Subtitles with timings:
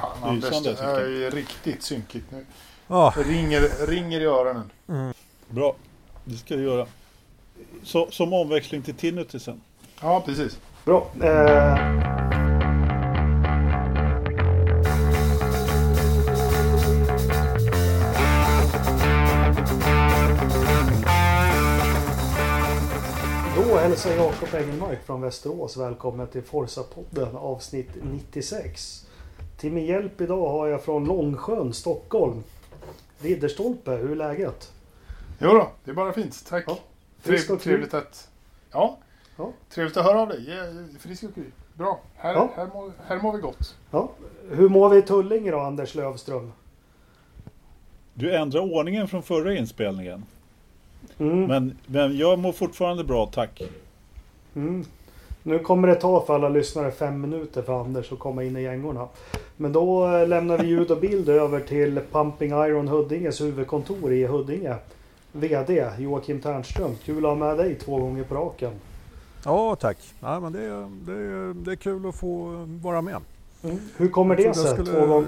[0.00, 2.46] Fan, Anders, det här är riktigt synkigt nu.
[2.86, 4.70] Ja, Det ringer, ringer i öronen.
[5.48, 5.76] Bra,
[6.24, 6.86] det ska du göra.
[7.82, 9.60] Så, som omväxling till tinnitisen.
[10.02, 10.58] Ja, precis.
[10.84, 11.10] Bra.
[11.22, 11.76] Eh,
[23.56, 29.06] Då hälsar Jakob Engelmark från Västerås välkommen till Forsa-podden avsnitt 96.
[29.60, 32.42] Till min hjälp idag har jag från Långsjön, Stockholm.
[33.18, 34.72] Ridderstolpe, hur är läget?
[35.38, 36.44] Jo då, det är bara fint.
[36.48, 36.64] Tack.
[36.66, 36.78] Ja,
[37.20, 37.70] frisk Trev, och kry.
[37.72, 38.28] trevligt att...
[38.72, 38.98] Ja.
[39.36, 39.52] Ja.
[39.70, 40.46] Trevligt att höra av dig.
[41.00, 41.44] Frisk och kry.
[41.74, 42.00] Bra.
[42.16, 42.50] Här, Ja.
[42.56, 43.76] här, mår, här mår vi gott.
[43.90, 44.10] Ja.
[44.50, 46.52] Hur mår vi i Tullinge då, Anders Lövström?
[48.14, 50.24] Du ändrar ordningen från förra inspelningen.
[51.18, 51.44] Mm.
[51.44, 53.62] Men, men jag mår fortfarande bra, tack.
[54.54, 54.84] Mm.
[55.42, 58.62] Nu kommer det ta för alla lyssnare fem minuter för Anders att komma in i
[58.62, 59.08] gängorna.
[59.56, 64.26] Men då eh, lämnar vi ljud och bild över till Pumping Iron Huddinges huvudkontor i
[64.26, 64.74] Huddinge.
[65.32, 66.90] VD Joakim Ternström.
[67.04, 68.70] Kul att ha med dig två gånger på raken.
[69.44, 69.98] ja tack.
[70.20, 73.16] Ja, men det, är- det, det är kul att få vara med.
[73.96, 74.78] Hur kommer det sig?
[74.84, 75.24] gånger?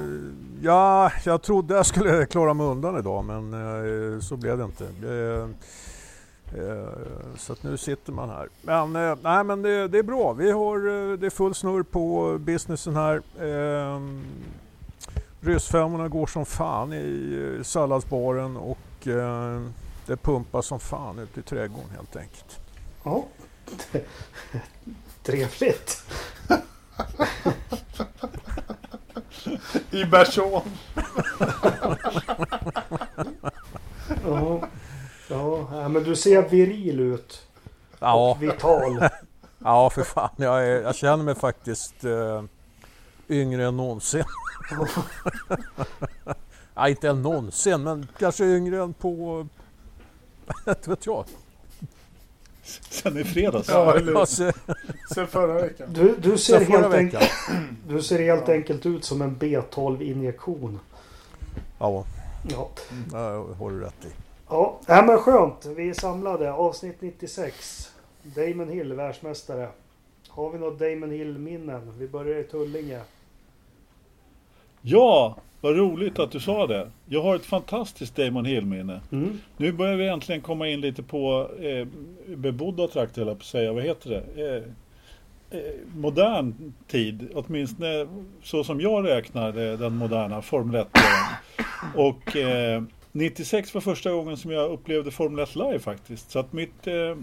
[0.63, 3.53] Ja, jag trodde jag skulle klara mig undan idag men
[4.15, 4.85] eh, så blev det inte.
[4.85, 5.49] Eh,
[7.39, 8.49] så att nu sitter man här.
[8.63, 10.33] Men, eh, nej, men det, det är bra.
[10.33, 13.23] Vi har, eh, det är full snurr på businessen här.
[13.41, 14.01] Eh,
[15.41, 19.61] Ryssfemmorna går som fan i eh, salladsbaren och eh,
[20.07, 22.61] det pumpas som fan ute i trädgården helt enkelt.
[23.05, 23.25] Ja.
[25.23, 26.05] Trevligt.
[29.91, 30.63] I Bersån.
[34.25, 34.69] Ja.
[35.33, 37.43] Ja, ja, men du ser viril ut.
[37.99, 39.05] Ja, Och vital.
[39.59, 40.31] ja för fan.
[40.37, 42.43] Jag, är, jag känner mig faktiskt eh,
[43.29, 44.25] yngre än någonsin.
[46.75, 49.47] ja, inte än någonsin, men kanske yngre än på...
[50.69, 51.25] Inte vet jag.
[52.91, 53.69] Sen i fredags.
[53.69, 54.15] Ja, eller?
[54.15, 54.53] Alltså,
[55.15, 55.89] Sen förra veckan.
[55.93, 57.31] Du, du, ser sen helt enkelt,
[57.89, 60.79] du ser helt enkelt ut som en B12-injektion.
[61.79, 62.05] Ja,
[62.49, 62.69] Ja.
[63.11, 63.17] det
[63.59, 64.22] har du rätt i.
[64.53, 65.67] Ja, äh, men skönt.
[65.77, 66.53] Vi är samlade.
[66.53, 67.91] Avsnitt 96.
[68.23, 69.69] Damon Hill, världsmästare.
[70.29, 71.93] Har vi något Damon Hill-minnen?
[71.99, 73.01] Vi börjar i Tullinge.
[74.83, 76.91] Ja, vad roligt att du sa det.
[77.07, 79.01] Jag har ett fantastiskt Damon Hill-minne.
[79.13, 79.39] Mm.
[79.57, 81.87] Nu börjar vi äntligen komma in lite på eh,
[82.37, 83.73] bebodda trakter, jag på säga.
[83.73, 84.47] Vad heter det?
[84.49, 84.63] Eh,
[85.59, 88.07] eh, modern tid, åtminstone
[88.43, 90.89] så som jag räknar det, den moderna Formel 1
[91.95, 96.31] Och eh, 96 var första gången som jag upplevde Formel 1 live faktiskt.
[96.31, 97.17] Så att mitt, eh,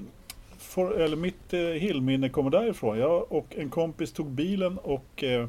[0.57, 2.99] for, eller mitt eh, Hill-minne kommer därifrån.
[2.99, 5.47] Jag och en kompis tog bilen och eh,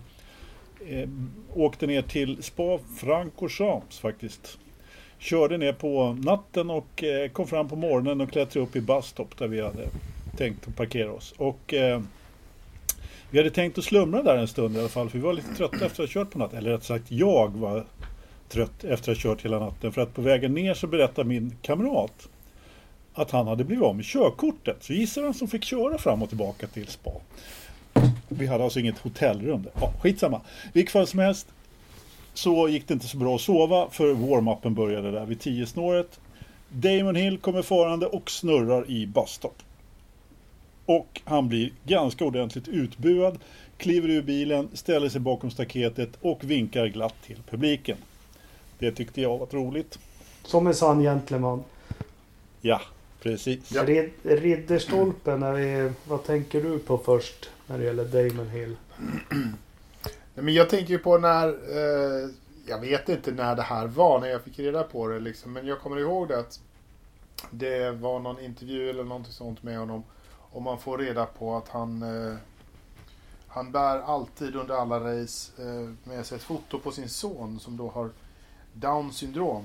[0.88, 1.08] eh,
[1.54, 4.58] åkte ner till Spa Francorchamps faktiskt.
[5.18, 9.38] Körde ner på natten och eh, kom fram på morgonen och klättrade upp i busstop
[9.38, 9.88] där vi hade
[10.36, 11.34] tänkt att parkera oss.
[11.36, 12.00] Och eh,
[13.30, 15.54] vi hade tänkt att slumra där en stund i alla fall för vi var lite
[15.54, 16.58] trötta efter att ha kört på natten.
[16.58, 17.84] Eller rätt sagt jag var
[18.50, 19.92] trött efter att ha kört hela natten.
[19.92, 22.28] För att på vägen ner så berättar min kamrat
[23.14, 24.76] att han hade blivit av med körkortet.
[24.80, 27.10] Så gissa vem som fick köra fram och tillbaka till spa.
[28.28, 29.72] Vi hade alltså inget hotellrum där.
[29.80, 30.40] Ja, skitsamma.
[30.72, 31.46] Vilket fall som helst
[32.34, 36.20] så gick det inte så bra att sova för warm-upen började där vid 10 snåret.
[36.68, 39.62] Damon Hill kommer farande och snurrar i busstop.
[40.86, 43.38] Och han blir ganska ordentligt utbuad,
[43.76, 47.96] kliver ur bilen, ställer sig bakom staketet och vinkar glatt till publiken.
[48.80, 49.98] Det tyckte jag var roligt.
[50.44, 51.64] Som en sann gentleman.
[52.60, 52.80] Ja,
[53.22, 53.72] precis.
[53.72, 53.84] Ja.
[53.84, 58.76] Rid, Ridderstolpen, när vi, vad tänker du på först när det gäller Damon Hill?
[60.34, 61.48] Nej, Men jag tänker ju på när...
[61.48, 62.30] Eh,
[62.66, 65.18] jag vet inte när det här var, när jag fick reda på det.
[65.18, 66.60] Liksom, men jag kommer ihåg det att
[67.50, 70.02] det var någon intervju eller någonting sånt med honom.
[70.52, 72.02] Och man får reda på att han...
[72.02, 72.36] Eh,
[73.52, 77.76] han bär alltid under alla race eh, med sig ett foto på sin son som
[77.76, 78.10] då har
[78.72, 79.64] Down syndrom.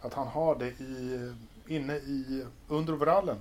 [0.00, 1.32] Att han har det i,
[1.66, 3.38] inne i, under overallen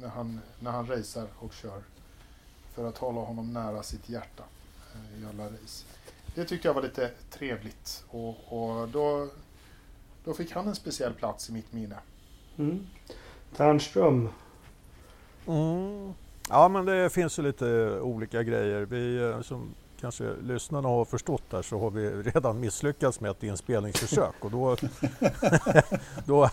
[0.00, 1.82] när han, när han racear och kör.
[2.74, 4.42] För att hålla honom nära sitt hjärta
[4.94, 5.84] eh, i alla race.
[6.34, 9.28] Det tyckte jag var lite trevligt och, och då,
[10.24, 11.96] då fick han en speciell plats i mitt minne.
[12.56, 12.86] Mm.
[13.56, 14.28] Ternström.
[15.46, 16.14] Mm.
[16.48, 18.82] Ja, men det finns ju lite olika grejer.
[18.82, 19.74] Vi, eh, som
[20.04, 24.76] kanske lyssnarna har förstått där så har vi redan misslyckats med ett inspelningsförsök och då,
[26.26, 26.50] då,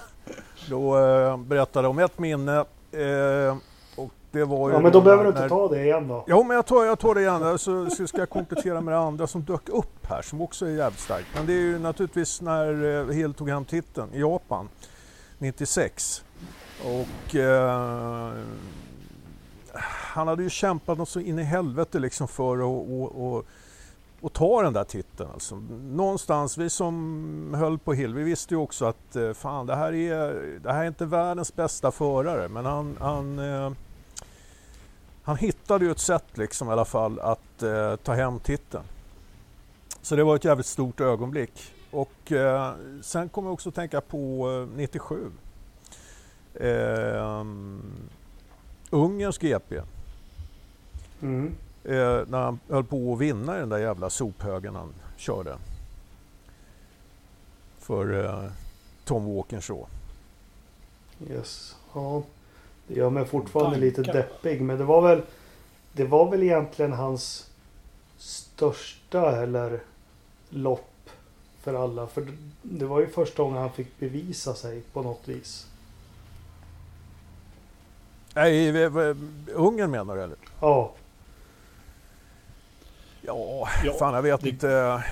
[0.69, 2.57] då eh, berättade jag om ett minne
[2.91, 3.57] eh,
[3.95, 6.07] och det var ju Ja men då när- behöver du inte när- ta det igen
[6.07, 6.23] då.
[6.27, 7.57] Jo, men jag tar, jag tar det igen.
[7.59, 10.69] Så, så ska jag komplettera med det andra som dök upp här, som också är
[10.69, 11.27] jävligt starkt.
[11.35, 14.69] Men det är ju naturligtvis när eh, Hill tog hem titeln i Japan
[15.37, 16.23] 96.
[16.83, 18.31] Och eh,
[20.11, 23.45] han hade ju kämpat något så in i helvete liksom för att och, och,
[24.21, 25.29] och ta den där titeln.
[25.33, 25.55] Alltså.
[25.83, 29.93] Någonstans, vi som höll på Hill, vi visste ju också att eh, fan, det här
[29.93, 33.71] är, det här är inte världens bästa förare, men han, han eh,
[35.23, 38.83] han hittade ju ett sätt liksom i alla fall att eh, ta hem titeln.
[40.01, 41.73] Så det var ett jävligt stort ögonblick.
[41.91, 45.31] Och eh, sen kommer jag också att tänka på eh, 97.
[46.53, 47.45] Eh,
[48.89, 49.81] Ungerns GP.
[51.21, 51.55] Mm.
[51.83, 55.57] Eh, när han höll på att vinna i den där jävla sophögen han körde.
[57.79, 58.51] För eh,
[59.05, 59.85] Tom Walkinshaw.
[61.29, 61.75] Yes.
[61.93, 62.23] Ja.
[62.87, 64.13] Det gör mig fortfarande lite Tankar.
[64.13, 64.61] deppig.
[64.61, 65.21] Men det var väl
[65.93, 67.49] Det var väl egentligen hans
[68.17, 69.79] största eller
[70.49, 71.09] lopp
[71.61, 72.07] för alla.
[72.07, 72.27] För
[72.61, 75.67] det var ju första gången han fick bevisa sig på något vis.
[78.33, 79.15] Nej, v- v-
[79.53, 80.37] Ungern menar du eller?
[80.59, 80.91] Ja.
[83.21, 85.03] Ja, Ja, fan jag vet det- inte.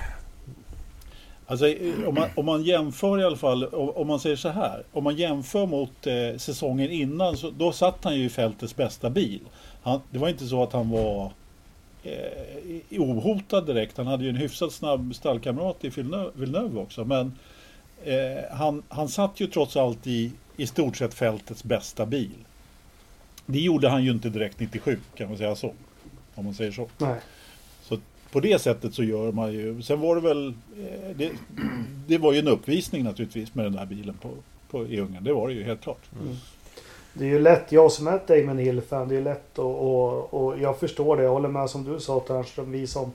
[1.46, 1.66] Alltså,
[2.06, 4.82] om, man, om man jämför i alla fall, om, om man säger så här.
[4.92, 9.10] Om man jämför mot eh, säsongen innan, så, då satt han ju i fältets bästa
[9.10, 9.40] bil.
[9.82, 11.32] Han, det var inte så att han var
[12.02, 12.12] eh,
[12.90, 13.96] ohotad direkt.
[13.96, 15.88] Han hade ju en hyfsat snabb stallkamrat i
[16.34, 17.04] Villeneuve också.
[17.04, 17.32] Men
[18.04, 22.30] eh, han, han satt ju trots allt i, i stort sett fältets bästa bil.
[23.46, 25.72] Det gjorde han ju inte direkt 97, kan man säga så.
[26.34, 26.88] Om man säger så.
[26.98, 27.14] Nej.
[28.32, 29.82] På det sättet så gör man ju.
[29.82, 30.48] Sen var det väl.
[30.48, 31.30] Eh, det,
[32.06, 34.28] det var ju en uppvisning naturligtvis med den där bilen på,
[34.70, 35.24] på, i Ungern.
[35.24, 36.10] Det var det ju helt klart.
[36.22, 36.36] Mm.
[37.12, 40.34] Det är ju lätt, jag som är ett Damon Hill-fan, det är lätt och, och,
[40.34, 41.22] och jag förstår det.
[41.22, 42.72] Jag håller med som du sa Ternström.
[42.72, 43.12] Vi som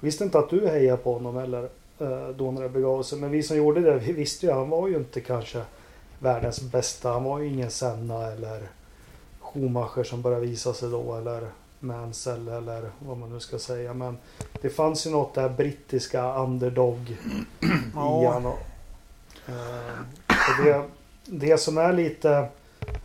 [0.00, 1.62] visste inte att du hejar på honom eller
[1.98, 3.18] eh, då när det begav sig.
[3.18, 5.62] Men vi som gjorde det, vi visste ju han var ju inte kanske
[6.18, 7.12] världens bästa.
[7.12, 8.60] Han var ju ingen Senna eller
[9.40, 11.48] Schumacher som började visa sig då eller
[11.80, 13.94] Mansell eller vad man nu ska säga.
[13.94, 14.18] Men
[14.62, 17.16] det fanns ju något där brittiska underdog i.
[17.96, 18.24] Och,
[19.48, 20.84] eh, det,
[21.24, 22.48] det som är lite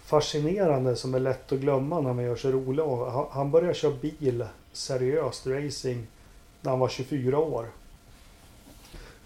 [0.04, 3.28] fascinerande som är lätt att glömma när man gör sig rolig av.
[3.32, 6.08] Han, började köra bil seriöst racing
[6.62, 7.66] när han var 24 år.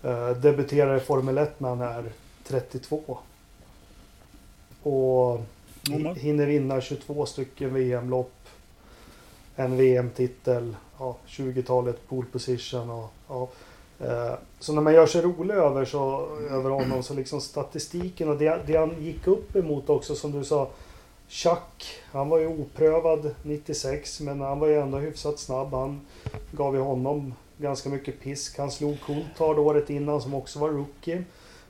[0.04, 2.12] Eh, debuterar i Formel 1 när han är
[2.48, 3.18] 32.
[4.84, 5.42] Och
[5.84, 8.32] hi- hinner vinna 22 stycken VM-lopp.
[9.60, 10.76] En VM-titel.
[11.00, 12.90] Ja, 20-talet pole position.
[12.90, 13.50] Och, ja.
[14.00, 18.38] Eh, så när man gör sig rolig över, så, över honom så liksom statistiken och
[18.38, 20.70] det, det han gick upp emot också som du sa.
[21.28, 25.74] Chuck, han var ju oprövad 96 men han var ju ändå hyfsat snabb.
[25.74, 26.02] Han
[26.52, 28.58] gav ju honom ganska mycket pisk.
[28.58, 31.24] Han slog Coulthard året innan som också var rookie.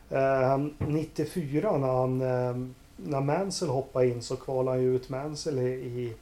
[0.09, 5.09] Eh, han, 94 när han eh, när Mansell hoppade in så kvalade han ju ut
[5.09, 6.13] Mansell i, i,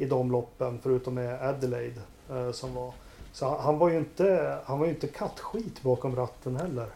[0.00, 2.00] i de loppen förutom med Adelaide
[2.30, 2.92] eh, som var.
[3.32, 6.86] Så han, han var ju inte, han var ju inte kattskit bakom ratten heller.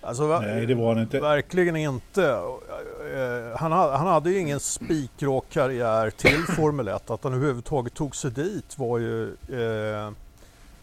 [0.00, 1.20] Alltså, Nej, det var han inte.
[1.20, 2.24] Verkligen inte.
[2.24, 7.10] Eh, Han hade, han hade ju ingen spikrak karriär till Formel 1.
[7.10, 10.10] Att han överhuvudtaget tog sig dit var ju, eh,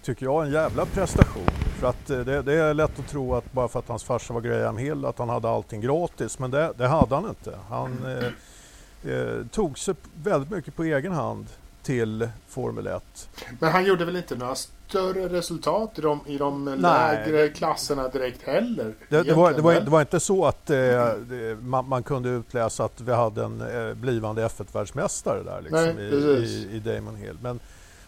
[0.04, 1.48] tycker jag, en jävla prestation.
[1.80, 4.34] För att eh, det, det är lätt att tro att bara för att hans farsa
[4.34, 6.40] var Graham Hill att han hade allting gratis.
[6.40, 7.58] Men det, det hade han inte.
[7.70, 11.48] Han eh, eh, tog sig väldigt mycket på egen hand
[11.86, 13.30] till Formel 1.
[13.60, 18.44] Men han gjorde väl inte några större resultat i de, i de lägre klasserna direkt
[18.44, 18.94] heller?
[19.10, 22.30] Det, det, var, det, var, det var inte så att eh, det, man, man kunde
[22.30, 27.16] utläsa att vi hade en eh, blivande F1-världsmästare där liksom, Nej, i, i, i Damon
[27.16, 27.38] Hill.
[27.42, 27.60] Men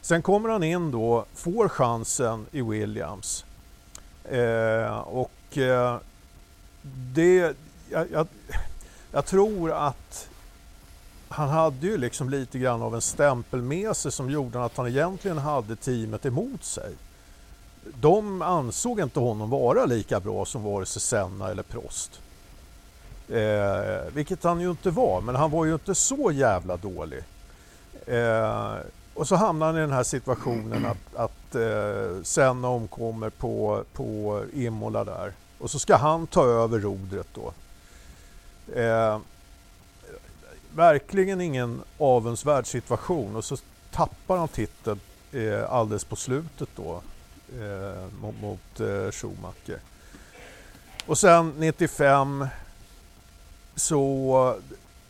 [0.02, 3.46] sen kommer han in då, får chansen i Williams.
[4.24, 5.98] Eh, och eh,
[7.14, 7.56] det,
[7.90, 8.28] jag, jag,
[9.12, 10.30] jag tror att
[11.38, 14.88] han hade ju liksom lite grann av en stämpel med sig som gjorde att han
[14.88, 16.94] egentligen hade teamet emot sig.
[18.02, 22.22] De ansåg inte honom vara lika bra som vare sig Senna eller Prost.
[23.30, 27.24] Eh, vilket han ju inte var, men han var ju inte så jävla dålig.
[28.06, 28.76] Eh,
[29.14, 34.42] och så hamnar han i den här situationen att, att eh, Senna omkommer på, på
[34.54, 35.34] Imola där.
[35.60, 37.54] Och så ska han ta över rodret då.
[38.82, 39.18] Eh,
[40.78, 43.58] verkligen ingen avundsvärd situation och så
[43.92, 45.00] tappar han titeln
[45.32, 47.02] eh, alldeles på slutet då
[47.60, 49.80] eh, mot, mot eh, Schumacher.
[51.06, 52.48] Och sen 95
[53.76, 54.56] så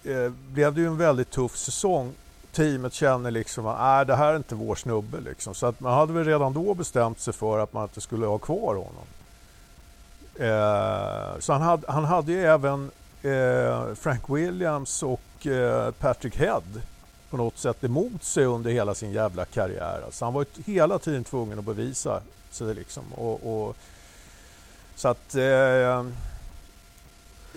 [0.04, 2.14] eh, blev det ju en väldigt tuff säsong
[2.58, 5.20] teamet känner liksom att äh, det här är inte vår snubbe.
[5.20, 5.56] Liksom.
[5.56, 8.38] Så att man hade väl redan då bestämt sig för att man inte skulle ha
[8.38, 9.08] kvar honom.
[10.36, 12.92] Eh, så han hade, han hade ju även
[13.28, 16.64] eh, Frank Williams och eh, Patrick Head
[17.30, 20.02] på något sätt emot sig under hela sin jävla karriär.
[20.06, 23.04] Alltså han var ju hela tiden tvungen att bevisa sig liksom.
[23.14, 23.76] Och, och
[24.96, 26.06] så att, eh,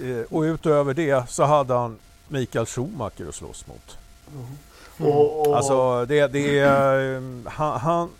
[0.07, 1.99] eh, och utöver det så hade han
[2.29, 3.99] Mikael Schumacher att slåss mot.
[4.35, 4.47] Mm.
[5.13, 8.11] Och, Alltså det, det är, eh, han, han,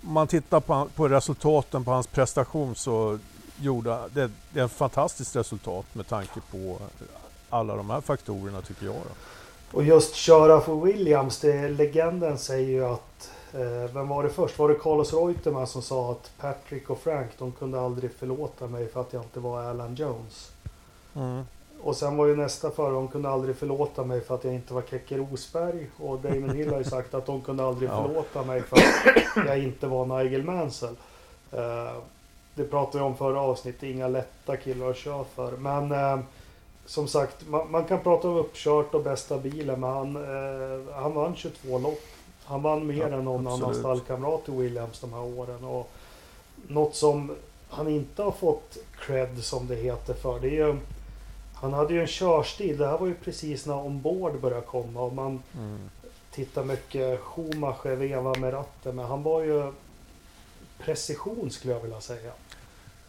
[0.00, 3.18] man tittar på, på resultaten på hans prestation så
[3.60, 6.78] gjorde det, det är ett fantastiskt resultat med tanke på
[7.50, 8.94] alla de här faktorerna tycker jag.
[8.94, 9.78] Då.
[9.78, 14.58] och just köra för Williams, det, legenden säger ju att eh, vem var det först?
[14.58, 18.88] Var det Carlos Reutemann som sa att Patrick och Frank de kunde aldrig förlåta mig
[18.88, 20.52] för att jag inte var Alan Jones.
[21.16, 21.42] Mm.
[21.82, 24.74] Och sen var ju nästa för de kunde aldrig förlåta mig för att jag inte
[24.74, 25.90] var Keke Rosberg.
[25.96, 29.58] Och Damon Hill har ju sagt att de kunde aldrig förlåta mig för att jag
[29.58, 30.96] inte var Nigel Mansell.
[31.52, 31.96] Eh,
[32.54, 35.52] det pratade vi om förra avsnittet, inga lätta killar att köra för.
[35.56, 36.18] Men eh,
[36.86, 41.14] som sagt, man, man kan prata om uppkört och bästa bilen, men han, eh, han
[41.14, 42.00] vann 22 lopp.
[42.44, 43.78] Han vann mer Ja, än någon annan absolut.
[43.78, 45.64] stallkamrat i Williams de här åren.
[45.64, 45.90] Och
[46.68, 47.36] något som
[47.70, 48.76] han inte har fått
[49.06, 50.76] cred som det heter för, det är ju
[51.54, 52.78] han hade ju en körstil.
[52.78, 55.78] Det här var ju precis när ombord började komma och man Mm.
[56.30, 58.96] tittar mycket Schumacher veva med ratten.
[58.96, 59.72] Men han var ju
[60.84, 62.32] precision skulle jag vilja säga.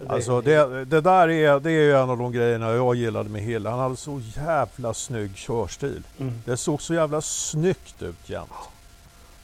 [0.08, 3.42] Alltså det, det där är, det är ju en av de grejerna jag gillade med
[3.42, 3.66] Hill.
[3.66, 6.04] Han hade så jävla snygg körstil.
[6.20, 6.34] Mm.
[6.46, 8.50] Det såg så jävla snyggt ut jämt.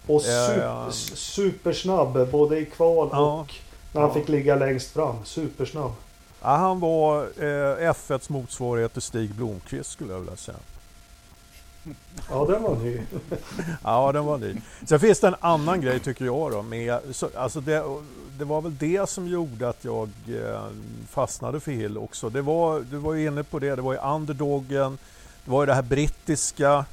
[0.07, 0.91] Och super, ja.
[0.91, 3.19] supersnabb både i kval Ja.
[3.41, 3.53] och
[3.93, 4.13] när han Ja.
[4.13, 5.25] fick ligga längst fram.
[5.25, 5.91] Supersnabb.
[6.41, 10.57] Ja, han var eh, F1s motsvarighet till Stig Blomqvist skulle jag vilja säga.
[12.29, 13.01] Ja, den var ny.
[13.83, 14.55] Ja, den var ny.
[14.85, 16.61] Sen finns det en annan grej tycker jag då.
[16.61, 17.83] Med, så, alltså det,
[18.37, 20.61] det var väl det som gjorde att jag eh,
[21.09, 22.29] fastnade för Hill också.
[22.29, 24.97] Det var, du var ju inne på det, det var ju underdogen.
[25.45, 26.85] Det var ju det här brittiska.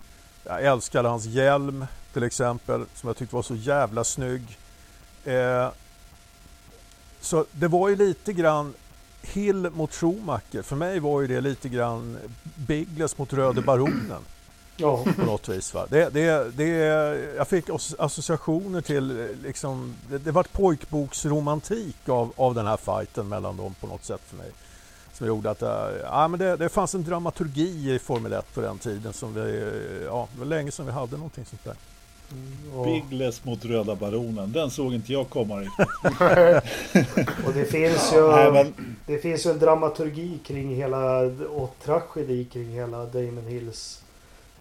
[0.45, 4.59] Jag älskade hans hjälm till exempel som jag tyckte var så jävla snygg.
[5.25, 5.69] Eh,
[7.21, 8.75] så det var ju lite grann
[9.23, 10.63] Hill mot Schumacher.
[10.63, 12.19] För mig var ju det lite grann
[12.57, 14.23] Biggles mot Röde Baronen
[14.77, 15.75] Ja, på något vis.
[15.75, 15.87] Va?
[15.91, 16.69] Det, det, det,
[17.37, 23.29] jag fick as- associationer till, liksom, det, det var pojkboksromantik av, av den här fighten
[23.29, 24.51] mellan dem på något sätt för mig.
[25.13, 28.61] Som gjorde att eh, ja, men det, det fanns en dramaturgi i Formel 1 på
[28.61, 29.73] den tiden som vi,
[30.05, 31.77] ja, det var länge sedan vi hade någonting sånt där.
[32.77, 34.53] och, Biggles mot Röda Baronen.
[34.53, 35.89] Den såg inte jag komma riktigt.
[37.47, 42.45] och det finns ju Nej, men, Det finns ju en dramaturgi kring hela och tragedi
[42.45, 44.04] kring hela Damon Hills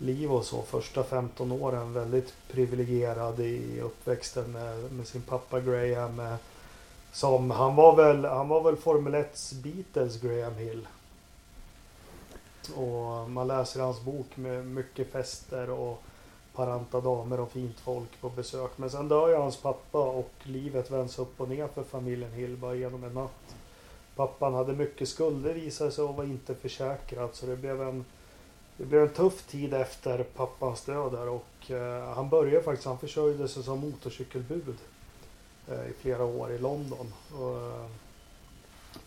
[0.04, 0.62] liv och så.
[0.62, 6.20] Första 15 åren väldigt privilegierad i uppväxten med, med sin pappa Graham.
[6.20, 6.36] Eh,
[7.12, 10.88] som, han, var väl, han var väl Formel 1s Beatles Graham Hill.
[12.76, 16.04] Och man läser hans bok med mycket fester och
[16.54, 18.72] paranta damer och fint folk på besök.
[18.76, 22.58] Men sen dör ju hans pappa och livet vänds upp och ner för familjen Hill
[22.58, 23.56] bara genom en natt.
[24.16, 28.06] Pappan hade mycket skulder visade sig och var inte försäkrad så det blev en
[28.77, 32.98] det blev en tuff tid efter pappans död där och eh, han började faktiskt, han
[32.98, 34.75] försörjde sig som motorcykelbud
[35.68, 37.13] eh, i flera år i London.
[37.39, 37.86] Och, eh,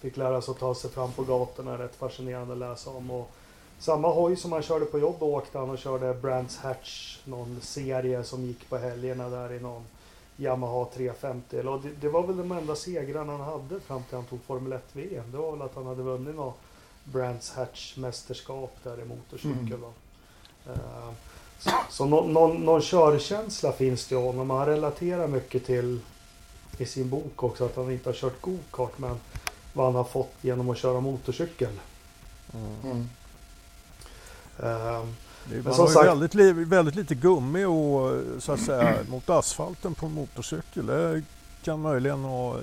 [0.00, 3.10] fick lära sig att ta sig fram på gatorna, rätt fascinerande att läsa om.
[3.10, 3.30] Och
[3.78, 8.24] samma hoj som han körde på jobb åkte han och körde Brands Hatch, någon serie
[8.24, 9.84] som gick på helgerna där i någon
[10.36, 11.60] Yamaha 350.
[11.60, 14.72] Och det, det var väl de enda segrarna han hade fram till han tog Formel
[14.72, 15.32] 1-VM.
[15.32, 16.58] Det var väl att han hade vunnit något
[17.12, 19.78] Brands Hatch mästerskap där i motorcykel.
[19.78, 19.90] Mm.
[20.66, 21.10] Eh,
[21.58, 24.50] Så, så någon, någon, någon körkänsla finns det ju honom.
[24.50, 26.00] Han relaterar mycket till
[26.78, 29.16] i sin bok också att han inte har kört go-kart men
[29.72, 31.72] vad han har fått genom att köra motorcykel.
[32.84, 33.08] Mm.
[34.58, 35.04] Eh,
[35.44, 39.30] Det som var ju sagt- väldigt, li- väldigt lite gummi och så att säga mot
[39.30, 40.86] asfalten på en motorcykel.
[40.86, 41.22] Det
[41.62, 42.56] kan möjligen ha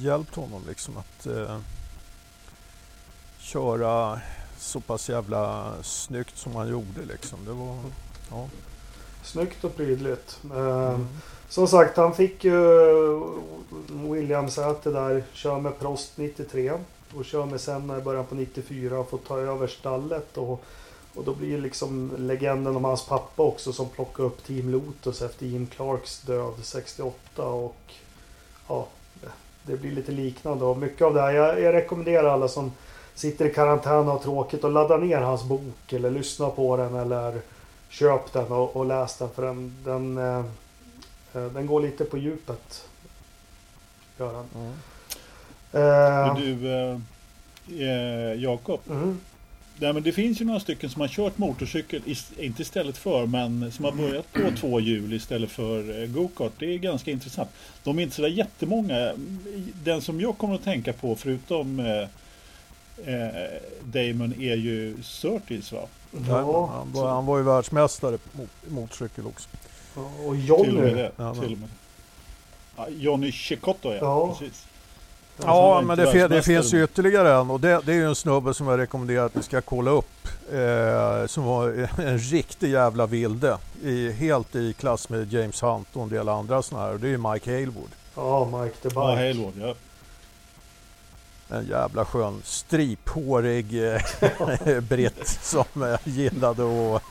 [0.00, 1.58] hjälpt honom liksom att eh,
[3.48, 4.20] köra
[4.58, 7.38] så pass jävla snyggt som han gjorde liksom.
[7.44, 7.76] Det var,
[8.30, 8.48] ja.
[9.22, 10.40] Snyggt och prydligt.
[10.54, 11.08] Eh, Mm.
[11.48, 12.54] Som sagt, han fick ju
[13.88, 15.24] Williams-säte där.
[15.32, 16.72] Kör med Prost 93.
[17.14, 20.38] Och kör med Senna i början på 94 och får ta över stallet.
[20.38, 20.64] Och,
[21.14, 25.46] och då blir liksom legenden om hans pappa också som plockade upp Team Lotus efter
[25.46, 27.42] Jim Clarks död 68.
[27.46, 27.92] Och
[28.68, 28.86] ja,
[29.62, 30.64] det blir lite liknande.
[30.64, 32.72] Och mycket av det här, jag, jag rekommenderar alla som
[33.18, 36.94] sitter i karantän och har tråkigt att ladda ner hans bok eller lyssna på den
[36.94, 37.40] eller
[37.88, 40.44] köp den och, och läs den för den, den, eh,
[41.34, 42.84] eh, den går lite på djupet.
[44.18, 44.46] Gör den.
[44.54, 44.72] Mm.
[45.72, 46.98] Eh, du, eh,
[47.88, 48.80] eh, Jakob.
[48.90, 49.20] mm,
[49.80, 52.02] Nej, men det finns ju några stycken som har kört motorcykel,
[52.36, 56.52] inte istället för, men som har börjat på två hjul istället för go-kart.
[56.58, 57.50] Det är ganska intressant.
[57.84, 59.12] De är inte sådär jättemånga.
[59.84, 62.08] Den som jag kommer att tänka på, förutom eh,
[63.06, 65.80] eh, Damon, är ju Surtees va?
[66.28, 69.48] Ja, han, var, han var ju världsmästare på mo- motorcykel också.
[70.26, 71.12] och Till och med det.
[71.16, 71.68] Ja, till och med.
[72.76, 74.36] Ja, Johnny Cecotto ja, Ja.
[74.38, 74.64] precis.
[75.44, 78.54] Ja, men det, det finns ju ytterligare en och det, det är ju en snubbe
[78.54, 80.28] som jag rekommenderar att ni ska kolla upp.
[80.52, 83.58] Eh, som var en riktig jävla vilde.
[83.82, 86.94] I, helt i klass med James Hunt och en del andra sådana här.
[86.94, 87.88] Och det är ju Mike Halewood.
[88.16, 89.22] Ja, Mike the Ja, Bike.
[89.22, 89.74] Hailwood, ja.
[91.50, 96.62] En jävla skön striphårig eh, britt som eh, gillade
[96.96, 97.02] att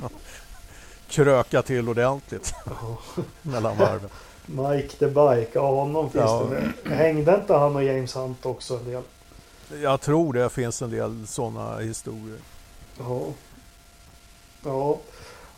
[1.07, 2.53] kröka till ordentligt
[3.41, 4.09] mellan varven.
[4.45, 6.47] Mike the Bike, ja honom finns Ja.
[6.83, 6.89] det.
[6.95, 9.03] Hängde inte han och James Hunt också en del?
[9.81, 12.37] Jag tror det finns en del sådana historier.
[12.99, 13.21] Ja.
[14.65, 14.97] Ja.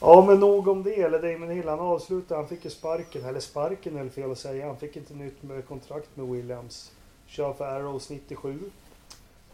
[0.02, 1.02] Ja men nog om det.
[1.02, 2.40] Eller Damon Hill han avslutade.
[2.40, 3.26] Han fick ju sparken.
[3.26, 4.68] Eller sparken väl fel att säga.
[4.68, 6.92] Han fick inte nytt med kontrakt med Williams.
[7.30, 8.60] Kör för Arrows 97.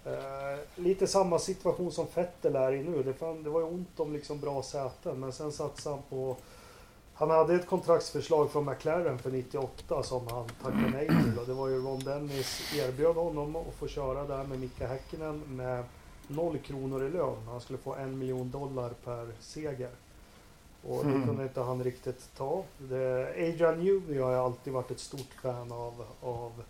[0.05, 0.11] Eh,
[0.75, 3.03] lite samma situation som Vettel är i nu.
[3.03, 5.19] Det, fan, det var ju ont om liksom bra säten.
[5.19, 6.35] Men sen satsade han på...
[7.13, 11.39] Han hade ett kontraktsförslag från McLaren för 98 som han tackade nej till.
[11.39, 15.41] Och det var ju Ron Dennis erbjöd honom att få köra där med Mika Häkkinen
[15.47, 15.83] med
[16.27, 17.47] noll kronor i lön.
[17.47, 19.89] Han skulle få en miljon dollar per seger.
[20.87, 21.27] Och det Mm.
[21.27, 22.63] kunde inte han riktigt ta.
[22.77, 26.63] Det, Adrian Newey har jag alltid varit ett stort fan av, av,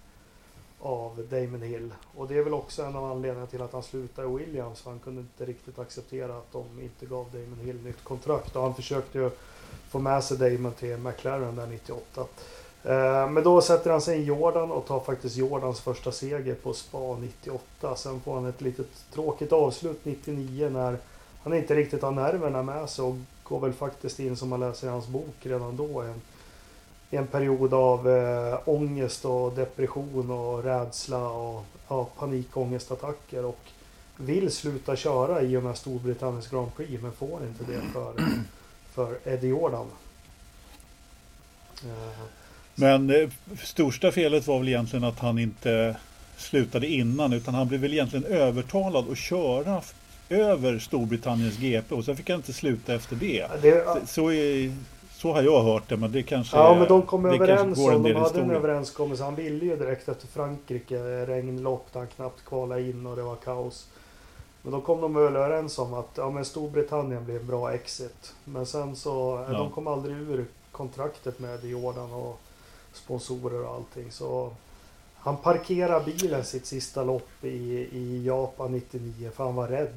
[0.85, 1.93] av Damon Hill.
[2.15, 4.81] Och det är väl också en av anledningarna till att han slutade i Williams.
[4.81, 8.55] För han kunde inte riktigt acceptera att de inte gav Damon Hill nytt kontrakt.
[8.55, 9.29] Och han försökte ju
[9.89, 12.21] få med sig Damon till McLaren där 98.
[12.83, 16.73] Eh, men då sätter han sig i Jordan och tar faktiskt Jordans första seger på
[16.73, 17.95] Spa 98.
[17.95, 20.97] Sen får han ett litet tråkigt avslut 99 när
[21.43, 24.87] han inte riktigt har nerverna med sig och går väl faktiskt in som man läser
[24.87, 26.01] i hans bok redan då.
[26.01, 26.21] En,
[27.11, 33.45] en period av eh, ångest och depression och rädsla och ja, panikångestattacker.
[33.45, 33.59] Och
[34.17, 38.13] vill sluta köra i och med Storbritanniens Grand Prix men får inte det för,
[38.93, 39.87] för Eddie Jordan.
[41.83, 42.23] Eh,
[42.75, 43.29] Men eh,
[43.63, 45.97] största felet var väl egentligen att han inte
[46.37, 49.81] slutade innan utan han blev väl egentligen övertalad att köra
[50.29, 53.47] över Storbritanniens GP och sen fick han inte sluta efter det.
[53.61, 54.75] det, Så, är,
[55.25, 58.13] så har jag hört det men det kanske Ja men de kom överens om, de
[58.13, 59.23] hade en överenskommelse.
[59.23, 63.35] Han ville ju direkt efter Frankrike, regnlopp där han knappt kvalade in och det var
[63.35, 63.87] kaos.
[64.61, 68.33] Men då kom de väl överens om att ja, men Storbritannien blev en bra exit.
[68.43, 69.57] Men sen så, Ja.
[69.57, 72.39] de kom aldrig ur kontraktet med Jordan och
[72.93, 74.11] sponsorer och allting.
[74.11, 74.51] Så
[75.17, 79.93] han parkerade bilen sitt sista lopp i, i Japan 99 för han var rädd.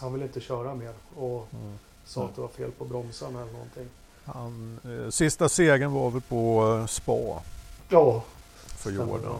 [0.00, 1.78] Han ville inte köra mer och Mm.
[2.04, 3.86] sa att det var fel på bromsarna eller någonting.
[4.34, 7.42] Han, eh, sista segern var väl på eh, Spa
[7.88, 8.22] Ja,
[8.66, 9.38] för Jordan.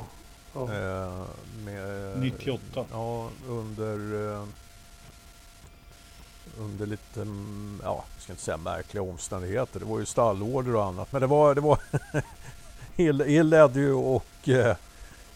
[0.54, 0.74] Ja.
[0.74, 1.24] Eh,
[1.64, 2.84] med, 98.
[2.92, 4.44] Ja, under, eh,
[6.58, 9.80] under lite, mm, ja, jag ska inte säga märkliga omständigheter.
[9.80, 11.12] Det var ju stallorder och annat.
[11.12, 11.78] Men det var, det var
[12.96, 14.76] Hill, Hill ledde ju och eh,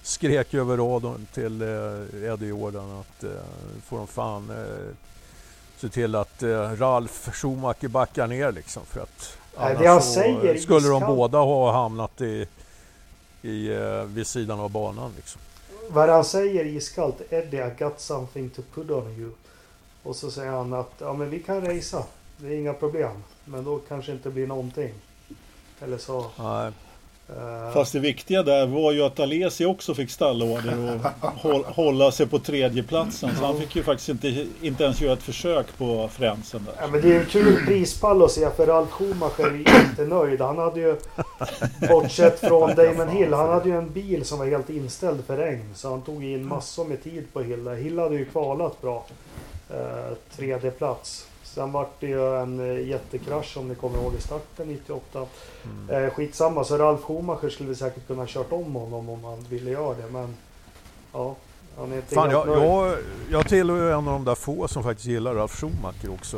[0.02, 3.30] skrek över radion till eh, Eddie Jordan att eh,
[3.84, 4.94] får de fan eh,
[5.76, 10.12] se till att eh, Ralf Schumacher backar ner liksom för att Det annars han så,
[10.12, 12.46] säger skulle de båda ha hamnat i,
[13.42, 15.40] i, eh, vid sidan av banan liksom.
[15.88, 19.30] Vad han säger iskallt, Eddie I got something to put on you.
[20.02, 22.02] Och så säger han att ja men vi kan racea.
[22.36, 23.22] Det är inga problem.
[23.44, 24.94] Men då kanske inte blir någonting.
[25.80, 26.26] Eller så.
[26.38, 26.72] Nej.
[27.38, 30.74] Eh, Fast det viktiga där var ju att Alesi också fick stallorder
[31.22, 33.30] och håll, hålla sig på tredjeplatsen.
[33.38, 36.88] Så han fick ju faktiskt inte, inte ens göra ett försök på fränsen Ja, där.
[36.92, 40.40] men det är en kul prispall att se för Ralf Schumacher är inte nöjd.
[40.40, 40.96] Han hade ju,
[41.88, 45.68] bortsett från Damon Hill, han hade ju en bil som var helt inställd för regn.
[45.74, 47.68] Så han tog in massor med tid på Hill.
[47.68, 49.06] Hill hade ju kvalat bra.
[49.70, 51.26] Eh, tredje plats.
[51.54, 55.26] Sen vart det ju en eh, jättekrasch om ni kommer ihåg i starten 98.
[55.64, 56.04] Mm.
[56.04, 59.70] Eh, skitsamma, så Ralf Schumacher skulle vi säkert kunna kört om honom om han ville
[59.70, 60.12] göra det.
[60.12, 60.36] Men
[61.12, 61.36] ja,
[61.76, 62.96] han är inte Fan, jag, jag,
[63.30, 66.36] jag tillhör ju en av de där få som faktiskt gillar Ralf Schumacher också.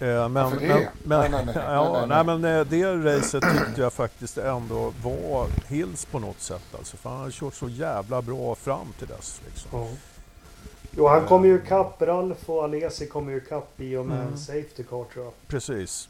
[0.00, 1.54] Eh, men, men, men, Nej, nej, nej.
[1.56, 6.18] ja, Nej, nej, nej, men eh, det racet tyckte jag faktiskt ändå var Hills på
[6.18, 6.74] något sätt.
[6.78, 9.40] Alltså, för han hade kört så jävla bra fram till dess.
[9.46, 9.70] Liksom.
[9.72, 9.88] Ja.
[10.96, 12.02] Jo, han kommer ju ikapp.
[12.02, 14.32] Ralf och Alesi kommer ju ikapp i och med Mm.
[14.32, 15.32] en Safety Car tror jag.
[15.46, 16.08] Precis.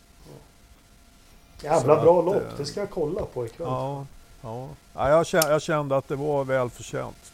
[1.62, 2.36] Jävla Så bra att, lopp.
[2.36, 3.66] eh, Det ska jag kolla på ikväll.
[3.70, 4.06] Ja,
[4.42, 4.68] ja.
[4.94, 7.32] ja jag, kände, jag kände att det var välförtjänt.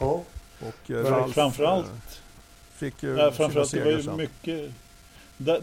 [0.00, 0.20] Ja.
[0.60, 1.92] Och eh, Ralf framförallt- eh,
[2.74, 4.16] fick ju Ja, sina framförallt det var ju sen.
[4.16, 4.70] mycket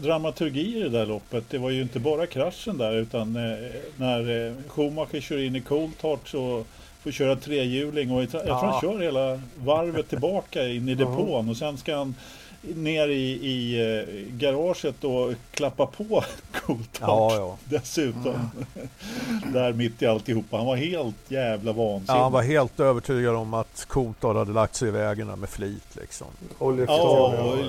[0.02, 1.44] dramaturgi i det där loppet.
[1.50, 3.58] Det var ju inte bara kraschen där utan eh,
[3.96, 6.64] när eh, Schumacher kör in i Coulthard så
[7.02, 8.80] får köra trehjuling och jag tror tror han Ja.
[8.80, 10.98] kör hela varvet tillbaka in i Ja.
[10.98, 12.14] depån och sen ska han
[12.62, 17.56] ner i, i eh, garaget och klappa på Coulthard Ja, ja.
[17.64, 18.50] dessutom.
[19.52, 20.56] där mitt i alltihopa.
[20.56, 22.18] Han var helt jävla vansinnig.
[22.18, 25.96] ja, han var helt övertygad om att Coulthard hade lagt sig i vägen med flit
[26.00, 26.26] liksom.
[26.58, 27.64] Och lyfta Ja, och- Eh,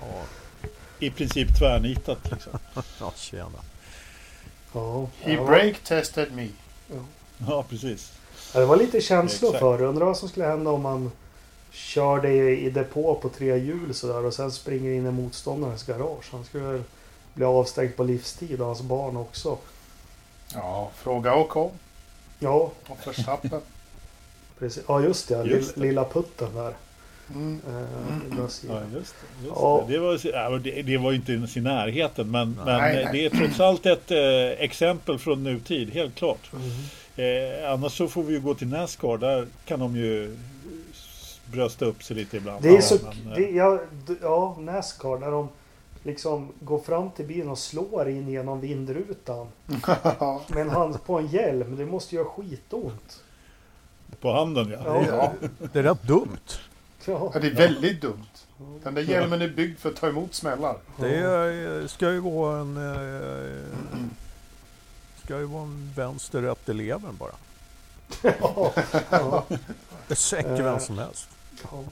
[0.00, 0.22] ja,
[0.98, 2.52] I princip tvärnitat liksom.
[3.00, 3.50] ja, tjena.
[4.72, 5.06] Ja.
[5.20, 5.44] He Ja.
[5.46, 6.48] break tested me.
[7.48, 8.12] Ja, precis.
[8.56, 9.60] Ja, det var lite känslor Exakt.
[9.60, 11.10] för Undrar vad som skulle hända om man
[11.72, 16.24] körde i, i depå på tre hjul sådär och sen springer in i motståndarens garage.
[16.32, 16.82] Han skulle väl
[17.34, 19.58] bli avstängd på livstid och hans barn också.
[20.54, 21.70] Ja, fråga Ocon
[22.38, 23.60] Ja, och Verstappen.
[24.58, 24.82] precis.
[24.88, 25.44] Ja, just det.
[25.44, 26.72] Just Lill- Lilla putten där.
[27.34, 27.60] Mm.
[27.68, 28.82] Eh, Brasilien.
[28.92, 29.46] Ja, just det.
[29.46, 29.84] Just Ja.
[29.86, 29.92] det.
[29.92, 33.12] Det, var, ja, det, det ju inte ens i närheten, men, men Nej, eh, nej.
[33.12, 36.50] det är trots allt ett eh, exempel från nutid, helt klart.
[36.52, 36.70] Mm.
[37.16, 40.36] Eh, annars så får vi ju gå till Nascar, där kan de ju
[41.52, 42.62] brösta upp sig lite ibland.
[42.62, 42.94] Det är Ja, så...
[43.24, 45.18] men, eh, Det, ja, d- ja, Nascar.
[45.18, 45.48] När de
[46.02, 49.46] liksom går fram till bilen och slår in genom vindrutan.
[50.48, 51.76] Med en hand på en hjälm.
[51.76, 53.22] Det måste göra skitont.
[54.20, 54.78] På handen ja.
[54.84, 55.04] Ja.
[55.08, 56.38] ja, Det är rätt dumt.
[57.06, 57.32] Ja.
[57.40, 58.26] det är väldigt dumt.
[58.82, 60.76] Den där hjälmen är byggd för att ta emot smällar.
[60.96, 62.76] Det är, ska ju vara en...
[62.76, 63.58] Eh,
[65.26, 67.34] ska ju vara en vänster rätt i levern bara.
[68.22, 68.72] Ja.
[69.10, 69.46] Ja.
[70.08, 71.28] Det säcker vem som helst.
[71.62, 71.84] Ja.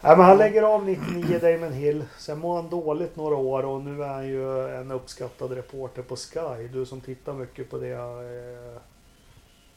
[0.00, 2.04] Nej, men han lägger av 99 Damon Hill.
[2.18, 6.16] Sen mår han dåligt några år och nu är han ju en uppskattad reporter på
[6.16, 6.68] Sky.
[6.72, 7.92] Du som tittar mycket på det.
[7.92, 8.80] Eh,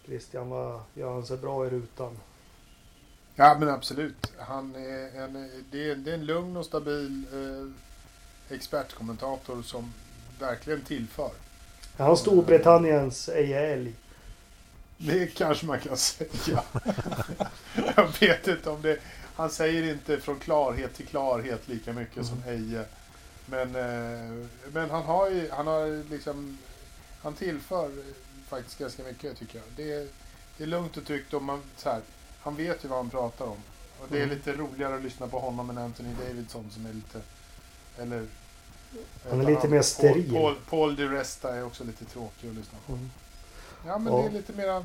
[0.05, 2.17] Christian, vad gör han sig bra i rutan?
[3.35, 4.33] Ja, men absolut.
[4.39, 9.93] Han är en, det, är, det är en lugn och stabil eh, expertkommentator som
[10.39, 11.31] verkligen tillför.
[11.97, 13.93] Han Storbritanniens Eje Älg?
[14.97, 16.63] Det kanske man kan säga.
[17.95, 18.97] Jag vet inte om det...
[19.35, 22.85] Han säger inte från klarhet till klarhet lika mycket som Eje.
[23.45, 26.57] Men, eh, men han har ju, han har liksom,
[27.23, 27.91] han tillför
[28.47, 29.67] faktiskt ganska mycket tycker jag.
[29.75, 30.07] Det är,
[30.57, 32.01] det är lugnt och tryggt och man, så här,
[32.41, 33.57] han vet ju vad han pratar om.
[33.99, 34.35] Och det är Mm.
[34.35, 37.21] lite roligare att lyssna på honom än Anthony Davidson som är lite,
[37.97, 38.27] eller...
[39.29, 40.31] Han är lite mer steril.
[40.31, 42.93] Paul, Paul, Paul Di Resta är också lite tråkig att lyssna på.
[42.93, 43.11] Mm.
[43.85, 44.19] Ja, men Ja.
[44.19, 44.83] det är lite mera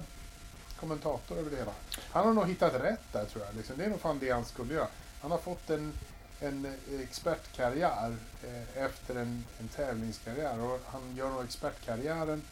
[0.80, 1.72] kommentator över det hela.
[2.10, 3.54] Han har nog hittat rätt där tror jag.
[3.56, 3.76] Liksom.
[3.78, 4.86] Det är nog fan det han skulle göra.
[5.22, 5.92] Han har fått en,
[6.40, 10.60] en expertkarriär eh, efter en, en tävlingskarriär.
[10.60, 12.42] Och han gör nog expertkarriären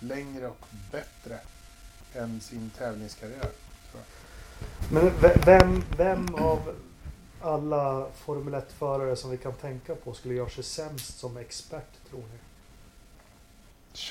[0.00, 1.38] längre och bättre
[2.14, 3.50] än sin tävlingskarriär.
[4.92, 6.74] Men ve- vem, vem av
[7.42, 12.20] alla Formel 1-förare som vi kan tänka på skulle göra sig sämst som expert tror
[12.20, 12.38] ni?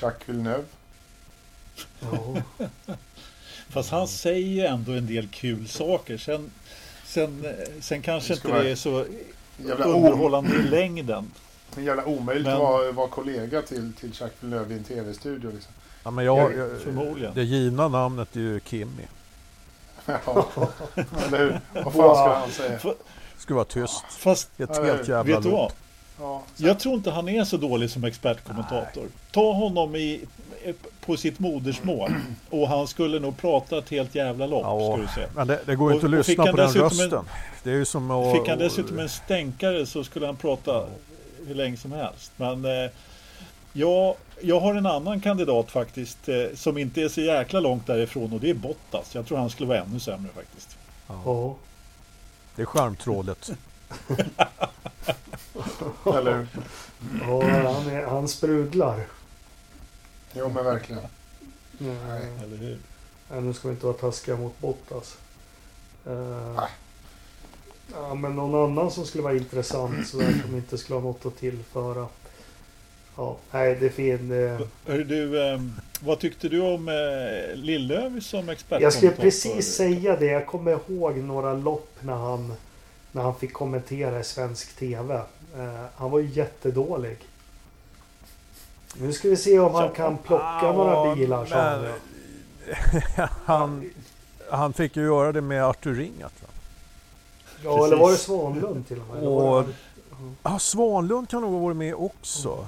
[0.00, 0.64] Jacques Villeneuve.
[2.00, 2.42] Ja.
[3.68, 6.16] Fast han säger ju ändå en del kul saker.
[6.18, 6.50] Sen,
[7.04, 7.46] sen,
[7.80, 9.04] sen kanske Det inte det är så
[9.88, 11.30] underhållande i längden.
[11.76, 15.50] en jävla omöjligt Men- att vara, vara kollega till, till Jacques Villeneuve i en tv-studio.
[15.54, 15.72] Liksom.
[16.04, 17.34] Ja, men jag, jag, Förmodligen.
[17.34, 19.02] det givna namnet är ju Kimmy.
[20.06, 20.48] Ja,
[21.26, 21.60] eller hur?
[21.82, 22.94] Vad fan ska han säga?
[23.38, 24.04] Ska vara tyst.
[24.10, 25.60] Fast Ett helt jävla vet du lopp.
[25.60, 25.72] vad?
[26.28, 29.04] Ja, Jag tror inte han är så dålig som expertkommentator.
[29.32, 30.20] Ta honom i,
[31.06, 32.14] på sitt modersmål
[32.50, 34.62] och han skulle nog prata ett helt jävla lopp.
[34.64, 35.20] Ja, Ska.
[35.34, 37.24] Men det, det går ju inte att lyssna på den dessutom en- rösten.
[37.62, 38.36] Det är ju som att...
[38.38, 40.84] Fick han dessutom en stänkare så skulle han prata
[41.46, 42.32] hur länge som helst.
[42.36, 42.90] Men eh,
[43.72, 48.32] ja, jag har en annan kandidat faktiskt eh, som inte är så jäkla långt därifrån
[48.32, 49.14] och det är Bottas.
[49.14, 50.78] Jag tror han skulle vara ännu sämre faktiskt.
[51.24, 51.54] Ja.
[52.58, 53.50] Det är skärmtrådet.
[56.04, 56.46] eller hur?
[57.20, 59.06] Ja, han, är, han sprudlar.
[60.32, 61.02] Jo, men verkligen.
[61.78, 62.32] Nej.
[62.42, 62.78] Eller hur?
[63.30, 65.16] Nej, nu ska vi inte vara taskiga mot Bottas.
[66.06, 66.70] Eh, Nej.
[67.92, 71.26] ja, men någon annan som skulle vara intressant så där som inte skulle ha något
[71.26, 72.08] att tillföra.
[73.18, 74.28] Ja, nej, det är fin.
[74.28, 74.58] Det...
[74.86, 75.60] Hör du, eh,
[76.00, 78.82] vad tyckte du om eh, Lillöv som expertkommentator?
[78.82, 80.26] Jag skulle precis säga det.
[80.26, 82.54] Jag kommer ihåg några lopp när han,
[83.12, 85.14] när han fick kommentera i svensk TV.
[85.14, 87.16] Eh, han var ju jättedålig.
[89.00, 91.46] Nu ska vi se om han kan plocka Ja, några bilar.
[91.50, 91.92] men-
[93.44, 93.90] han,
[94.50, 96.32] han fick ju göra det med Artur Ringat.
[96.42, 96.48] Va?
[97.64, 99.22] Ja, eller var det Svanlund till och med?
[99.28, 99.64] Och-
[100.42, 102.66] Ja, Svanlund kan nog ha varit med också.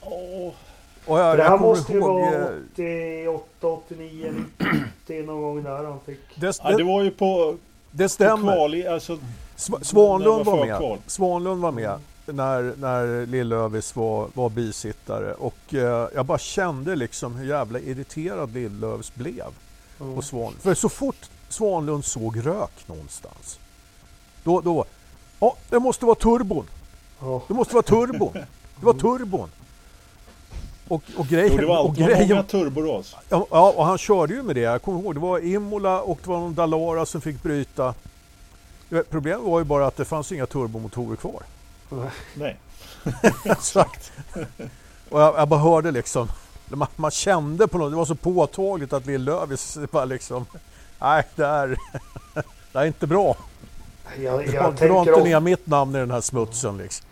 [0.00, 0.52] Åh,
[1.06, 4.34] Och jag, det här jag måste ju vara eh, 88, 89,
[5.06, 6.20] 90 någon gång där han fick...
[6.40, 7.56] Det, ja, det var ju på,
[7.90, 8.52] det på stämmer.
[8.52, 9.18] kval, i- alltså,
[9.56, 10.76] Sv- Svanlund var var med.
[10.76, 10.98] förkval.
[11.06, 15.34] Svanlund var med när, när Lill-Övis var, var bisittare.
[15.34, 19.44] Och eh, jag bara kände liksom hur jävla irriterad Lill-Övs blev
[20.00, 20.16] Mm.
[20.16, 20.52] på Svan.
[20.60, 23.58] För så fort Svanlund såg rök någonstans.
[24.44, 24.84] Då, då
[25.40, 26.66] ja, det måste vara turbon.
[27.20, 27.42] Ja.
[27.48, 28.32] Det måste vara turbon.
[28.80, 29.48] Det var turbon.
[30.88, 31.52] Och, och grejen...
[31.52, 33.16] jo, det var och alltid det var många grejen turboras.
[33.28, 34.60] ja, ja, och han körde ju med det.
[34.60, 37.94] Jag kommer ihåg, det var Imola och det var någon Dalara som fick bryta.
[39.10, 41.42] Problemet var ju bara att det fanns inga turbomotorer kvar.
[42.34, 42.56] Nej.
[43.44, 44.12] Exakt.
[45.08, 46.28] Och jag, jag bara hörde liksom,
[46.68, 50.46] man, man kände på något, det var så påtagligt att Lill-Lövis var liksom,
[50.98, 51.68] nej det här,
[52.72, 53.36] det här är inte bra.
[54.18, 57.07] Jag, jag, dra inte ner mitt namn i den här smutsen liksom.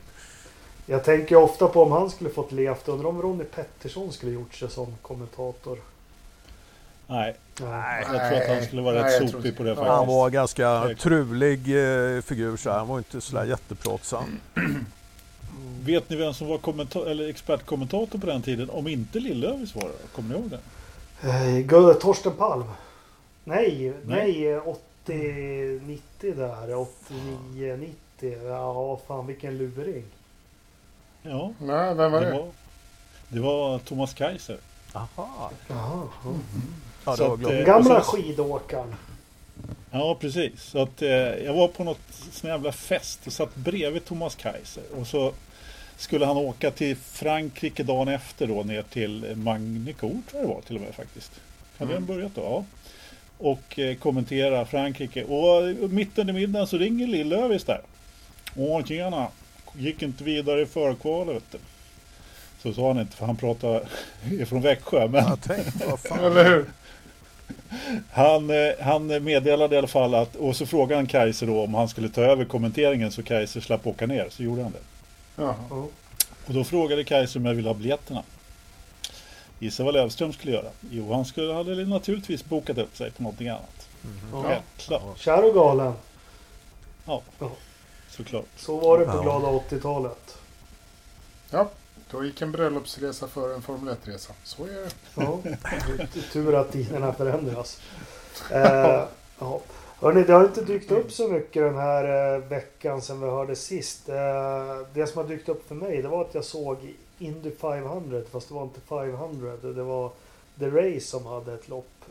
[0.86, 2.88] Jag tänker ofta på om han skulle fått levt.
[2.88, 5.78] Undrar om Ronny Pettersson skulle gjort sig som kommentator.
[7.06, 8.04] Nej, Nej.
[8.12, 9.90] jag tror att han skulle vara Nej, rätt sopig på det faktiskt.
[9.96, 11.02] Han var ganska Säkert.
[11.02, 12.78] trulig eh, figur så här.
[12.78, 14.40] han var inte sådär jättepratsam.
[15.84, 18.70] Vet ni vem som var eller expertkommentator på den tiden?
[18.70, 20.12] Om inte Lill-Övis var det?
[20.14, 20.60] Kommer ni ihåg det?
[21.76, 22.64] Eh, Torsten Palm.
[23.44, 24.42] Nej, Nej.
[24.44, 26.74] nej, 80, 90 där.
[26.74, 28.48] 89, 90.
[28.48, 30.04] Ja, fan vilken luring.
[31.28, 32.32] Ja, Nej, vem var det det?
[32.32, 32.48] var,
[33.28, 34.56] det var Thomas Kaiser.
[34.92, 35.50] Aha.
[35.68, 36.08] Jaha.
[36.24, 36.30] ja.
[37.06, 38.94] Ja, Så att, eh, Gamla skidåkaren.
[39.90, 40.62] Ja, precis.
[40.62, 42.00] Så att, eh, jag var på något
[42.32, 44.82] sån jävla fest och satt bredvid Thomas Kaiser.
[45.00, 45.32] Och så
[45.96, 50.60] skulle han åka till Frankrike dagen efter då ner till Magnicourt tror jag det var
[50.60, 51.32] till och med faktiskt.
[51.78, 52.42] Hade den börjat då?
[52.42, 52.64] Ja.
[53.38, 55.24] Och eh, kommentera Frankrike.
[55.24, 57.80] Och mitt under middagen så ringer Lill-Övis där.
[58.56, 59.28] Åh tjena!
[59.78, 61.54] Gick inte vidare i förkvalet.
[62.62, 63.82] Så sa han inte för han pratar
[64.46, 65.08] från Växjö.
[65.08, 66.24] Men Jag tänkte, vad fan.
[66.24, 66.64] Eller hur?
[68.10, 71.74] Han, eh, han meddelade i alla fall att, och så frågade han Kaiser då om
[71.74, 74.26] han skulle ta över kommenteringen så Kaiser slapp åka ner.
[74.30, 74.78] Så gjorde han det.
[75.42, 75.54] Jaha.
[75.70, 75.86] Ja.
[76.46, 78.22] Och då frågade Kaiser om jag ville ha biljetterna.
[79.58, 80.68] Gissa vad Löfström skulle göra?
[80.90, 83.88] Jo, han skulle, hade naturligtvis bokat upp sig på någonting annat.
[84.32, 84.42] Ja.
[84.42, 85.92] Självklart, Kär och galen.
[88.16, 88.44] Såklart.
[88.56, 90.38] Så var det på glada 80-talet.
[91.50, 91.68] Ja,
[92.10, 94.32] då gick en bröllopsresa före en Formel 1-resa.
[94.44, 94.90] Så är det.
[95.14, 95.38] Ja,
[96.32, 97.80] tur att tiderna förändras.
[98.50, 99.04] Eh,
[99.38, 99.60] ja.
[100.00, 103.56] Hörrni, det har inte dykt upp så mycket den här eh, veckan sedan vi hörde
[103.56, 104.08] sist.
[104.08, 104.16] Eh,
[104.94, 108.48] det som har dykt upp för mig det var att jag såg Indy 500 fast
[108.48, 109.56] det var inte 500.
[109.62, 110.10] Det var
[110.58, 112.04] The Race som hade ett lopp.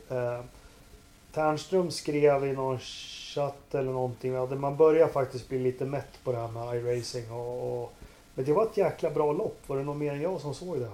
[1.35, 4.59] Ternström skrev i någon chatt eller någonting.
[4.59, 7.31] Man börjar faktiskt bli lite mätt på det här med iRacing.
[7.31, 7.93] Och, och,
[8.35, 9.61] men det var ett jäkla bra lopp.
[9.67, 10.89] Var det någon mer än jag som såg det?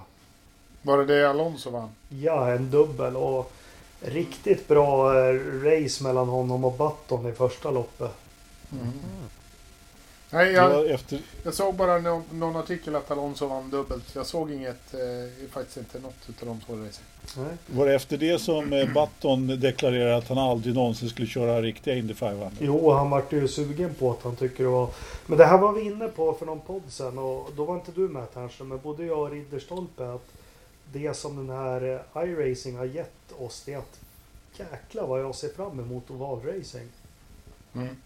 [0.82, 1.88] Var det det Alonso vann?
[2.08, 3.52] Ja, en dubbel och
[4.00, 8.12] riktigt bra eh, race mellan honom och Button i första loppet.
[10.32, 14.14] Nej, jag, efter, jag såg bara någon, någon artikel att Alonso vann dubbelt.
[14.14, 17.04] Jag såg inget, eh, faktiskt inte något utav de två racen.
[17.66, 21.94] Var det efter det som eh, Button deklarerade att han aldrig någonsin skulle köra riktiga
[21.94, 22.50] Indy 500?
[22.60, 24.88] Jo, han vart ju sugen på att han tycker det var...
[25.26, 27.92] Men det här var vi inne på för någon podd sen och då var inte
[27.92, 30.28] du med kanske, men både jag och Ridderstolpe att
[30.92, 34.00] det som den här eh, iRacing har gett oss det är att
[34.56, 36.88] jäklar vad jag ser fram emot ovalracing.
[37.74, 37.96] Mm.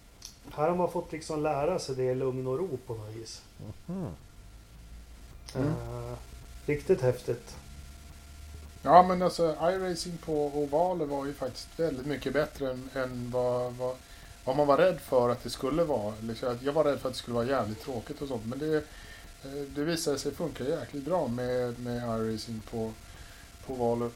[0.54, 3.42] Här har man fått liksom lära sig det i lugn och ro på något vis.
[3.88, 4.10] Mm.
[5.54, 5.68] Mm.
[5.68, 6.16] Eh,
[6.66, 7.56] riktigt häftigt.
[8.82, 13.72] Ja, men alltså iRacing på ovaler var ju faktiskt väldigt mycket bättre än, än vad,
[13.72, 13.96] vad,
[14.44, 16.14] vad man var rädd för att det skulle vara.
[16.20, 18.46] Liksom, jag var rädd för att det skulle vara jävligt tråkigt och sånt.
[18.46, 22.92] Men det, eh, det visade sig funka jäkligt bra med, med iRacing på,
[23.66, 24.10] på ovaler,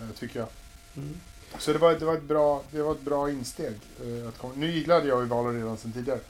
[0.00, 0.48] eh, tycker jag.
[0.96, 1.20] Mm.
[1.58, 3.74] Så det var, det var, ett, bra, det var ett bra insteg.
[4.04, 4.52] eh, Att komma.
[4.56, 6.20] Nu gillade jag ju valer redan sedan tidigare.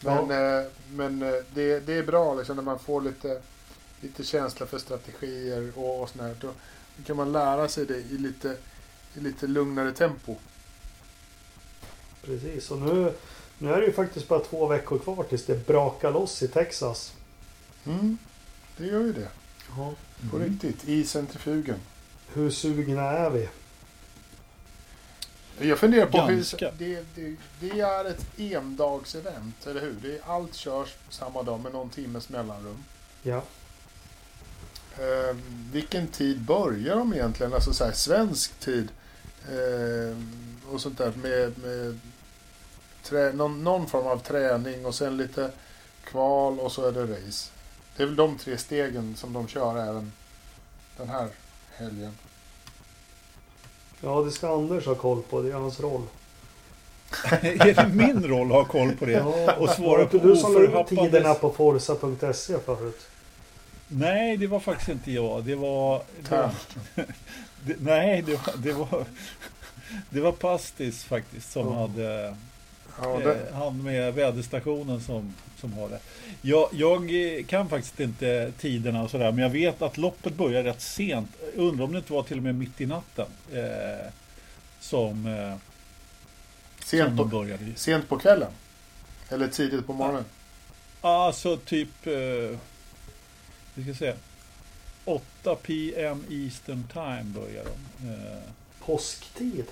[0.00, 3.40] Men, eh, men eh, det, det är bra liksom, när man får lite,
[4.00, 6.36] lite känsla för strategier och, och sånt här.
[6.40, 6.50] Då,
[7.06, 8.56] kan man lära sig det i lite,
[9.14, 10.36] i lite lugnare tempo.
[12.22, 13.12] Precis, och nu,
[13.58, 17.12] nu är det ju faktiskt bara två veckor kvar tills det brakar loss i Texas.
[17.86, 18.18] Mm,
[18.76, 19.28] det gör ju det.
[19.76, 19.92] Ja.
[20.30, 20.88] På riktigt.
[20.88, 21.78] I centrifugen.
[22.34, 23.48] Hur sugna är vi?
[25.58, 26.70] Jag funderar på Ganska.
[26.70, 26.74] hur...
[26.78, 29.96] Det, det, det är ett endagsevent, eller hur?
[30.02, 32.84] Det är, allt körs samma dag med någon timmes mellanrum.
[33.22, 33.42] Ja.
[34.98, 35.36] Eh,
[35.72, 37.54] vilken tid börjar de egentligen?
[37.54, 38.88] Alltså så här, svensk tid.
[39.48, 40.16] Eh,
[40.72, 41.98] och sånt där med, med
[43.02, 45.50] trä, någon, någon form av träning och sen lite
[46.04, 47.50] kval och så är det race.
[47.96, 50.12] Det är väl de tre stegen som de kör även
[50.96, 51.28] den här
[51.76, 52.16] helgen.
[54.02, 55.42] Ja, det ska Anders ha koll på.
[55.42, 56.02] Det är hans roll.
[57.42, 59.12] är det min roll att ha koll på det?
[59.12, 63.00] Ja, Och svara på du som la tiderna på forsa.se förut?
[63.88, 65.44] Nej, det var faktiskt inte jag.
[65.44, 66.02] Det var...
[66.22, 66.50] Det var
[67.64, 69.04] det, nej, det var, det var...
[70.10, 71.74] Det var Pastis faktiskt som Ja.
[71.80, 72.34] hade...
[73.02, 75.98] Ja, det, Eh, han med väderstationen som, som har det.
[76.42, 80.62] Jag, jag eh, kan faktiskt inte tiderna och sådär, men jag vet att loppet börjar
[80.62, 81.30] rätt sent.
[81.56, 84.12] Jag Undrar om det inte var till och med mitt i natten eh,
[84.80, 85.56] som, eh,
[86.78, 87.64] som sent, de på, började.
[87.76, 88.52] sent på kvällen?
[89.28, 90.24] Eller tidigt på morgonen?
[91.00, 92.58] Alltså typ, eh,
[93.74, 94.14] vi ska se,
[95.04, 98.08] 8 PM Eastern Time börjar de.
[98.08, 98.38] Eh,
[98.80, 99.66] Påsktid?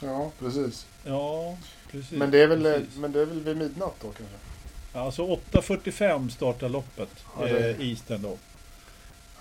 [0.00, 0.86] Ja, precis.
[1.04, 1.56] ja,
[1.96, 2.18] precis.
[2.18, 2.96] Men det, är väl, precis.
[2.96, 4.36] men det är väl vid midnatt då kanske?
[4.92, 7.08] Alltså 8.45 startar loppet,
[7.40, 8.36] Ja, det- eh, Eastern då.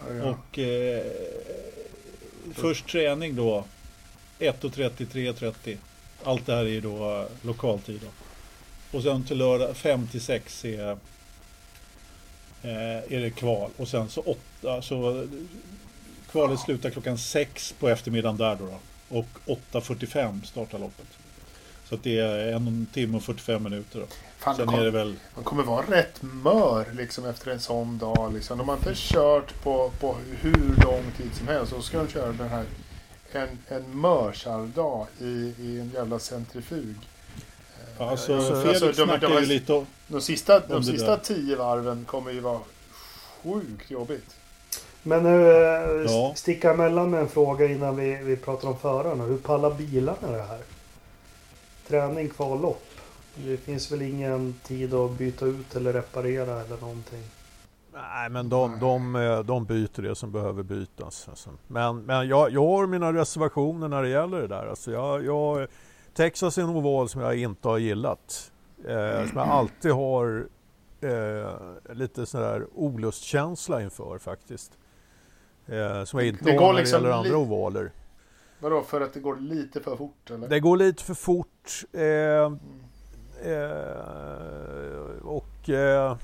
[0.07, 0.23] Ja, ja.
[0.23, 1.05] Och eh,
[2.53, 3.63] först träning då
[4.39, 5.77] 1.30, 3.30.
[6.23, 8.07] Allt det här är ju då eh, lokaltid då.
[8.97, 10.91] Och sen till lördag 5 till 6 är,
[12.63, 13.71] eh, är det kval.
[13.77, 14.21] Och sen så
[14.61, 15.27] 8, så
[16.31, 18.65] kvalet slutar klockan 6 på eftermiddagen där då.
[18.65, 18.79] då.
[19.19, 21.07] Och 8.45 startar loppet.
[21.89, 24.05] Så att det är en timme och 45 minuter då.
[24.37, 27.59] Fan, Sen de, är det kom, väl de kommer vara rätt mör liksom efter en
[27.59, 28.33] sån dag.
[28.33, 28.57] Liksom.
[28.57, 31.73] De har inte kört på, på hur lång tid som helst.
[31.73, 32.65] Och så ska de köra den här
[33.31, 36.95] en, en mörsardag i, i en jävla centrifug.
[37.97, 39.85] Alltså, alltså, Felix de- de- snackar de- ju lite om...
[40.07, 42.59] De sista, de sista tio varven kommer ju vara
[43.43, 44.35] sjukt jobbigt.
[45.03, 46.33] Men nu eh, Ja.
[46.35, 49.23] sticka emellan med en fråga innan vi, vi pratar om förarna.
[49.23, 50.59] Hur pallar bilarna det här?
[51.87, 52.83] Träning, kval, lopp.
[53.35, 57.23] Det finns väl ingen tid att byta ut eller reparera eller någonting.
[57.93, 61.27] Nej, men de, de, eh, de byter det som behöver bytas.
[61.29, 61.49] Alltså.
[61.67, 64.67] Men, men jag, jag har mina reservationer när det gäller det där.
[64.67, 65.67] Alltså jag, jag,
[66.13, 68.51] Texas är en oval som jag inte har gillat.
[68.87, 70.47] Eh, som jag alltid har
[71.01, 74.71] eh, lite sån där olustkänsla inför faktiskt.
[75.67, 77.91] Eh, som jag inte Det har när det liksom gäller andra li- ovaler.
[78.59, 80.47] Vadå, för att det går lite för fort eller?
[80.47, 81.83] Det går lite för fort.
[81.93, 82.51] Eh,
[83.41, 83.61] Mm.
[83.61, 86.17] Eh, och eh,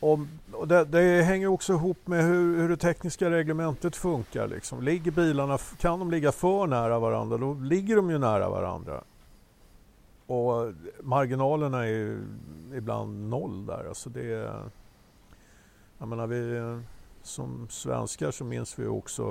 [0.00, 4.48] om, och det, det hänger också ihop med hur, hur det tekniska reglementet funkar.
[4.48, 4.82] Liksom.
[4.82, 9.04] Ligger bilarna, kan de ligga för nära varandra, då ligger de ju nära varandra.
[10.26, 12.24] Och marginalerna är ju
[12.74, 13.84] ibland noll där.
[13.88, 14.52] Alltså det,
[15.98, 16.58] jag menar, vi,
[17.22, 19.24] som svenskar så minns vi också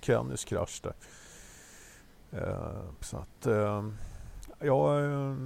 [0.00, 0.94] Kennys krasch där.
[2.32, 3.88] Eh, så att, eh,
[4.58, 5.36] ja, eh,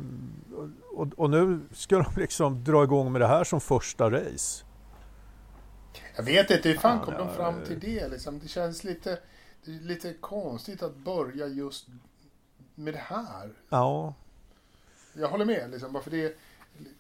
[0.93, 4.65] och, och nu ska de liksom dra igång med det här som första race.
[6.17, 7.65] Jag vet inte, hur fan kom de ja, fram eh.
[7.65, 8.39] till det liksom?
[8.39, 9.19] Det känns lite,
[9.63, 11.87] lite konstigt att börja just
[12.75, 13.53] med det här.
[13.69, 14.15] Ja,
[15.15, 16.37] Jag håller med, liksom, bara för det,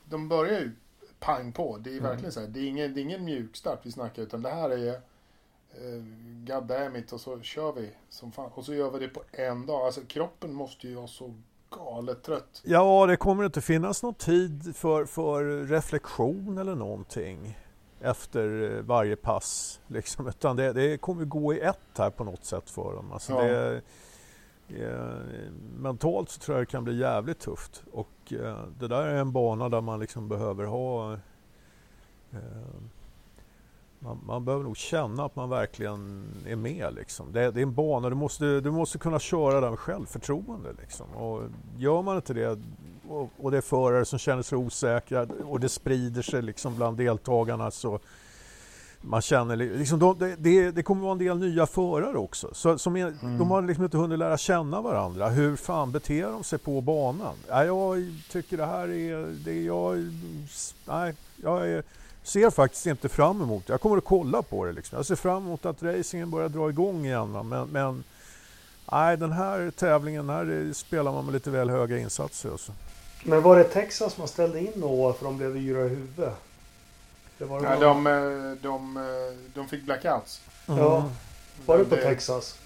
[0.04, 0.72] de börjar ju
[1.22, 1.76] pang på.
[1.78, 2.04] Det är Mm.
[2.04, 4.70] verkligen så här, det är ingen, det är ingen mjukstart vi snackar utan det här
[4.70, 6.02] är eh,
[6.46, 8.50] God damn it och så kör vi som fan.
[8.54, 9.80] Och så gör vi det på en dag.
[9.86, 11.34] Alltså kroppen måste ju vara så
[11.70, 12.62] galet trött.
[12.64, 17.58] ja det kommer inte finnas någon tid för, för reflektion eller någonting
[18.00, 19.80] efter eh, varje pass.
[19.86, 23.12] Liksom, utan det, det kommer gå i ett här på något sätt för dem.
[23.12, 23.42] Alltså Ja.
[23.42, 23.82] det,
[24.68, 27.82] eh, mentalt så tror jag det kan bli jävligt tufft.
[27.92, 31.12] Och eh, det där är en bana där man liksom behöver ha
[32.32, 32.38] eh,
[33.98, 36.94] man, man behöver nog känna att man verkligen är med.
[36.94, 37.32] Liksom.
[37.32, 40.68] Det, det är en bana, du måste, du måste kunna köra den med självförtroende.
[40.80, 41.06] Liksom.
[41.14, 41.42] Och
[41.78, 42.58] gör man inte det
[43.08, 46.96] och, och det är förare som känner sig osäkra och det sprider sig liksom bland
[46.96, 48.00] deltagarna så
[49.02, 52.48] man känner li- liksom, de, det, det, kommer vara en del nya förare också.
[52.52, 53.38] Så, som är, Mm.
[53.38, 55.28] De har liksom inte hunnit lära känna varandra.
[55.28, 57.34] Hur fan beter de sig på banan?
[57.50, 59.26] Nej, jag tycker det här är...
[59.44, 60.12] Det, jag,
[60.88, 61.82] nej, jag är,
[62.22, 63.72] ser faktiskt inte fram emot det.
[63.72, 64.72] Jag kommer att kolla på det.
[64.72, 64.96] Liksom.
[64.96, 67.48] Jag ser fram emot att racingen börjar dra igång igen.
[67.48, 68.04] Men, men
[68.92, 72.50] nej, den här tävlingen här spelar man med lite väl höga insatser.
[72.50, 72.72] Alltså.
[73.24, 76.34] Men var det Texas man ställde in då för de blev yra i huvudet?
[77.42, 79.02] Det var, det Nej, de, eh, de, eh,
[79.54, 80.40] de fick blackouts.
[80.66, 81.10] Ja.
[81.66, 82.58] var det på Det- Texas?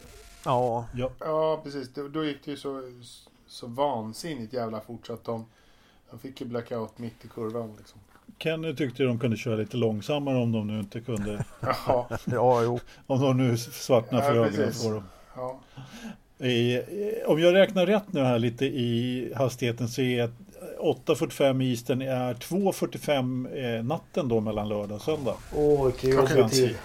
[0.45, 1.89] Ja, Ja, Ja, precis.
[1.95, 2.83] Då, då gick det ju så,
[3.47, 5.47] så vansinnigt jävla fort så att de,
[6.11, 7.74] de fick ju blackout mitt i kurvan.
[7.79, 8.01] Liksom.
[8.39, 11.45] Kenny tyckte de kunde köra lite långsammare om de nu inte kunde.
[11.61, 12.81] Jaha, ja jo.
[13.07, 15.05] Om de nu svartnar för Ja, ögonen på dem.
[15.37, 15.59] ja.
[16.47, 16.83] I,
[17.27, 20.31] om jag räknar rätt nu här lite i hastigheten så är
[20.80, 25.34] 8.45 Eastern är 2.45 eh, natten då mellan lördag och söndag.
[25.54, 26.76] Åh, vilken jobbig tid.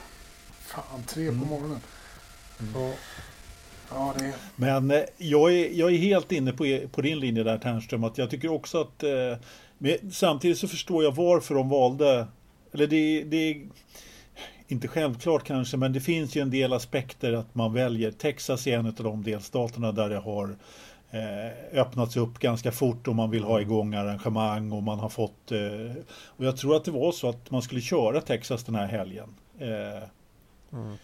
[0.59, 1.79] Fan, tre på morgonen.
[2.73, 2.91] Ja.
[3.89, 4.33] Ja, det.
[4.55, 8.03] Men eh, jag, är, jag är helt inne på, på din linje där Ternström.
[8.03, 9.37] Att jag tycker också att eh,
[9.77, 12.27] men samtidigt så förstår jag varför de valde.
[12.71, 13.61] Eller det, det är
[14.67, 18.11] inte självklart kanske, men det finns ju en del aspekter att man väljer.
[18.11, 20.55] Texas är en av de delstaterna där det har
[21.73, 25.51] öppnats upp ganska fort och man vill ha igång arrangemang och man har fått.
[25.51, 25.95] Eh,
[26.25, 29.35] och jag tror att det var så att man skulle köra Texas den här helgen.
[29.59, 30.03] Eh,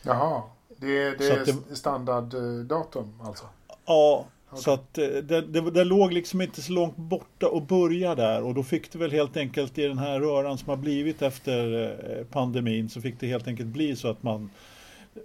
[0.01, 0.41] Jaha,
[0.77, 3.45] det, det är det- standarddatum alltså?
[3.85, 8.15] Ja, så att eh, det, det, det låg liksom inte så långt borta och börja
[8.15, 11.21] där och då fick det väl helt enkelt i den här röran som har blivit
[11.21, 11.83] efter
[12.19, 14.49] eh, pandemin så fick det helt enkelt bli så att man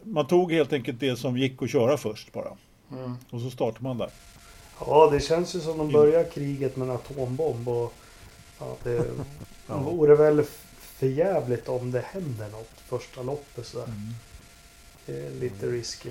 [0.02, 2.56] man tog helt enkelt det som gick att köra först bara.
[2.92, 3.14] Mm.
[3.30, 4.10] Och så startade man där.
[4.86, 7.68] Ja, det känns ju som de börjar kriget med en atombomb.
[7.68, 7.92] Och,
[8.58, 9.04] ja, det
[9.66, 9.78] Ja.
[9.78, 10.44] vore väl
[10.78, 13.86] för jävligt om det händer något första loppet sådär.
[15.06, 16.10] Det är lite risky.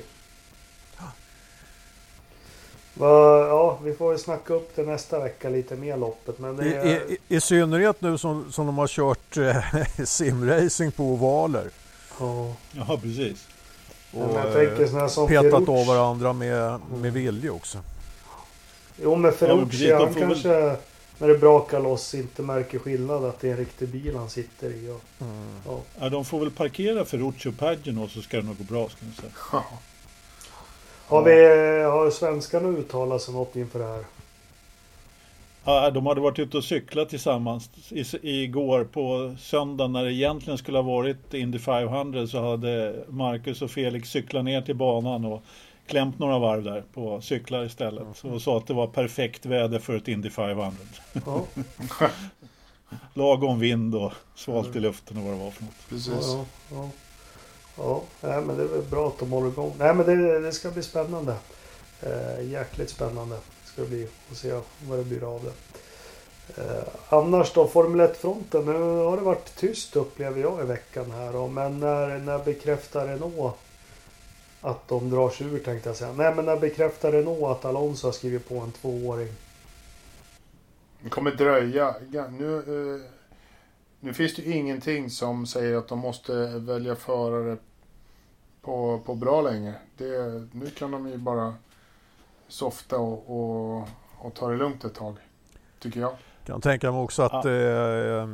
[2.94, 6.40] Va, ja, vi får snacka upp det nästa vecka lite mer loppet.
[6.40, 10.92] Men det I, är, i, I synnerhet nu som, som de har kört eh, simracing
[10.92, 11.70] på ovaler.
[12.20, 13.48] ja, Ja, precis.
[14.14, 17.78] Och jag eh, tänker sådana som petat av varandra med, med vilje också.
[19.04, 20.76] Jo men Ja, Ferrucci de han får väl- kanske
[21.18, 24.70] när det brakar loss inte märker skillnad att det är en riktig bil han sitter
[24.70, 24.90] i.
[24.90, 25.44] Och, Mm.
[25.66, 25.80] ja.
[26.00, 28.90] Ja, de får väl parkera för Rucci och Pagino så ska det nog gå bra
[28.90, 29.32] ska jag säga.
[29.52, 29.64] Ja.
[31.08, 31.44] Har, vi,
[31.84, 34.04] har svenskarna uttalat sig något inför det här?
[35.66, 40.58] Ja, de hade varit ute och cyklat tillsammans i- igår på söndagen när det egentligen
[40.58, 45.44] skulle ha varit Indy 500 så hade Marcus och Felix cyklat ner till banan och
[45.88, 49.98] klämt några varv där på cyklar istället och sa att det var perfekt väder för
[49.98, 50.78] ett Indy 500.
[51.26, 51.46] Ja,
[53.14, 55.90] Lagom vind och svalt i luften och vad det var för något.
[55.90, 56.28] Precis.
[56.28, 56.90] ja, ja.
[57.78, 58.02] ja.
[58.22, 59.74] Nej, men det är bra att de håller igång.
[59.78, 61.36] Nej men det, det ska bli spännande.
[62.02, 64.08] Eh, jäkligt spännande ska det bli.
[64.32, 65.54] Och se vad det blir av det.
[66.62, 68.66] Eh, annars då, Formel 1-fronten.
[68.66, 71.34] Nu har det varit tyst upplever jag i veckan här.
[71.34, 71.48] då.
[71.48, 73.56] Men när, när bekräftar Renault
[74.62, 76.14] att de drar sig ur tänkte jag säga.
[76.14, 79.30] Nej men när bekräftar Renault att Alonso har skrivit på en tvååring?
[81.04, 81.96] Det kommer dröja.
[82.12, 83.12] Ja, Nu, eh,
[84.00, 87.58] nu finns det ju ingenting som säger att de måste välja förare
[88.62, 89.74] på, på bra länge.
[89.98, 91.56] Det, nu kan de ju bara
[92.48, 93.88] softa och, och,
[94.18, 95.16] och ta det lugnt ett tag.
[95.80, 96.14] Tycker jag.
[96.46, 97.52] Kan tänka mig också att Ja.
[97.52, 98.30] eh,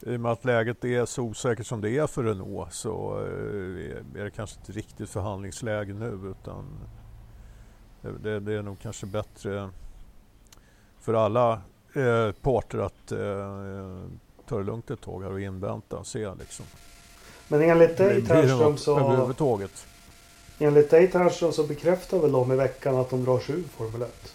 [0.00, 4.20] i och med att läget är så osäkert som det är för Renault så eh,
[4.20, 6.64] är det kanske inte riktigt förhandlingsläge nu utan
[8.22, 9.70] det, det, är nog kanske bättre
[11.00, 11.52] för alla
[11.94, 13.18] eh, parter att eh,
[14.48, 16.66] ta det lugnt ett tag här och invänta och se liksom.
[17.48, 19.00] Men enligt dig Ternström så...
[19.00, 19.86] överhuvudtaget?
[20.58, 24.02] Enligt dig Ternström så bekräftar väl de i veckan att de drar sig ur Formel
[24.02, 24.34] 1?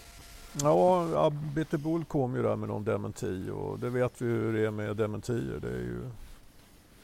[0.62, 1.32] Ja, ja
[1.78, 4.96] Bull kom ju där med någon dementi och det vet vi hur det är med
[4.96, 5.60] dementier.
[5.62, 6.00] Det är ju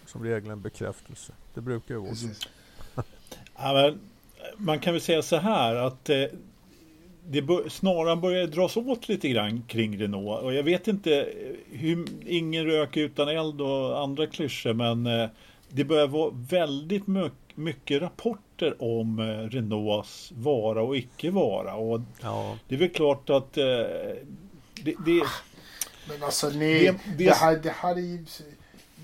[0.06, 1.34] som regel en bekräftelse.
[1.54, 2.28] Det brukar ju vara så.
[3.56, 3.94] Ja, men, eh,
[4.58, 6.24] man kan väl säga så här att eh,
[7.28, 10.44] det bör, snaran börjar dras åt lite grann kring Renault.
[10.44, 15.30] Och jag vet inte eh, hur, ingen rök utan eld och andra klyschor men eh,
[15.70, 17.04] det börjar vara väldigt
[17.56, 21.74] mycket, rapporter om eh, Renaults vara och icke vara.
[21.76, 23.64] Och Ja, det är väl klart att eh,
[24.84, 25.24] det, det,
[26.10, 28.26] Men alltså nej, Det- det, det- här, det här är ju...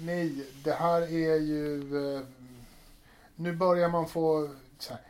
[0.02, 0.32] Nej,
[0.64, 1.80] det här är ju...
[2.16, 2.22] eh,
[3.36, 4.50] Nu börjar man få...
[4.80, 5.02] Så här,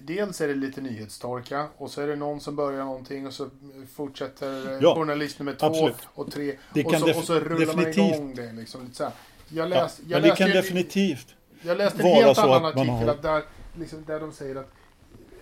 [0.00, 3.48] dels är det lite nyhetstorka och så är det någon som börjar någonting och så
[3.94, 5.96] fortsätter Ja, journalist nummer två absolut.
[6.14, 6.56] och tre.
[6.84, 8.52] Och, så, och så rullar man igång det.
[8.52, 9.12] Liksom, lite så här.
[9.52, 12.64] Jag, ja, läst, jag men det läste kan en- definitivt jag läste en helt annan
[12.64, 13.42] artikel har- att där,
[13.78, 14.70] liksom, där de säger att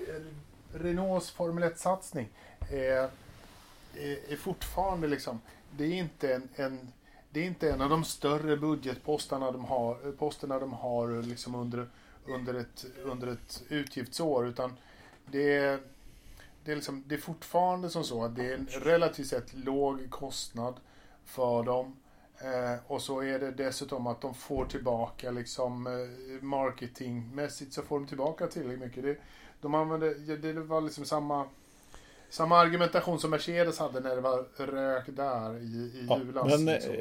[0.08, 0.14] eh,
[0.78, 2.28] Renaults Formel 1-satsning
[2.70, 3.08] är,
[3.94, 5.40] är, är fortfarande liksom,
[5.76, 6.92] det är inte en, en
[7.30, 11.86] det är inte en av de större budgetposterna de har, posterna de har liksom under,
[12.26, 14.72] under, ett, under ett utgiftsår utan
[15.26, 15.78] det är,
[16.64, 20.10] det, är liksom, det är fortfarande som så att det är en relativt sett låg
[20.10, 20.74] kostnad
[21.24, 21.96] för dem.
[22.40, 27.98] Eh, och så är det dessutom att de får tillbaka liksom eh, marketingmässigt så får
[27.98, 29.02] de tillbaka tillräckligt mycket.
[29.02, 29.16] Det,
[29.60, 31.44] de använde, det var liksom samma,
[32.30, 36.44] samma argumentation som Mercedes hade när det var rök där i, i Ja, julas.
[36.46, 36.92] men liksom.
[36.94, 36.98] eh,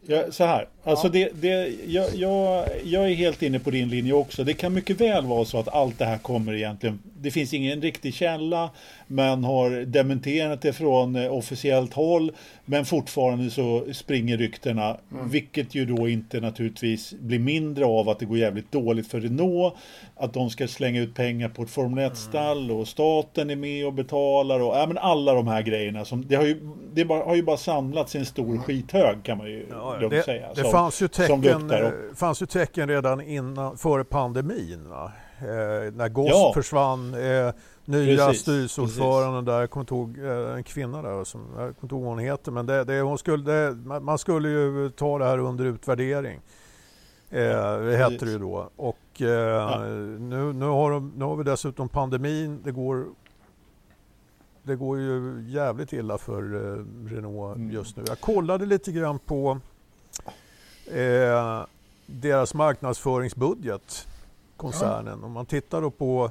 [0.00, 1.12] ja, så här, alltså Ja.
[1.12, 4.44] det, det, jag, jag, jag är helt inne på din linje också.
[4.44, 7.82] Det kan mycket väl vara så att allt det här kommer egentligen det finns ingen
[7.82, 8.70] riktig källa.
[9.06, 12.32] Man har dementerat det från eh, officiellt håll.
[12.64, 14.96] Men fortfarande så springer ryktena.
[15.12, 15.28] Mm.
[15.28, 19.74] Vilket ju då inte naturligtvis blir mindre av att det går jävligt dåligt för Renault.
[20.16, 22.76] Att de ska slänga ut pengar på ett Formel 1-stall mm.
[22.76, 24.60] och staten är med och betalar.
[24.60, 26.04] Och ja, men alla de här grejerna.
[26.04, 26.60] Som, det har ju,
[26.92, 28.62] det bara, har ju bara samlats i en stor mm.
[28.62, 30.48] skithög kan man ju ja, lugnt det, säga.
[30.54, 34.88] Det som, fanns, ju tecken, eh, fanns ju tecken redan innan, före pandemin.
[34.88, 35.12] Va?
[35.38, 36.52] Eh, när Goss ja.
[36.54, 37.14] försvann.
[37.14, 37.52] Eh,
[37.84, 41.94] nya styrelseordföranden där, jag kommer inte ihåg eh, en kvinna där, som, jag kommer inte
[41.94, 45.24] ihåg vad hon heter, men det, det, hon skulle, det, man skulle ju ta det
[45.24, 46.40] här under utvärdering.
[47.30, 48.70] Eh, det hette det ju då.
[48.76, 49.78] Och eh, ja.
[50.18, 52.60] nu, nu, har de, nu har vi dessutom pandemin.
[52.64, 53.06] Det går,
[54.62, 56.84] det går ju jävligt illa för eh,
[57.14, 57.70] Renault mm.
[57.70, 58.04] just nu.
[58.06, 59.58] Jag kollade lite grann på
[60.86, 61.64] eh,
[62.06, 64.06] deras marknadsföringsbudget,
[64.56, 65.18] koncernen.
[65.20, 65.26] Ja.
[65.26, 66.30] Om man tittar då på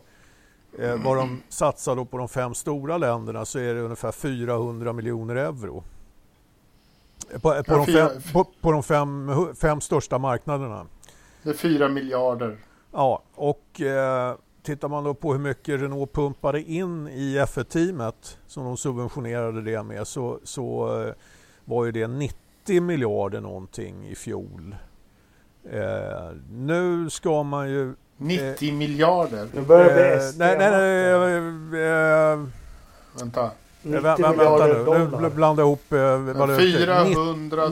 [0.79, 4.93] Eh, vad de satsar då på de fem stora länderna så är det ungefär 400
[4.93, 5.83] miljoner euro.
[7.31, 10.85] Eh, på, på, de, fem, på, på de fem, fem, största marknaderna.
[11.43, 12.57] Det är 4 miljarder.
[12.91, 18.63] Ja, och eh, tittar man då på hur mycket Renault pumpade in i F1-teamet som
[18.63, 21.13] de subventionerade det med så, så eh,
[21.65, 24.75] var ju det 90 miljarder någonting i fjol.
[25.63, 29.47] Eh, nu ska man ju 90 eh, miljarder.
[29.53, 30.39] Nu börjar det bli SD.
[30.39, 31.81] Nej, nej, nej.
[31.83, 32.39] Eh,
[33.19, 33.51] vänta.
[33.81, 34.83] 90 vänta miljarder nu.
[34.83, 35.21] dollar.
[35.21, 35.91] Nu blandar jag ihop
[36.37, 36.61] valutor.
[36.61, 37.67] 400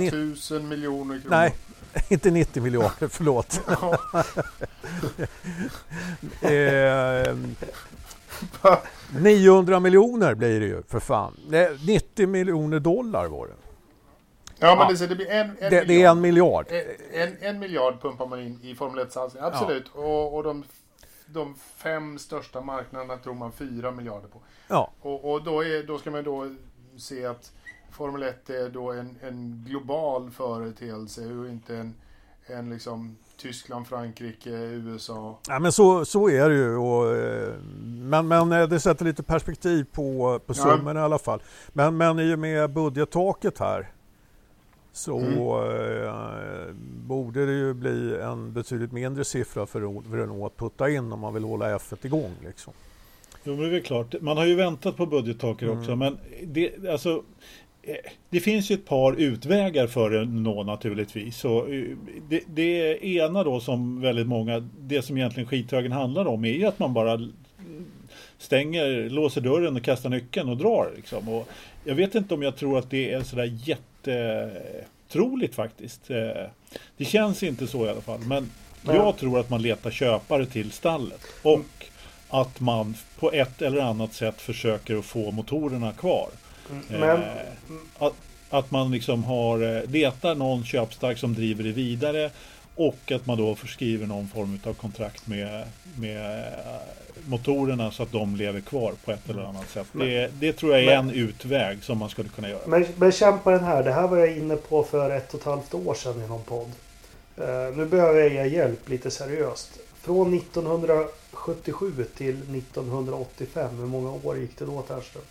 [0.51, 1.29] 000 miljoner kronor.
[1.29, 1.55] Nej,
[2.09, 3.61] inte 90 miljarder, förlåt.
[6.41, 7.35] eh,
[9.19, 11.33] 900 miljoner blir det ju för fan.
[11.85, 13.53] 90 miljoner dollar var det.
[14.64, 16.68] Ja, men det, det blir en, en det, det, är en miljard.
[17.14, 19.91] En, en, miljard pumpar man in i Formel 1-satsning, absolut.
[19.95, 20.01] Ja.
[20.01, 20.64] Och, och de,
[21.26, 24.39] de, fem största marknaderna tror man fyra miljarder på.
[24.68, 24.91] Ja.
[25.01, 26.55] Och, och då, är, då ska man då
[26.97, 27.51] se att
[27.91, 31.95] Formel 1 är då en, en global företeelse och inte en,
[32.45, 35.39] en liksom Tyskland, Frankrike, USA.
[35.47, 36.78] Ja, men så, så är det ju.
[36.78, 37.53] Och, eh,
[37.84, 41.03] men, men eh, det sätter lite perspektiv på, på summorna ja.
[41.03, 41.43] i alla fall.
[41.70, 43.92] Men, men i och med budgettaket här
[44.93, 45.37] så mm.
[45.37, 46.75] eh,
[47.07, 49.79] borde det ju bli en betydligt mindre siffra för
[50.17, 52.31] Renault att putta in om man vill hålla F1 igång.
[52.45, 52.73] Liksom.
[53.43, 54.15] Jo, det är klart.
[54.21, 55.79] Man har ju väntat på budgettaket mm.
[55.79, 57.23] också, men det, alltså,
[57.81, 57.95] eh,
[58.29, 61.37] det finns ju ett par utvägar för Renault naturligtvis.
[61.37, 61.85] Så eh,
[62.29, 66.65] det, det ena då som väldigt många, det som egentligen skithögen handlar om är ju
[66.65, 67.19] att man bara
[68.37, 70.91] stänger, låser dörren och kastar nyckeln och drar.
[70.95, 71.29] Liksom.
[71.29, 71.49] Och
[71.83, 73.59] jag vet inte om jag tror att det är sådär
[74.08, 76.10] jättetroligt faktiskt.
[76.10, 76.49] Eh,
[76.97, 78.20] det känns inte så i alla fall.
[78.20, 78.51] Men
[78.82, 78.95] Nej.
[78.95, 81.22] jag tror att man letar köpare till stallet.
[81.41, 81.86] Och
[82.30, 86.30] att man på ett eller annat sätt försöker att få motorerna kvar.
[86.72, 86.99] Mm.
[86.99, 87.22] Men...
[87.22, 87.28] Eh,
[87.99, 88.14] att,
[88.49, 92.32] att man liksom har, eh, letar någon köpstark som driver det vidare
[92.76, 96.53] och att man då förskriver någon form av kontrakt med, med
[97.28, 99.88] motorerna så att de lever kvar på ett eller annat sätt.
[99.91, 102.67] Men, det, det, tror jag är men, en utväg som man skulle kunna göra.
[102.67, 103.84] Men, men kämpa den här.
[103.84, 106.43] Det här var jag inne på för ett och ett halvt år sedan i någon
[106.43, 106.71] podd.
[107.39, 109.80] Uh, nu behöver jag er hjälp lite seriöst.
[110.01, 115.24] Från 1977 till 1985, hur många år gick det då Ternström?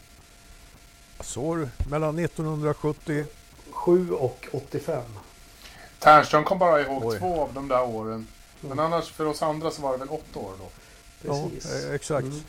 [1.20, 5.02] Så mellan 1977 och 85.
[6.02, 7.18] Ternström kom bara ihåg Oj.
[7.18, 8.26] två av de där åren.
[8.60, 8.84] Men mm.
[8.84, 10.68] annars för oss andra så var det väl åtta år då?
[11.22, 11.84] Precis.
[11.88, 12.26] Ja, exakt.
[12.26, 12.40] Mm.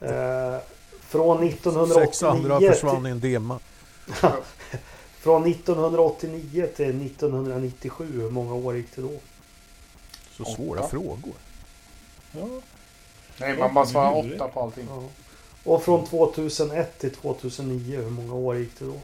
[0.54, 0.60] eh,
[1.00, 3.58] från 1989 Sex andra försvann i en dimma.
[5.20, 9.12] från 1989 till 1997, hur många år gick det då?
[10.30, 10.88] Så svåra åtta.
[10.88, 11.34] frågor.
[12.32, 12.48] Ja.
[13.38, 14.86] Nej, man bara svarar åtta på allting.
[14.90, 15.02] Ja.
[15.64, 19.00] Och från 2001 till 2009, hur många år gick det då?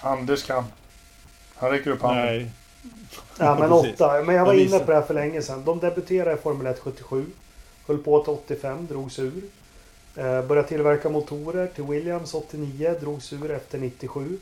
[0.00, 0.64] Anders kan.
[1.62, 2.24] Han räcker upp handen.
[2.26, 2.50] Nej.
[3.38, 4.22] Ja, men åtta.
[4.22, 5.64] Men jag var inne på det här för länge sedan.
[5.64, 7.26] De debuterade i Formel 1 77.
[7.86, 9.42] Höll på till 85, drogs ur.
[10.16, 14.38] Eh, började tillverka motorer till Williams 89, drogs ur efter 97.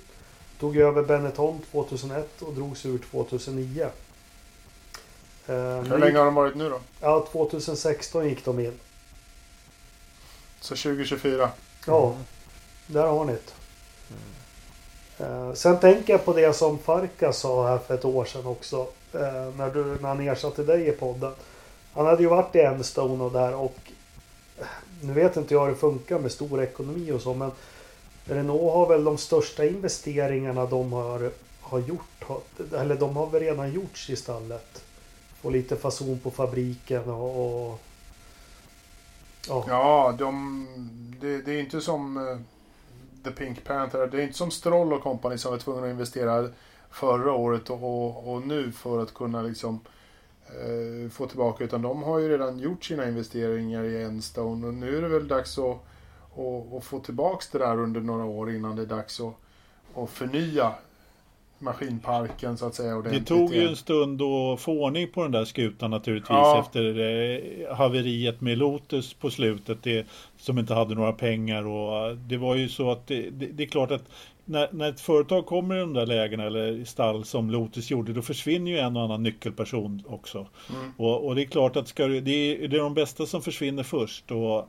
[0.61, 3.83] Tog över Benetton 2001 och drogs ur 2009.
[5.47, 6.81] Eh, Hur länge har de varit nu då?
[7.01, 8.73] Ja, 2016 gick de in.
[10.61, 11.51] Så 2024?
[11.87, 12.17] Ja,
[12.87, 13.60] där har ni det.
[15.21, 18.87] Eh, sen tänker jag på det som Farka sa här för ett år sedan också.
[19.13, 21.33] Eh, när, du, när han ersatte dig i podden.
[21.95, 23.79] Han hade ju varit i Enstone och där och
[24.59, 24.67] eh,
[25.03, 27.51] nu vet inte jag hur det funkar med stor ekonomi och så men
[28.25, 32.25] Renault har väl de största investeringarna de har, har gjort.
[32.75, 34.85] Eller de har väl redan gjorts i stallet.
[35.41, 37.81] Få lite fason på fabriken och, och
[39.49, 39.65] Ja.
[39.69, 40.67] Ja, de,
[41.21, 42.17] det, det är inte som
[43.25, 44.07] The Pink Panther.
[44.07, 46.49] Det är inte som Stroll och Company som var tvungna att investera
[46.91, 49.81] förra året och, och, och nu för att kunna liksom
[50.47, 51.65] eh, få tillbaka.
[51.65, 55.29] Utan de har ju redan gjort sina investeringar i Enstone och nu är det väl
[55.29, 55.77] dags att,
[56.37, 59.35] att, att få tillbaka det där under några år innan det är dags att,
[59.95, 60.75] att förnya
[61.61, 65.33] maskinparken så att säga Det ordentligt tog ju en stund att få ordning på den
[65.33, 66.61] där skutan naturligtvis Ja.
[66.61, 70.07] efter eh, haveriet med Lotus på slutet det,
[70.37, 73.63] som inte hade några pengar och eh, det var ju så att det, det, det
[73.63, 74.05] är klart att
[74.45, 78.13] när, när ett företag kommer i de där lägena eller i stall som Lotus gjorde
[78.13, 80.47] då försvinner ju en och annan nyckelperson också.
[80.71, 80.93] Mm.
[80.97, 83.83] Och, och det är klart att ska, det, är, det är de bästa som försvinner
[83.83, 84.69] först och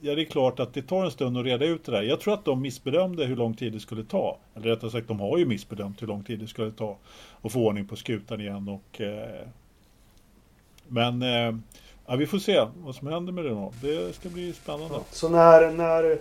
[0.00, 2.02] Ja, det är klart att det tar en stund att reda ut det där.
[2.02, 4.38] Jag tror att de missbedömde hur lång tid det skulle ta.
[4.54, 6.96] Eller rättare sagt, de har ju missbedömt hur lång tid det skulle ta
[7.42, 8.68] att få ordning på skutan igen.
[8.68, 9.46] Och, eh,
[10.88, 11.54] men eh,
[12.06, 13.72] ja, vi får se vad som händer med det då.
[13.82, 14.98] Det ska bli spännande.
[15.10, 16.18] Så när, när...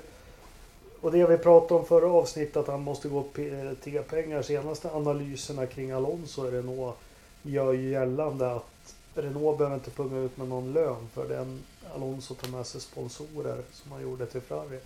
[1.01, 3.39] Och det vi pratade om förra avsnittet att han måste gå och
[3.83, 4.41] tigga pengar.
[4.41, 6.95] Senaste analyserna kring Alonso och Renault
[7.43, 11.59] gör ju gällande att Renault behöver inte punga ut med någon lön för den
[11.95, 14.79] Alonso tar med sig sponsorer som han gjorde till Ferrari.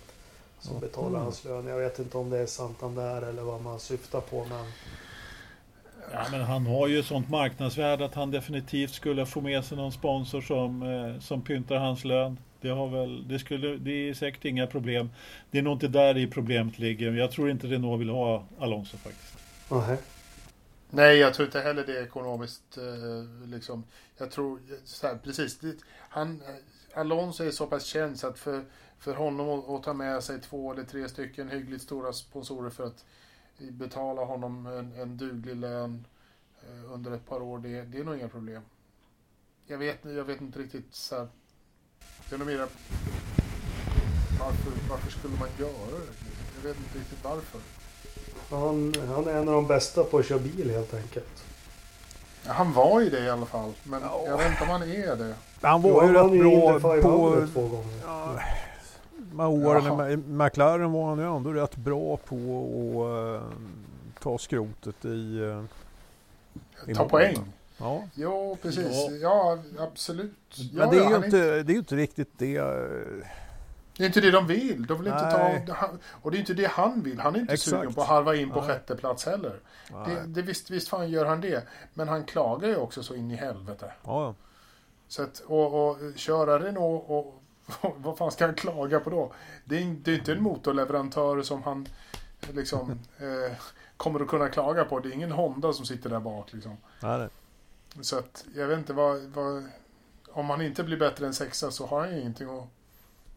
[0.60, 1.22] Som betalar Mm.
[1.22, 1.66] hans lön.
[1.66, 4.66] Jag vet inte om det är Santander eller vad man syftar på men...
[6.12, 9.92] Ja, men han har ju sånt marknadsvärde att han definitivt skulle få med sig någon
[9.92, 12.38] sponsor som, eh, som pyntar hans lön.
[12.60, 15.10] Det, har väl, det, skulle, det är säkert inga problem.
[15.50, 17.12] Det är nog inte där i problemet ligger.
[17.12, 19.34] Jag tror inte Renault vill ha Alonso faktiskt.
[19.70, 19.96] Nej.
[20.90, 22.78] Nej, jag tror inte heller det är ekonomiskt.
[22.78, 23.84] Eh, liksom.
[24.18, 25.58] Jag tror, så här, precis.
[25.58, 25.74] Det,
[26.08, 26.42] han,
[26.94, 28.64] Alonso är så pass känd så att för,
[28.98, 32.84] för honom att, att ta med sig två eller tre stycken hyggligt stora sponsorer för
[32.84, 33.04] att
[33.58, 36.06] betala honom en, en duglig lön
[36.62, 38.62] eh, under ett par år, det, det är nog inga problem.
[39.66, 41.28] Jag vet, jag vet inte riktigt så här,
[42.28, 42.68] Det är nog mera,
[44.40, 46.06] varför, varför skulle man göra det?
[46.56, 47.60] Jag vet inte riktigt varför.
[48.50, 51.44] Han, han är en av de bästa på att köra bil helt enkelt.
[52.46, 54.22] Ja, han var ju det i alla fall, men Ja.
[54.26, 55.34] jag vet inte om han är det.
[55.60, 57.46] Han var ju rätt bra Indy 500 på...
[57.52, 57.94] två gånger.
[58.06, 58.38] Ja,
[59.32, 63.48] med åren McLaren var han ju ändå rätt bra på att eh,
[64.22, 65.38] ta skrotet i...
[65.38, 67.36] eh, i Ta poäng.
[67.78, 68.02] Ja.
[68.14, 68.86] Jo, precis.
[69.20, 69.56] Ja.
[69.76, 70.32] Ja, absolut.
[70.54, 72.58] Ja, Men det är, ju inte, det är ju inte riktigt det...
[73.96, 74.86] Det är inte det de vill.
[74.86, 75.30] De vill inte
[75.66, 75.88] ta...
[76.22, 77.20] Och det är inte det han vill.
[77.20, 77.70] Han är inte Exakt.
[77.70, 78.68] sugen på att halva in på Nej.
[78.68, 79.60] sjätte plats heller.
[80.06, 81.68] Det, det, visst, visst fan gör han det.
[81.94, 83.92] Men han klagar ju också så in i helvete.
[84.04, 84.34] Ja,
[85.08, 87.42] Så att, och, och köra Renault och...
[87.96, 89.32] Vad fan ska han klaga på då?
[89.64, 91.88] Det är, det är inte en motorleverantör som han
[92.52, 93.56] liksom eh,
[93.96, 95.00] kommer att kunna klaga på.
[95.00, 96.76] Det är ingen Honda som sitter där bak liksom.
[97.00, 97.28] nej.
[98.00, 99.64] Så att jag vet inte vad, vad...
[100.28, 102.68] Om han inte blir bättre än sexa så har han ju ingenting att...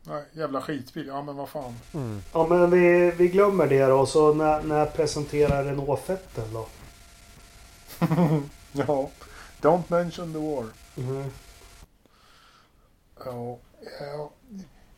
[0.08, 1.08] Nej, jävla skitbil.
[1.08, 1.76] Ja men vad fan.
[1.93, 2.22] Mm.
[2.34, 4.06] Ja men vi, vi glömmer det då.
[4.06, 6.68] Så när, när presenterar Renault Fettel då?
[8.88, 9.10] Ja.
[9.62, 10.66] Don't mention the war.
[10.97, 11.32] Mm.
[13.26, 13.58] Ja.
[13.99, 14.32] ja.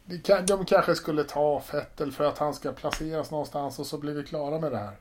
[0.05, 3.97] Det kan, de kanske skulle ta Fettel för att han ska placeras någonstans och så
[3.97, 4.95] blir vi klara med det här.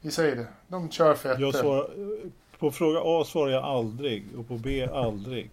[0.00, 0.46] Vi säger det.
[0.68, 1.42] De kör Fettel.
[1.42, 1.90] Jag svarar,
[2.58, 5.50] på fråga A svarar jag aldrig och på B aldrig.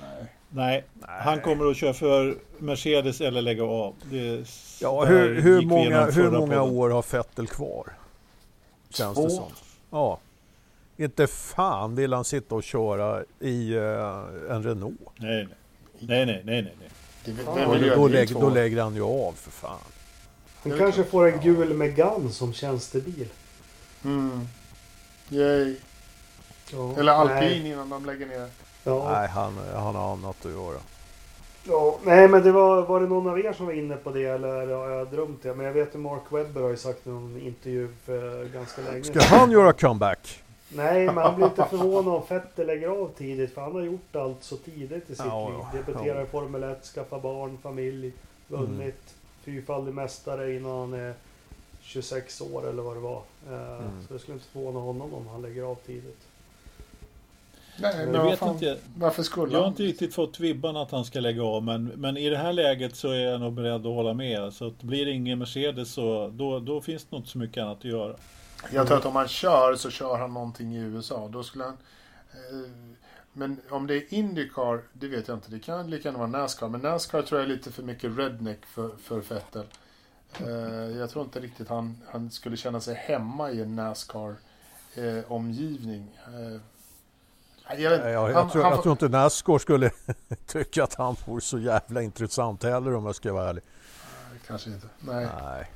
[0.00, 0.26] Nej.
[0.50, 3.94] Nej, han kommer att köra för Mercedes eller lägga av.
[4.10, 4.44] Det,
[4.80, 6.76] Ja, hur, hur många, hur många podden.
[6.76, 7.92] år har Fettel kvar?
[8.90, 9.24] Känns Två.
[9.24, 9.52] det som.
[9.90, 10.18] Ja.
[10.96, 13.82] Inte fan vill han sitta och köra i eh,
[14.50, 15.00] en Renault.
[15.16, 15.48] Nej,
[15.98, 16.90] nej, nej, nej, nej, nej.
[17.24, 19.78] Det, Ja, Då, då, lägger, då lägger han ju av för fan.
[20.62, 23.28] Han kanske får en gul Megane som tjänstebil.
[24.04, 24.48] Mm.
[25.30, 25.76] Yay.
[26.72, 28.48] Ja, Eller alpin Nej, innan de lägger ner.
[28.84, 29.10] Ja.
[29.12, 30.78] Nej, han, han har annat att göra.
[31.64, 34.24] Ja, nej men det var, var det någon av er som var inne på det
[34.24, 35.54] eller har jag drömt det?
[35.54, 39.04] Men jag vet att Mark Webber har ju sagt i någon intervju för ganska länge
[39.04, 40.42] Ska han göra comeback?
[40.68, 44.16] Nej, men han blir inte förvånad om Vettel lägger av tidigt för han har gjort
[44.16, 45.58] allt så tidigt i sitt Ja, liv.
[45.72, 45.78] ja.
[45.78, 48.12] Debuterar i Formel 1, skaffar barn, familj,
[48.48, 49.14] vunnit.
[49.44, 51.14] Fyrfaldig mästare innan han är
[51.82, 53.22] 26 år eller vad det var.
[53.50, 54.06] Eh, Mm.
[54.08, 56.20] Så det skulle inte förvåna honom om han lägger av tidigt.
[57.80, 58.76] Nej, men Jag vet fan, inte.
[58.96, 62.16] varför skulle Jag har inte riktigt fått vibbarna att han ska lägga av men, men
[62.16, 64.52] i det här läget så är jag nog beredd att hålla med.
[64.52, 67.78] Så att blir det ingen Mercedes så då, då finns det inte så mycket annat
[67.78, 68.16] att göra.
[68.72, 71.28] Jag tror att om han kör så kör han någonting i USA.
[71.32, 71.76] Då skulle han...
[72.32, 72.70] Eh,
[73.32, 75.50] men om det är Indycar, det vet jag inte.
[75.50, 76.68] Det kan lika gärna vara Nascar.
[76.68, 79.64] Men Nascar tror jag är lite för mycket redneck för, för Vettel.
[80.40, 86.06] Eh, jag tror inte riktigt han, han skulle känna sig hemma i en Nascar-omgivning.
[86.26, 86.60] Eh,
[87.78, 89.90] Jag, vet, Jag, jag, han, tror, han, jag tror inte Nascar skulle
[90.46, 93.62] tycka att han vore så jävla intressant heller om jag ska vara ärlig.
[94.46, 94.86] Kanske inte.
[95.00, 95.28] Nej.
[95.42, 95.66] Nej,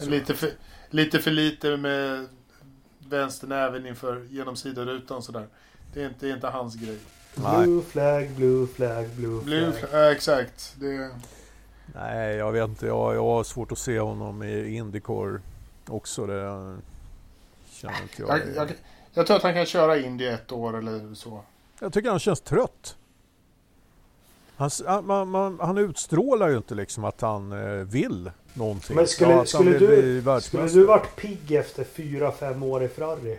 [0.00, 0.50] Lite för,
[0.90, 2.28] lite för lite med
[3.08, 5.46] vänsternäven inför genom sidorutan sådär.
[5.94, 6.98] Det är inte, det är inte hans grej.
[7.34, 7.62] Nej.
[7.66, 9.90] Blue flag, blue flag, blue Blue, flag.
[9.92, 10.74] ja, exakt.
[10.80, 11.10] Det,
[11.94, 12.86] Nej, jag vet inte.
[12.86, 15.40] Jag, jag har svårt att se honom i Indycar
[15.88, 16.26] också.
[16.26, 16.76] Det
[17.70, 18.38] känner inte jag.
[18.38, 18.72] jag, jag,
[19.16, 21.40] jag tror att han kan köra Indy ett år eller så.
[21.80, 22.96] Jag tycker han känns trött.
[24.56, 24.70] Han,
[25.06, 28.96] man, man, han utstrålar ju inte liksom att han eh, vill någonting.
[28.96, 33.38] Men skulle- Ja, skulle du- Skulle du varit pigg efter 4-5 år i Ferrari?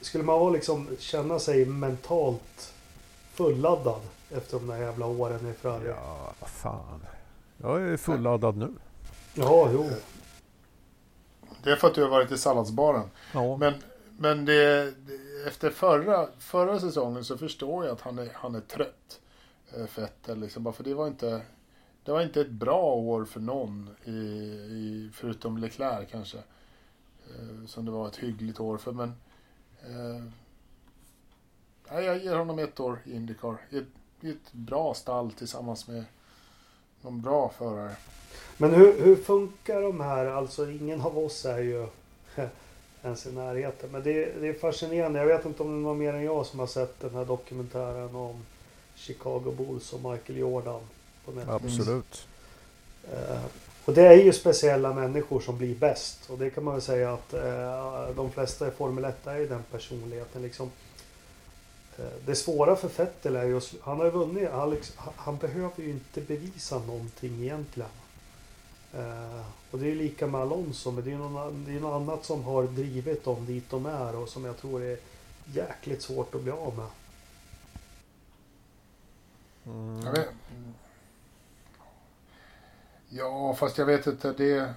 [0.00, 2.72] Skulle man vara liksom känna sig mentalt
[3.34, 5.88] fulladdad efter de där jävla åren i Ferrari?
[5.88, 7.06] Ja, Ja, vad fan.
[7.62, 8.68] Jag är fulladdad nu.
[9.72, 9.90] jo.
[11.64, 13.10] Det är för att du har varit i salladsbaren.
[13.32, 13.56] Ja.
[13.56, 13.74] Men,
[14.18, 14.94] men det,
[15.46, 19.20] efter förra, förra säsongen så förstår jag att han är, han är trött.
[19.76, 20.62] Eh, Fettel liksom.
[20.62, 21.42] Bara För det var inte
[22.04, 23.90] det var inte ett bra år för någon.
[24.04, 26.38] I, i, förutom Leclerc kanske.
[26.38, 28.92] Eh, som det var ett hyggligt år för.
[28.92, 29.12] Men
[29.82, 30.24] eh,
[32.04, 33.56] jag ger honom ett år i Indycar.
[33.70, 33.86] I ett,
[34.20, 36.04] i ett bra stall tillsammans med
[37.00, 37.96] någon bra förare.
[38.56, 40.26] Men hur, hur funkar de här?
[40.26, 41.86] Alltså ingen av oss är ju
[43.02, 43.90] ens i närheten.
[43.92, 45.18] Men det, det är fascinerande.
[45.18, 47.24] Jag vet inte om det är någon mer än jag som har sett den här
[47.24, 48.42] dokumentären om
[48.94, 50.80] Chicago Bulls och Michael Jordan.
[51.24, 51.78] På Netflix.
[51.78, 52.26] Absolut.
[53.12, 53.40] Eh,
[53.84, 56.30] och det är ju speciella människor som blir bäst.
[56.30, 59.48] Och det kan man väl säga att eh, de flesta i Formel 1 är ju
[59.48, 60.42] den personligheten.
[60.42, 60.70] Liksom.
[61.98, 64.48] Eh, det svåra för Vettel är ju han har ju vunnit.
[64.96, 67.90] Han- han behöver ju inte bevisa någonting egentligen.
[68.94, 70.90] Eh, och det är lika med Alonso.
[70.90, 74.16] Men det är någon, det är något annat som har drivit dem dit de är
[74.16, 74.98] och som jag tror är
[75.44, 76.86] jäkligt svårt att bli av med.
[79.66, 80.06] Mm.
[80.06, 80.28] Jag vet.
[83.08, 84.32] Ja, fast jag vet inte.
[84.32, 84.74] Det...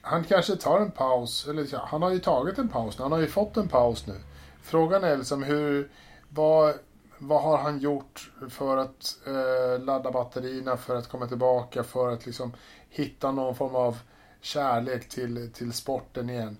[0.00, 1.48] Han kanske tar en paus.
[1.48, 3.02] Eller ja, han har ju tagit en paus nu.
[3.02, 4.20] Han har ju fått en paus nu.
[4.62, 5.90] Frågan är liksom hur...
[6.28, 6.74] Vad,
[7.22, 12.26] vad har han gjort för att eh, ladda batterierna, för att komma tillbaka, för att
[12.26, 12.52] liksom
[12.88, 13.98] hitta någon form av
[14.40, 16.56] kärlek till, till sporten igen.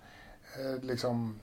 [0.59, 1.41] Eh, liksom,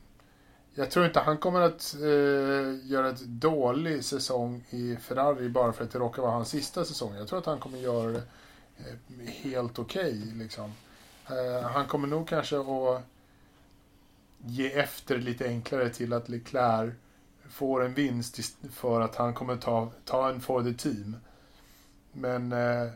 [0.74, 5.84] jag tror inte han kommer att eh, göra ett dålig säsong i Ferrari bara för
[5.84, 7.16] att det råkar vara hans sista säsong.
[7.16, 8.24] Jag tror att han kommer göra det
[8.78, 10.14] eh, helt okej.
[10.14, 10.74] liksom.
[11.30, 13.02] eh, han kommer nog kanske att
[14.38, 16.94] ge efter lite enklare till att Leclerc
[17.50, 18.40] får en vinst
[18.72, 21.16] för att han kommer ta, ta en for the team.
[22.12, 22.88] Men, eh,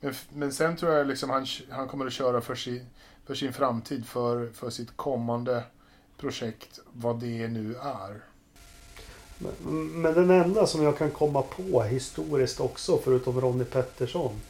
[0.00, 2.86] men, men sen tror jag liksom han, han kommer att köra för sin,
[3.26, 5.62] för sin framtid, för, för sitt kommande
[6.16, 8.20] projekt, vad det nu är.
[9.38, 9.52] Men,
[10.02, 14.40] men den enda som jag kan komma på historiskt också, förutom Ronnie Pettersson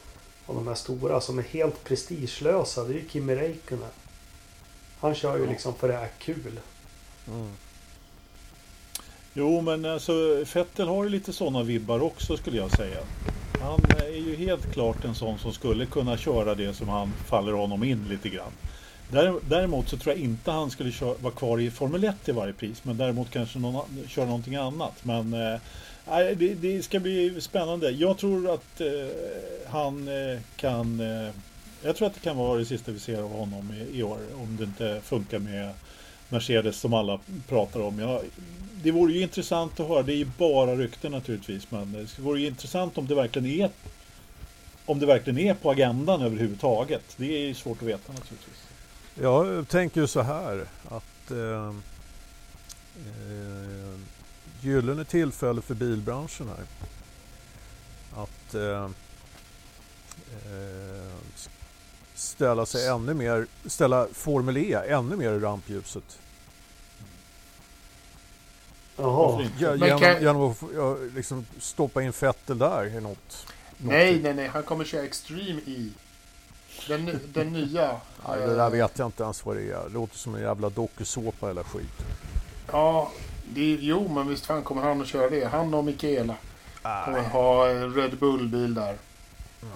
[0.47, 3.89] och de här stora som är helt prestigelösa, det är ju Kimi Räikkönen.
[5.01, 5.51] Han kör ju Ja.
[5.51, 6.61] liksom för det är kul.
[7.29, 7.51] Mm.
[9.37, 12.99] Jo, men alltså Fettel har ju lite sådana vibbar också skulle jag säga.
[13.61, 17.53] Han är ju helt klart en sån som skulle kunna köra det som han faller
[17.53, 18.53] honom in lite grann.
[19.49, 22.53] Däremot så tror jag inte han skulle köra, vara kvar i Formel 1 till varje
[22.53, 22.85] pris.
[22.85, 25.05] Men däremot kanske någon, köra någonting annat.
[25.05, 25.61] Men eh,
[26.37, 27.91] det, det ska bli spännande.
[27.91, 28.89] Jag tror att eh,
[29.67, 31.01] han eh, kan...
[31.01, 31.31] Eh,
[31.83, 34.19] jag tror att det kan vara det sista vi ser av honom i, i år.
[34.35, 35.71] Om det inte funkar med
[36.35, 37.99] Mercedes som alla pratar om.
[37.99, 38.21] Jag,
[38.83, 40.03] det vore ju intressant att höra.
[40.03, 41.71] Det är ju bara rykten naturligtvis.
[41.71, 43.71] Men det vore ju intressant om det verkligen är
[44.87, 47.03] om det verkligen är på agendan överhuvudtaget.
[47.17, 48.63] Det är ju svårt att veta naturligtvis.
[49.21, 51.75] Jag tänker ju så här att eh,
[52.97, 53.99] eh,
[54.61, 56.67] gyllene tillfälle för bilbranschen här.
[58.23, 58.85] Att eh,
[60.45, 61.15] eh,
[62.15, 66.19] ställa sig ännu mer, ställa Formel E ännu mer i rampljuset.
[68.97, 69.49] Jaha.
[69.59, 73.03] Ja, Men genom, kan- genom att ja, liksom stoppa in Vettel där i något.
[73.03, 73.47] något
[73.79, 74.47] Nej, nej, nej.
[74.49, 75.89] Han kommer köra Extreme E.
[76.89, 77.87] Den, den nya.
[78.29, 79.83] Nej, det där vet jag inte ens vad det är.
[79.89, 82.03] Det låter som en jävla dokusåpa eller skit.
[82.73, 83.11] Ja,
[83.49, 85.45] det, jo, men visst fan kommer han att köra det.
[85.45, 86.35] Han och Michaela
[86.83, 88.97] kommer ha Red Bull-bil där.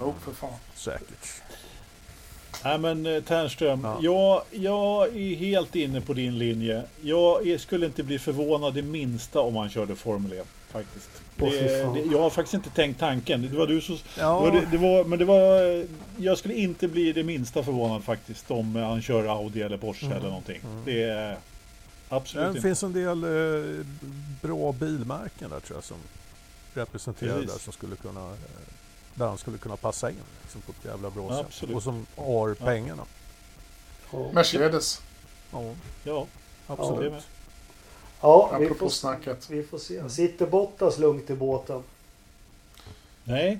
[0.01, 0.49] Jo, för fan.
[0.75, 1.41] säkert.
[2.63, 3.99] Nej men eh, Ternström, Ja.
[4.01, 6.83] jag, jag är helt inne på din linje.
[7.01, 10.43] Jag är, skulle inte bli förvånad det minsta om han körde Formel E.
[10.71, 11.09] Faktiskt.
[11.35, 11.49] Det,
[11.93, 13.41] det, jag har faktiskt inte tänkt tanken.
[13.51, 13.97] Det var du som...
[14.17, 14.41] Ja.
[14.45, 15.85] Det var, det, var, men det var...
[16.17, 20.17] Jag skulle inte bli det minsta förvånad faktiskt om han kör Audi eller Porsche Mm.
[20.17, 20.61] eller någonting.
[20.63, 20.85] Mm.
[20.85, 21.37] Det,
[22.09, 22.61] Absolut Det inte.
[22.61, 23.85] finns en del eh,
[24.41, 25.97] bra bilmärken där tror jag som
[26.73, 27.51] representerar Precis.
[27.53, 28.35] där som skulle kunna eh,
[29.19, 31.69] där han skulle kunna passa in liksom, på ett jävla bra sätt.
[31.75, 32.65] Och som har Ja.
[32.65, 33.03] pengarna.
[34.11, 35.01] Ja, Mercedes,
[35.51, 36.25] Ja, Ja,
[36.67, 37.13] absolut.
[38.21, 39.49] ja vi, får, snacket.
[39.49, 40.09] vi får se.
[40.09, 41.83] Sitter Bottas lugnt i båten?
[43.23, 43.59] Nej,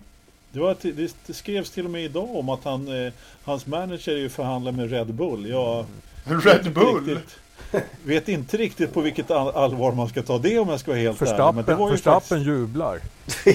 [0.52, 4.12] det, var, det, det skrevs till och med idag om att han, eh, hans manager
[4.12, 5.50] är ju förhandlar med Red Bull.
[5.50, 5.86] Jag
[6.26, 7.06] Red Bull?
[7.06, 7.36] riktigt-
[8.04, 11.02] vet inte riktigt på vilket all- allvar man ska ta det om jag ska vara
[11.02, 11.38] helt ärlig.
[11.38, 13.00] Men det Förstappen, var ju Förstappen faktiskt, jublar.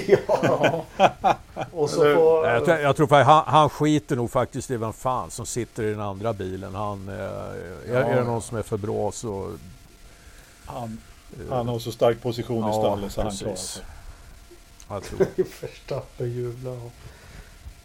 [0.07, 0.85] ja.
[1.55, 1.67] Ja.
[1.73, 2.47] Och så Eller- får...
[2.49, 5.83] Jag, tror- jag tror faktiskt, han, han skiter nog faktiskt i vem fan som sitter
[5.83, 6.75] i den andra bilen.
[6.75, 9.53] Han, eh, är, är det någon som är för bra så...
[10.67, 10.99] han,
[11.49, 13.43] eh, han har så stark position i stallet så han precis.
[13.43, 13.83] klarar sig.
[14.89, 15.27] Jag tror.
[15.61, 16.73] Verstappen jublar.
[16.73, 16.91] ja.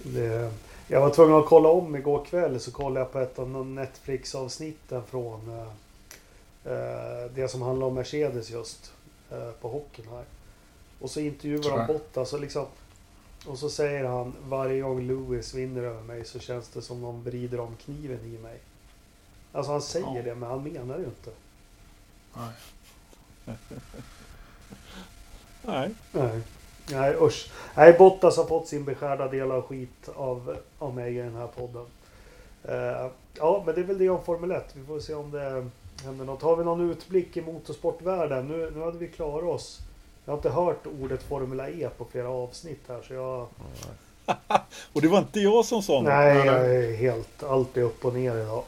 [0.03, 0.51] Det,
[0.87, 5.01] jag var tvungen att kolla om igår kväll så kollade jag på ett av Netflix-avsnitten
[5.11, 5.65] från eh,
[7.35, 8.93] det som handlar om Mercedes just
[9.31, 10.23] eh, på hockeyn här.
[11.01, 12.65] Och så intervjuar han Bottas och liksom
[13.47, 17.23] och så säger han varje gång Lewis vinner över mig så känns det som någon
[17.23, 18.59] vrider om kniven i mig.
[19.51, 20.21] Alltså han säger Ja.
[20.23, 21.31] det men han menar det ju inte.
[22.33, 22.53] Nej.
[25.65, 26.41] Nej, Nej.
[26.91, 27.51] Nej usch.
[27.75, 31.47] Nej, Bottas har fått sin beskärda del av skit av, av mig i den här
[31.47, 31.85] podden.
[32.63, 33.07] Eh,
[33.37, 34.75] ja, men det är väl det om Formel 1.
[34.75, 35.69] Vi får se om det
[36.05, 36.41] händer något.
[36.41, 38.47] Har vi någon utblick i motorsportvärlden?
[38.47, 39.79] Nu, nu hade vi klarat oss.
[40.25, 43.47] Jag har inte hört ordet Formula E på flera avsnitt här så jag...
[44.93, 46.03] och det var inte jag som sa något.
[46.03, 47.43] Nej, jag är helt...
[47.43, 48.63] Allt är upp och ner idag.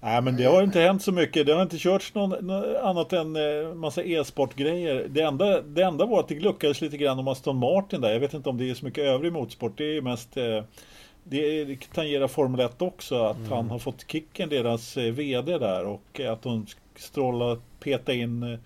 [0.00, 1.46] Nej men det har inte hänt så mycket.
[1.46, 5.06] Det har inte körts någon, nå- annat än eh, massa e-sportgrejer.
[5.08, 8.12] Det enda, det enda var att det gluckades lite grann om Aston Martin där.
[8.12, 9.72] Jag vet inte om det är så mycket övrig motorsport.
[9.76, 10.62] Det är ju mest eh,
[11.28, 13.22] det, tangerar Formel 1 också.
[13.24, 13.50] Att Mm.
[13.52, 16.66] han har fått kicken deras eh, VD där och eh, att de
[16.96, 18.58] strålar peta in eh,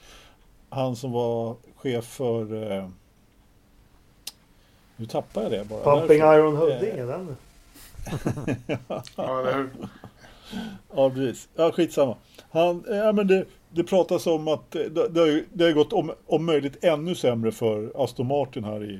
[0.68, 2.44] han som var chef för
[4.96, 5.84] nu tappar jag det bara.
[5.84, 7.36] Pumping Därför- Iron Huddinge, den.
[9.16, 9.70] Ja, eller hur?
[10.94, 11.48] Ja, precis.
[11.56, 12.16] Ja, skitsamma.
[12.50, 15.92] Han, ja, men det, det pratas om att det, det, har, ju- det har gått
[15.92, 18.98] om, om möjligt ännu sämre för Aston Martin här i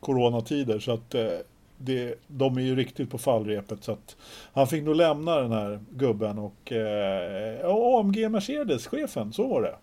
[0.00, 0.78] coronatider.
[0.78, 1.28] Så att eh,
[1.82, 3.84] det, de är ju riktigt på fallrepet.
[3.84, 4.16] Så att
[4.52, 9.76] han fick nog lämna den här gubben och eh, AMG Mercedes-chefen, så var det.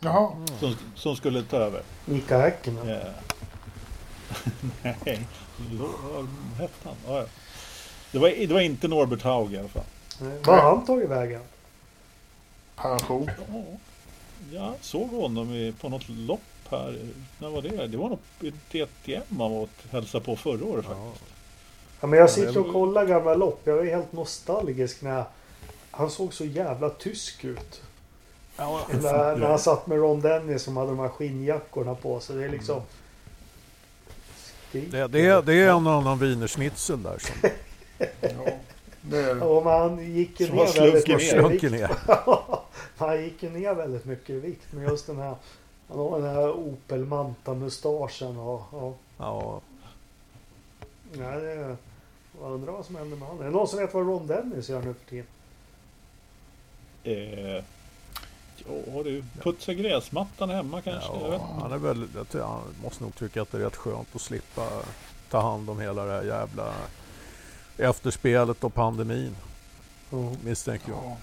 [0.00, 0.32] Jaha.
[0.60, 1.82] Som, som skulle ta över.
[2.04, 2.88] Mika Häkkinen.
[2.88, 2.98] Eh,
[4.82, 5.26] nej,
[5.70, 6.26] vad
[6.58, 6.94] hette han?
[7.06, 7.26] Ja, ja.
[8.12, 9.84] Det, var, det var inte Norbert Haug i alla fall.
[10.44, 11.40] Vad har han tagit vägen?
[12.76, 13.30] Pension.
[13.52, 13.64] Ja,
[14.52, 16.40] jag såg honom i, på något lopp
[16.70, 16.98] här.
[17.38, 17.86] När var det?
[17.86, 21.33] Det var nog i DTM han var och hälsade på förra året faktiskt.
[22.04, 23.60] Ja, men jag Ja, sitter och kollar gamla lopp.
[23.64, 25.24] Jag är helt nostalgisk när.
[25.90, 27.82] Han såg så jävla tysk ut.
[28.56, 32.36] Ja, När, när han satt med Ron Dennis som hade de här skinnjackorna på sig.
[32.36, 32.82] Det är liksom...
[34.68, 34.92] Skrik.
[34.92, 37.50] det, det, är, det är en annan wienerschnitzel där som
[38.20, 38.28] Ja,
[39.00, 39.40] det är det.
[39.40, 41.90] Ja, men han gick ju Som ner väldigt mycket i vikt.
[42.96, 44.66] han gick ju ner väldigt mycket i vikt.
[44.70, 45.36] Men just den här...
[45.88, 48.74] Han har den här Opel Manta-mustaschen och...
[48.74, 49.60] och Ja,
[51.12, 51.76] nej, det,
[52.40, 53.42] jag undrar vad som händer med honom.
[53.42, 55.26] Är det någon som vet vad Ron Dennis gör nu för tiden?
[57.04, 57.64] Eh,
[58.66, 61.12] ja du, putsa gräsmattan hemma kanske?
[61.12, 61.62] Jag vet ja, inte.
[61.62, 64.20] han, är väl, jag tror- han måste nog tycka att det är rätt skönt att
[64.20, 64.68] slippa
[65.30, 66.72] ta hand om hela det här jävla
[67.78, 69.36] efterspelet och pandemin,
[70.44, 71.00] misstänker jag.
[71.04, 71.16] Ja.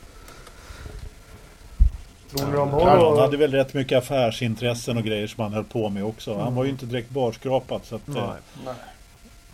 [2.37, 5.89] Tror de Ja, han hade väl rätt mycket affärsintressen och grejer som han höll på
[5.89, 6.37] med också.
[6.39, 7.81] Han var ju inte direkt barskrapad.
[7.83, 8.33] Så att, eh,
[8.65, 8.73] Nej.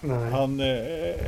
[0.02, 0.32] Nej.
[0.32, 0.68] Han, eh,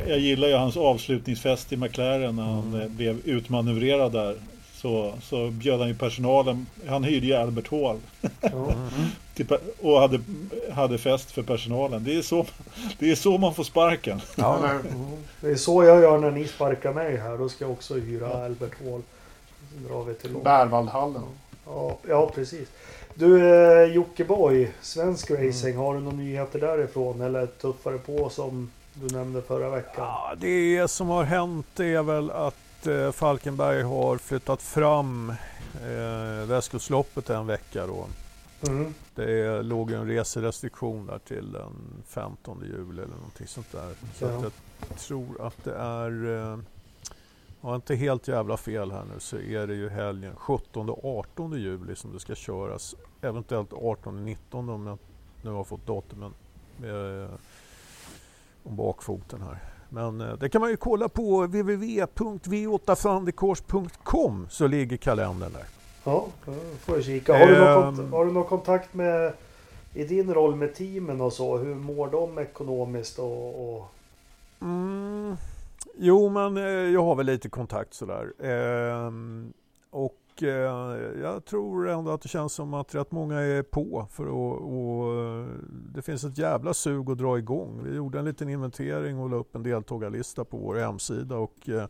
[0.08, 2.80] jag gillar ju hans avslutningsfest i McLaren när han Mm.
[2.80, 4.36] eh, blev utmanövrerad där.
[4.74, 7.96] Så, så bjöd han ju personalen, han hyrde ju Albert Hall
[8.40, 8.72] Ja.
[9.36, 10.20] pe- och hade,
[10.72, 12.04] hade fest för personalen.
[12.04, 12.46] Det är, så,
[12.98, 14.20] det är så man får sparken.
[14.36, 15.06] Ja, Eller- Ja,
[15.40, 17.38] Det är så jag gör när ni sparkar mig här.
[17.38, 19.02] Då ska jag också hyra Albert Hall.
[19.88, 20.44] Drar vi till London.
[20.44, 21.22] Bärvaldhallen.
[21.66, 22.68] Ja, ja, precis.
[23.20, 25.76] Du eh, Jockiboi, svensk racing.
[25.76, 27.20] Har du några nyheter därifrån?
[27.20, 30.06] Eller tuffare på som du nämnde förra veckan?
[30.06, 35.30] Ja, det som har hänt är väl att eh, Falkenberg har flyttat fram
[35.82, 38.06] eh, Västkustloppet en vecka då.
[38.68, 38.94] Mm.
[39.14, 43.92] Det låg en reserestriktion där till den 15 juli eller någonting sånt där.
[44.18, 44.42] Så Ja.
[44.42, 44.52] jag
[44.98, 46.58] tror att det är, eh,
[47.60, 51.52] har inte helt jävla fel här nu så är det ju helgen 17 och 18
[51.52, 52.94] juli som det ska köras.
[53.22, 54.98] Eventuellt 18 och 19 om jag
[55.42, 56.34] nu har fått datumen
[56.82, 57.30] eh,
[58.62, 59.58] om bakfoten här.
[59.88, 65.64] Men eh, det kan man ju kolla på www.v8fandikors.com så ligger kalendern där.
[66.04, 66.26] Ja,
[66.80, 67.38] får jag kika.
[67.38, 68.12] Har du, någon, Ehm.
[68.12, 69.32] har du någon kontakt med
[69.94, 71.56] i din roll med teamen och så?
[71.58, 73.74] Hur mår de ekonomiskt och...
[73.76, 73.86] och...
[74.62, 75.36] Mm,
[75.98, 78.32] jo, men eh, jag har väl lite kontakt sådär.
[78.46, 79.52] Ehm,
[79.90, 84.24] och Eh, jag tror ändå att det känns som att rätt många är på för
[84.24, 85.46] att och, eh,
[85.94, 87.80] det finns ett jävla sug att dra igång.
[87.84, 91.86] Vi gjorde en liten inventering och la upp en deltagarlista på vår hemsida och eh,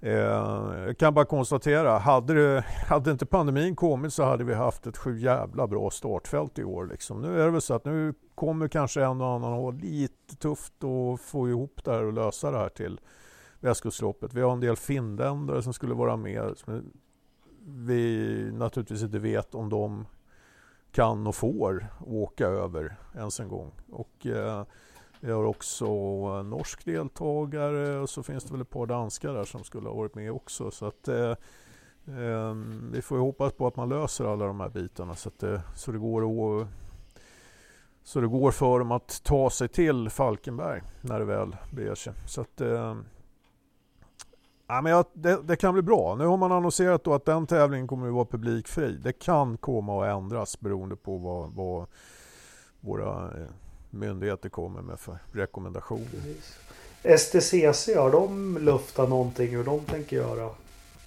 [0.00, 4.86] eh, jag kan bara konstatera, hade, det, hade inte pandemin kommit så hade vi haft
[4.86, 6.86] ett sju jävla bra startfält i år.
[6.86, 7.22] Liksom.
[7.22, 10.84] Nu är det väl så att nu kommer kanske en och annan ha lite tufft
[10.84, 13.00] att få ihop det här och lösa det här till
[13.60, 14.34] Västkustloppet.
[14.34, 16.92] Vi har en del finländare som skulle vara med som
[17.66, 20.06] vi naturligtvis inte vet om de
[20.92, 23.72] kan och får åka över ens en gång.
[23.90, 24.64] Och, eh,
[25.20, 25.86] vi har också
[26.40, 29.96] en norsk deltagare och så finns det väl ett par danskar där som skulle ha
[29.96, 30.70] varit med också.
[30.70, 31.30] Så att, eh,
[32.06, 32.54] eh,
[32.92, 35.62] vi får ju hoppas på att man löser alla de här bitarna så, att det,
[35.76, 36.68] så, det går att,
[38.02, 42.12] så det går för dem att ta sig till Falkenberg när det väl beger sig.
[42.26, 42.96] Så att, eh,
[44.66, 46.14] ja, men jag, det, det kan bli bra.
[46.14, 48.92] Nu har man annonserat att den tävlingen kommer att vara publikfri.
[48.92, 51.86] Det kan komma att ändras beroende på vad, vad
[52.80, 53.46] våra eh,
[53.90, 56.20] myndigheter kommer med för rekommendationer.
[57.18, 60.50] STCC, har de luftat någonting hur de tänker göra?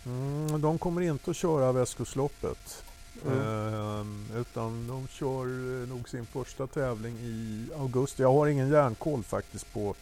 [0.05, 2.83] Mm, de kommer inte att köra Västkustloppet.
[3.25, 3.39] Mm.
[3.39, 8.21] Ehm, utan de kör eh, nog sin första tävling i augusti.
[8.21, 9.95] Jag har ingen järnkoll faktiskt på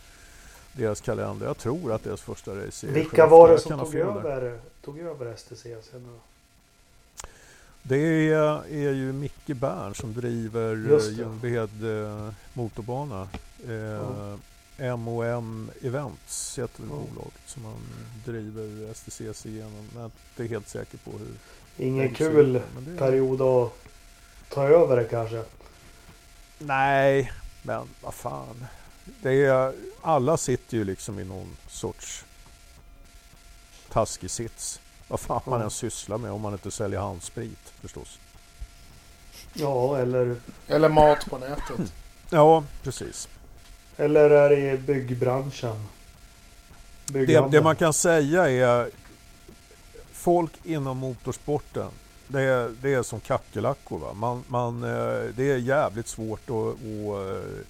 [0.75, 1.45] deras kalender.
[1.45, 5.35] Jag tror att deras första race är Vilka var det som tog över, tog över
[5.35, 6.19] STCC nu då?
[7.83, 7.97] Det
[8.31, 11.17] är, är ju Micke Bern som driver eh.
[11.17, 13.27] Ljungbyhed eh, motorbana.
[13.67, 16.95] Eh, MOM Events heter väl Ja.
[16.97, 17.75] bolaget som han
[18.25, 19.71] driver STCC genom.
[19.93, 20.11] Men jag är
[20.43, 21.27] inte helt säker på hur
[21.85, 23.71] Ingen ser kul det- period att
[24.49, 25.43] ta över det kanske.
[26.59, 27.31] Nej,
[27.63, 28.65] men vad fan.
[29.21, 32.25] Det är, alla sitter ju liksom i någon sorts
[33.91, 34.79] taskig sits.
[35.07, 38.19] Vad fan man än sysslar med om man inte säljer handsprit förstås.
[39.53, 40.35] Ja, eller,
[40.67, 41.93] Eller mat på nätet.
[42.29, 43.27] Ja, precis.
[43.97, 45.87] eller är det i byggbranschen?
[47.05, 48.89] Det, det man kan säga är
[50.11, 51.91] folk inom motorsporten
[52.27, 54.13] det är, det är som kackerlackor.
[54.13, 57.65] Man, man, eh, det är jävligt svårt att, att,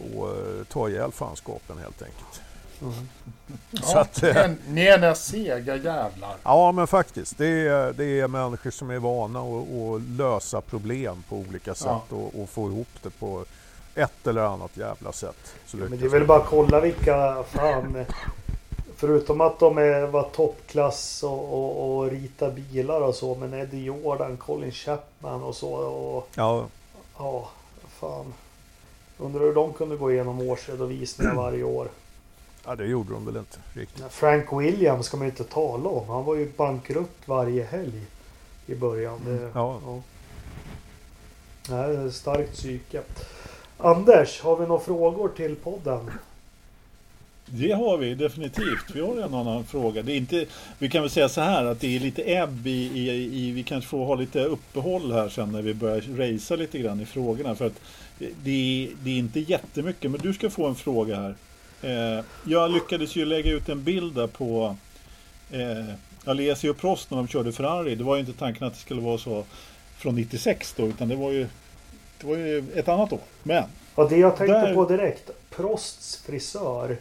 [0.00, 2.40] att, att ta ihjäl fanskapen helt enkelt.
[2.82, 2.92] Mm.
[3.72, 6.34] Så Ja, att, eh, ni- är några sega jävlar.
[6.42, 7.38] Ja men faktiskt.
[7.38, 11.86] Det är, det är människor som är vana att, att lösa problem på olika sätt
[12.10, 12.16] Ja.
[12.16, 13.44] och, och få ihop det på
[13.94, 15.54] ett eller annat jävla sätt.
[15.66, 18.04] Så Men det är väl bara att kolla vilka fan.
[18.96, 23.34] Förutom att de är, var toppklass och, och, och rita bilar och så.
[23.34, 25.70] Men Eddie Jordan, Colin Chapman och så.
[25.72, 26.64] Och, Ja,
[27.18, 27.48] ja,
[28.00, 28.34] fan.
[29.22, 31.88] Undrar hur de kunde gå igenom årsredovisningar varje år.
[32.66, 34.04] ja, det gjorde de väl inte riktigt.
[34.10, 36.08] Frank Williams ska man ju inte tala om.
[36.08, 38.00] Han var ju bankrutt varje helg
[38.66, 39.20] i början.
[39.24, 39.80] Det, Mm, Ja.
[39.86, 40.02] ja.
[41.68, 43.02] Nej, det är starkt psyke.
[43.78, 46.10] Anders, har vi några frågor till podden?
[47.46, 48.90] Det har vi definitivt.
[48.94, 50.02] Vi har en annan fråga.
[50.02, 50.46] Det är inte,
[50.78, 53.62] vi kan väl säga så här att det är lite ebb i, i, i vi
[53.62, 57.54] kanske får ha lite uppehåll här sen när vi börjar racea lite grann i frågorna.
[57.54, 57.80] För att
[58.42, 61.34] det, är, det är inte jättemycket, men du ska få en fråga här.
[62.18, 64.76] Eh, jag lyckades ju lägga ut en bild där på
[65.50, 65.94] eh,
[66.24, 67.94] Alesi och Prost när de körde Ferrari.
[67.94, 69.44] Det var ju inte tanken att det skulle vara så
[69.98, 71.46] från 96 då, utan det var ju,
[72.20, 73.20] det var ju ett annat år.
[73.42, 73.64] Men
[73.96, 75.30] Ja, det jag tänkte Där- på direkt.
[75.50, 76.96] Prosts frisör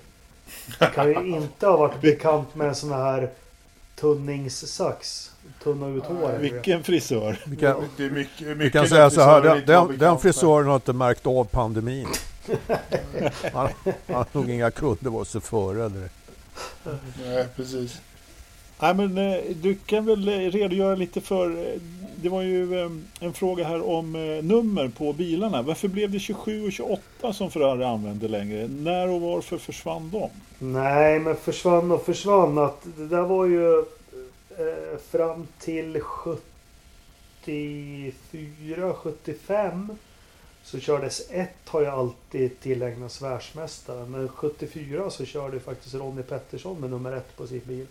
[0.95, 3.29] kan ju inte ha varit bekant med en sån här
[3.95, 5.28] tunningssax.
[5.63, 6.41] Tunna ut håret.
[6.41, 7.39] vilken frisör!
[7.45, 10.67] Vi kan, Det är mycket, mycket vi kan säga så här, den, den, den frisören
[10.67, 12.07] har inte märkt av pandemin.
[13.53, 16.09] Han, han har nog inga kunder vare sig före eller
[17.25, 18.01] Nej, precis.
[18.81, 21.81] Nej, men eh, du kan väl eh, redogöra lite för, eh,
[22.15, 24.11] det var ju eh, en fråga här om
[24.43, 25.61] nummer på bilarna.
[25.61, 28.67] Varför blev det 27 och 28 som Ferrari använde längre?
[28.67, 30.29] När och varför försvann de?
[30.59, 32.57] Nej, men försvann och försvann.
[32.57, 33.85] Att det där var ju
[34.59, 39.97] Eh, fram till 74, 75
[40.63, 44.11] så kördes ett har ju alltid tillägnats världsmästaren.
[44.11, 47.87] Men 74 så körde ju faktiskt Ronnie Pettersson med nummer ett på sin bil.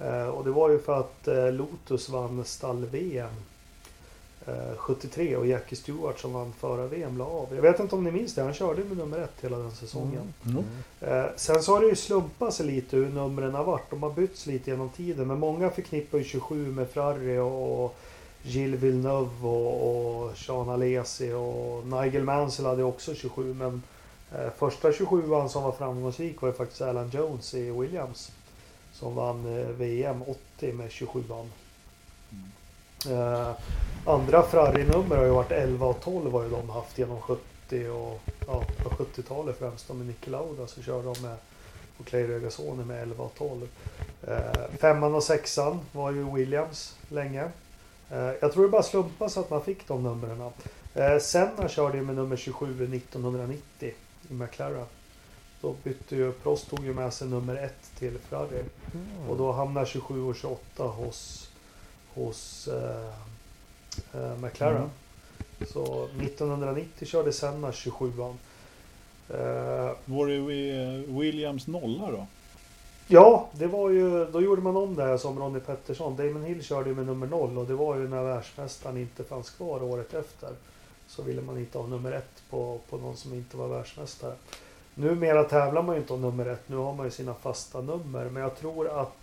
[0.00, 3.34] Eh, och det var ju för att eh, Lotus vann stall-VM
[4.46, 7.48] eh, 73 och Jackie Stewart som vann förra VM la av.
[7.54, 10.34] Jag vet inte om ni minns det, han körde med nummer ett hela den säsongen.
[10.46, 10.64] Mm.
[11.00, 13.90] Eh, sen så har det ju slumpat sig lite hur numren har varit.
[13.90, 15.28] De har bytts lite genom tiden.
[15.28, 17.96] Men många förknippar ju 27 med Ferrari och, och
[18.42, 23.54] Gilles Villeneuve och, och Sean Alesi och Nigel Mansell hade också 27.
[23.54, 23.82] Men
[24.32, 28.32] eh, första 27an som var framgångsrik var ju faktiskt Alan Jones i Williams.
[28.92, 31.46] Som vann eh, VM 80 med 27an.
[33.08, 33.50] Eh,
[34.04, 38.20] andra Ferrari-nummer har ju varit 11 och 12 har ju de haft genom 70 och
[38.46, 39.88] ja, på 70-talet främst.
[39.88, 41.36] De med Niki Lauda så körde de med
[42.00, 43.68] och Clay Regasoni med 11 och 12.
[44.26, 47.50] Eh, femman och sexan var ju Williams länge.
[48.10, 50.50] Eh, jag tror det bara slumpas att man fick de numren.
[50.94, 53.92] Eh, Senna körde ju med nummer 27 1990
[54.30, 54.86] i McLaren.
[55.60, 58.64] Då bytte ju Prost tog ju med sig nummer 1 till Ferrari.
[59.28, 61.49] Och då hamnar 27 och 28 hos,
[62.14, 63.14] hos eh,
[64.14, 64.76] eh, McLaren.
[64.76, 64.90] Mm.
[65.72, 68.34] Så 1990 körde Senna 27an.
[69.28, 72.26] Eh, Var det eh, Williams nolla då?
[73.06, 76.16] ja, det var ju, då gjorde man om det här som Ronnie Pettersson.
[76.16, 79.50] Damon Hill körde ju med nummer 0 och det var ju när världsmästaren inte fanns
[79.50, 80.50] kvar året efter.
[81.08, 84.34] Så ville man inte ha nummer 1 på, på någon som inte var världsmästare.
[84.94, 88.24] Numera tävlar man ju inte om nummer 1, nu har man ju sina fasta nummer.
[88.24, 89.19] Men jag tror att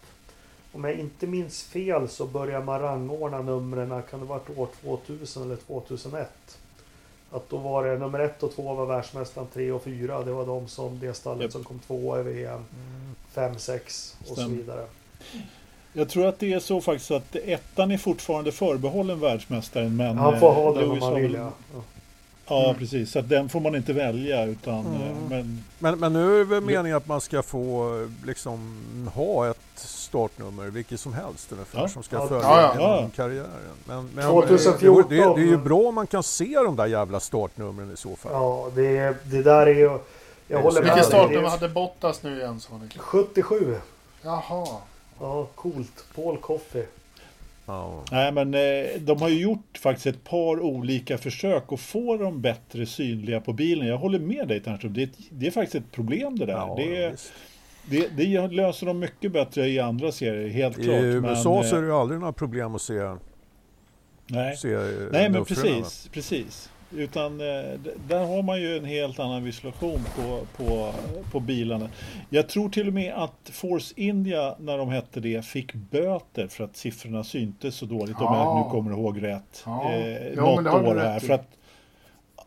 [0.78, 5.44] om jag inte minns fel så börjar man rangordna numren, kan det varit år 2000
[5.44, 6.30] eller 2001?
[7.32, 10.46] Att då var det nummer 1 och 2 var världsmästaren, 3 och 4 det var
[10.46, 11.52] de som, det stallet Japp.
[11.52, 12.66] som kom tvåa i VM.
[13.32, 14.56] 5, 6 och så Stämmer.
[14.56, 14.86] vidare.
[15.94, 19.96] Jag tror att det är så faktiskt att ettan är fortfarande förbehållen världsmästaren.
[19.96, 21.52] Men Han får ha eh, den om Lewis han vill ja.
[22.48, 22.64] Ja.
[22.66, 22.80] Mm.
[22.80, 23.12] precis.
[23.12, 24.86] Så den får man inte välja utan...
[24.86, 25.02] Mm.
[25.02, 28.80] eh, Men Men, men nu är det väl meningen att man ska få eh, liksom
[29.14, 29.58] ha ett
[30.08, 31.88] startnummer, vilket som helst ungefär, Ja.
[31.88, 32.28] som ska Ja.
[32.28, 33.10] följa Ja, ja.
[33.16, 33.50] karriären.
[33.86, 35.10] Men, men 2014.
[35.10, 37.98] Det, det, det är ju bra om man kan se de där jävla startnumren i
[37.98, 38.32] så fall.
[38.32, 40.00] ja, det, det där är ju...
[40.48, 40.84] Jag håller med.
[40.84, 41.04] Vilket dig.
[41.04, 42.90] startnummer Det är hade Bottas nu igen sa ni?
[42.98, 43.76] 77.
[44.22, 44.68] Jaha.
[45.20, 46.06] Ja, coolt.
[46.16, 46.84] Paul Coffey.
[47.66, 48.04] Ja.
[48.12, 52.42] Nej, men eh, de har ju gjort faktiskt ett par olika försök att få dem
[52.42, 53.88] bättre synliga på bilen.
[53.88, 54.94] Jag håller med dig Ternström.
[54.94, 56.54] Det, är det är faktiskt ett problem det där.
[56.54, 57.32] Ja, det, visst.
[57.90, 60.96] Det, det löser de mycket bättre i andra serier, helt I klart.
[61.02, 63.16] USA men, så är eh, det ju aldrig några problem att se,
[64.28, 64.82] Nej, se eh,
[65.12, 66.10] nej men precis.
[66.14, 66.70] precis.
[66.92, 67.46] Utan eh,
[68.08, 70.92] där har man ju en helt annan visualisation på, på,
[71.32, 71.90] på bilarna.
[72.30, 76.64] Jag tror till och med att Force India, när de hette det, fick böter för
[76.64, 78.16] att siffrorna syntes så dåligt.
[78.16, 78.44] Om Ja.
[78.44, 79.64] jag nu kommer ihåg rätt.
[79.66, 79.92] Ja.
[79.92, 81.18] Eh, Ja, något år här.
[81.18, 81.20] i.
[81.20, 81.48] För att,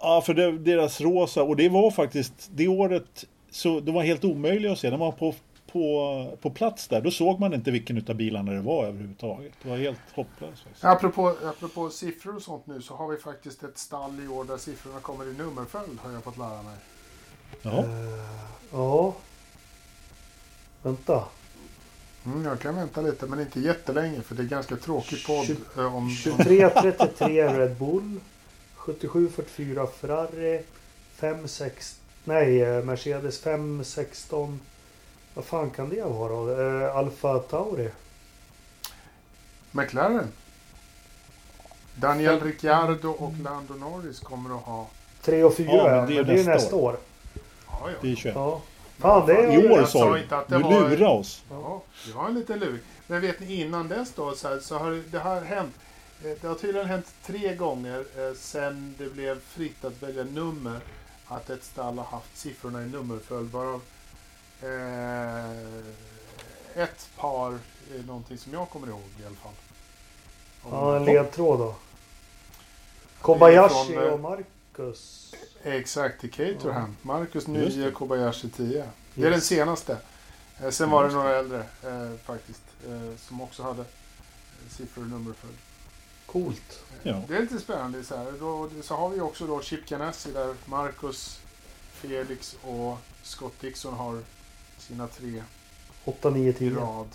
[0.01, 4.25] ja, för det, deras rosa, och det var faktiskt det året, så det var helt
[4.25, 4.91] omöjligt att se.
[4.91, 5.35] När man var på,
[5.73, 9.53] på, på plats där, då såg man inte vilken utav bilarna det var överhuvudtaget.
[9.63, 10.63] Det var helt hopplöst.
[10.63, 10.85] Faktiskt.
[10.85, 14.57] Apropå, apropå siffror och sånt nu så har vi faktiskt ett stall i år där
[14.57, 16.77] siffrorna kommer i nummerföljd har jag fått lära mig.
[17.63, 17.79] Ja.
[17.79, 17.87] Eh,
[18.73, 19.15] ja.
[20.83, 21.25] Vänta.
[22.27, 25.45] Mm, jag kan vänta lite men inte jättelänge för det är ganska tråkig podd.
[25.47, 28.21] Tjugo- eh, om, om, 23.33 Red Bull.
[28.77, 30.63] 77.44 Ferrari.
[31.21, 32.00] 5.6...
[32.25, 34.59] Nej, eh, Mercedes 5.16.
[35.35, 36.61] Vad fan kan det vara då?
[36.63, 37.91] Eh, Alfa Tauri.
[39.71, 40.29] McLaren.
[41.95, 44.87] Daniel Ricciardo och Lando Norris kommer att ha...
[45.23, 46.97] 3 och 4 Ja, men men det är är, det är nästa nästa år.
[47.67, 47.89] Ja, ja.
[48.01, 48.35] Det är 21.
[48.35, 48.61] Ja.
[48.99, 50.23] Fan, det är I år jag sa du.
[50.23, 51.43] inte att Du det var- lurade oss.
[51.51, 52.79] Ja, det var en liten lur.
[53.07, 55.75] Men vet ni innan dess då så, här, så har det- har hänt.
[56.25, 60.81] eh, Det har tydligen hänt tre gånger eh, sen det blev fritt att välja nummer.
[61.33, 63.51] Att ett stall har haft siffrorna i nummerföljd.
[63.51, 63.83] Varav
[64.63, 65.51] eh,
[66.83, 67.59] ett par
[67.95, 69.53] är någonting som jag kommer ihåg i alla fall.
[70.63, 71.75] Om- Ja, en ledtråd då.
[73.21, 75.35] Kobayashi från, eh, och Marcus.
[75.63, 76.97] Exakt, i Caterham.
[77.03, 77.91] Marcus Just 9, det.
[77.91, 78.89] Kobayashi 10.
[79.15, 79.33] Det är Yes.
[79.35, 79.97] den senaste.
[80.61, 82.63] Eh, sen var det några äldre eh, faktiskt.
[82.89, 83.87] Eh, som också hade eh,
[84.71, 85.57] siffror i nummerföljd.
[86.33, 86.81] Coolt.
[87.03, 87.23] Ja.
[87.29, 88.05] Det är lite spännande.
[88.05, 88.33] Så, här.
[88.41, 91.41] Då, så har vi också då Chip Ganassi där Marcus,
[91.93, 94.19] Felix och Scott Dixon har
[94.79, 95.43] sina tre
[96.05, 96.71] 8, 9, i 10.
[96.71, 97.07] rad.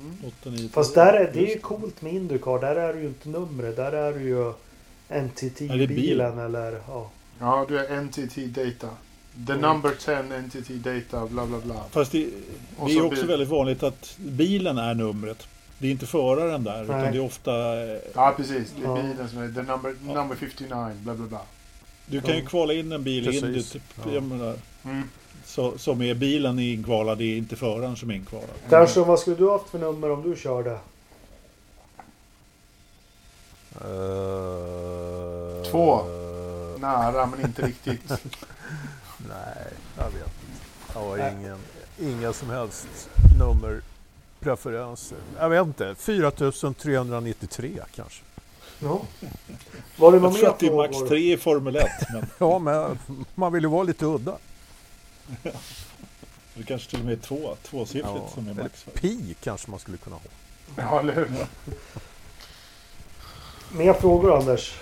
[0.00, 0.16] Mm.
[0.26, 2.58] 8, 9, Fast där är, det är ju coolt med Indycar.
[2.60, 3.76] Där är det ju inte numret.
[3.76, 4.52] Där är det ju
[5.08, 6.38] NTT-bilen bilen.
[6.38, 7.10] eller ja.
[7.40, 8.88] Ja, du är NTT Data.
[9.46, 9.60] The Mm.
[9.62, 11.84] number 10 NTT Data, bla bla bla.
[11.90, 12.18] Fast det,
[12.86, 13.26] det är också bil.
[13.26, 15.46] väldigt vanligt att bilen är numret.
[15.78, 17.12] Det är inte föraren där, utan Nej.
[17.12, 17.82] det är ofta...
[17.82, 18.72] eh, Ja, precis.
[18.80, 21.40] Det är bilen som är the number, number 59, bla bla bla.
[22.06, 23.72] Du kan ju kvala in en bil i Indy, Precis.
[23.72, 24.12] typ, Ja.
[24.12, 24.54] jag menar,
[24.84, 25.02] Mm.
[25.44, 28.48] så, som är bilen är inkvalad, det är inte föraren som är inkvalad.
[28.70, 30.78] Kanske vad skulle du haft för nummer om du körde?
[34.06, 36.00] Eh, Två.
[36.00, 38.08] eh, Nära, men inte riktigt.
[39.28, 39.66] nej,
[39.96, 40.30] jag vet inte.
[40.94, 41.58] Jag har ingen,
[42.00, 43.08] inga som helst
[44.46, 45.18] nummerpreferenser.
[45.38, 45.94] Jag vet inte.
[45.94, 48.22] 4393 kanske.
[48.78, 49.00] Ja.
[49.96, 51.08] Var det Jag mer tror att det är max frågor?
[51.08, 51.86] tre i Formel 1.
[52.12, 52.98] Men Ja, men
[53.34, 54.36] man vill ju vara lite udda.
[56.54, 58.86] det kanske till och med är två, tvåsiffrigt Ja, som är eller max.
[58.94, 60.22] Pi kanske man skulle kunna ha.
[60.76, 61.30] Ja, eller hur?
[63.72, 64.74] Mer frågor Anders?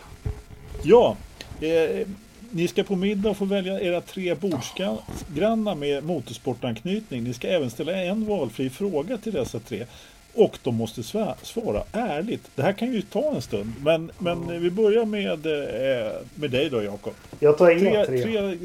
[0.82, 1.16] Ja,
[1.61, 2.07] eh,
[2.55, 7.24] ni ska på middag få välja era tre bordsgrannar med motorsportanknytning.
[7.24, 9.86] Ni ska även ställa en valfri fråga till dessa tre.
[10.35, 11.02] Och de måste
[11.43, 12.51] svara ärligt.
[12.55, 13.72] Det här kan ju ta en stund.
[13.82, 17.14] Men, men vi börjar med, eh, med dig då Jakob.
[17.40, 18.59] Jag tar er Tre, tre.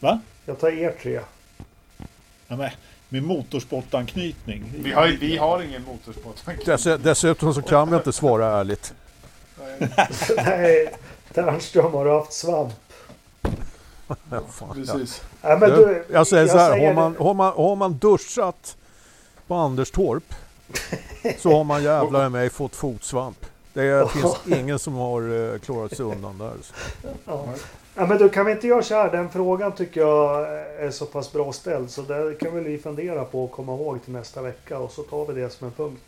[0.00, 0.20] va?
[0.46, 1.20] Jag tar er tre.
[2.48, 2.70] Ja, men,
[3.08, 4.64] med motorsportanknytning.
[4.82, 6.64] Vi har, vi har ingen motorsport.
[6.66, 8.94] Dess, dessutom så kan vi inte svara ärligt.
[10.36, 10.94] Nej,
[11.34, 12.72] Ternström har haft svamp.
[15.42, 15.56] Ja.
[15.58, 18.76] Men Du, jag säger så här, har säger- man, har, man, har man duschat
[19.46, 20.34] på Anderstorp
[21.38, 23.46] så har man jävlar i mig fått fotsvamp.
[23.72, 26.52] Det finns ingen som har eh, klarat sig undan där.
[27.24, 27.44] Ja.
[27.94, 29.12] Ja, men du kan vi inte göra så här?
[29.12, 30.48] Den frågan tycker jag
[30.78, 34.04] är så pass bra ställd så det kan väl vi fundera på och komma ihåg
[34.04, 36.02] till nästa vecka och så tar vi det som en punkt.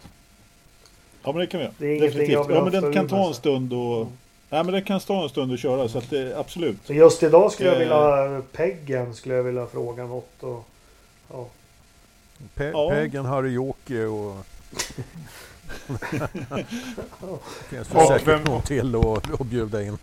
[1.22, 1.74] Ja men det kan vi göra.
[1.78, 2.32] Det är ingenting Definitivt.
[2.32, 4.06] jag vill Ja men den kan ta en stund och...
[4.50, 6.90] Nej men det kan ta en stund att köra så att det absolut.
[6.90, 7.80] Just idag skulle jag Eh.
[7.80, 10.64] vilja Peggen skulle jag vilja fråga något och
[11.30, 11.46] ja.
[12.54, 12.90] Pe- Ja.
[12.90, 14.36] Peggen, Harry-Joke och...
[16.50, 16.64] Det
[17.68, 19.98] finns Och väl säkert vem- någon till att, att bjuda in.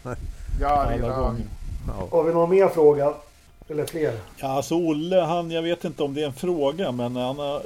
[0.61, 1.41] Ja, redan.
[1.87, 2.07] Ja.
[2.11, 3.13] Har vi någon mer fråga?
[3.69, 4.19] Eller fler?
[4.37, 7.55] Ja, alltså Olle, han, jag vet inte om det är en fråga, men han har
[7.55, 7.61] eh,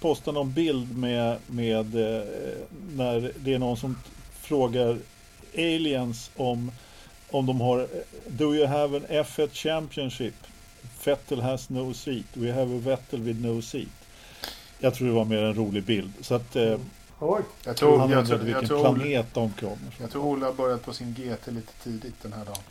[0.00, 2.22] postat någon bild med, med eh,
[2.96, 3.98] när det är någon som
[4.40, 4.96] frågar
[5.56, 6.72] aliens om,
[7.30, 7.88] om de har
[8.26, 10.34] Do you have an F1 Championship?
[11.04, 12.24] Vettel has no seat.
[12.32, 13.88] We have a Vettel with no seat.
[14.78, 16.12] Jag tror det var mer en rolig bild.
[16.20, 16.78] Så att eh,
[17.18, 17.42] Oj.
[17.64, 19.92] Jag tror, han jag, tror, jag, vilken tror Olle, planet de kommer från.
[19.98, 22.62] jag tror Olle har börjat på sin GT lite tidigt den här dagen.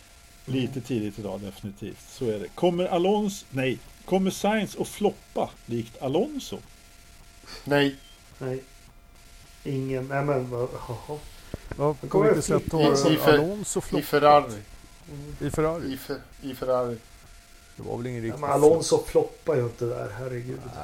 [0.45, 2.10] Lite tidigt idag definitivt.
[2.10, 2.48] Så är det.
[2.48, 6.57] Kommer Alonso, nej, kommer Sainz att floppa likt Alonso?
[7.64, 7.95] Nej,
[8.38, 8.64] Nej.
[9.64, 10.07] Ingen.
[10.07, 10.70] Nej men vad.
[11.77, 14.06] Ja, på kommer vilket sätt i- i har för- Alonso i floppat?
[14.07, 14.61] Ferrari.
[15.40, 15.94] I Ferrari?
[15.94, 16.98] I, fer, I Ferrari.
[17.76, 20.10] Det var väl ingen Ja, riktig men Alonso floppar ju inte där.
[20.19, 20.60] Herregud.
[20.77, 20.82] Ah.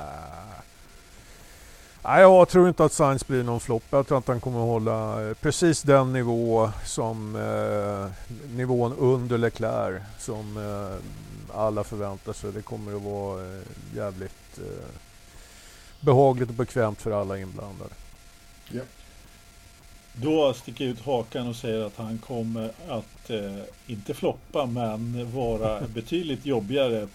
[2.03, 3.83] Nej, jag tror inte att Sainz blir någon flopp.
[3.89, 9.37] Jag tror att han kommer att hålla eh, precis den nivå som eh, nivån under
[9.37, 12.51] Leclerc som eh, alla förväntar sig.
[12.51, 13.61] Det kommer att vara eh,
[13.95, 14.85] jävligt eh,
[15.99, 17.93] behagligt och bekvämt för alla inblandade.
[20.13, 25.81] Då sticker ut hakan och säger att han kommer att eh, inte floppa men vara
[25.87, 27.07] betydligt jobbigare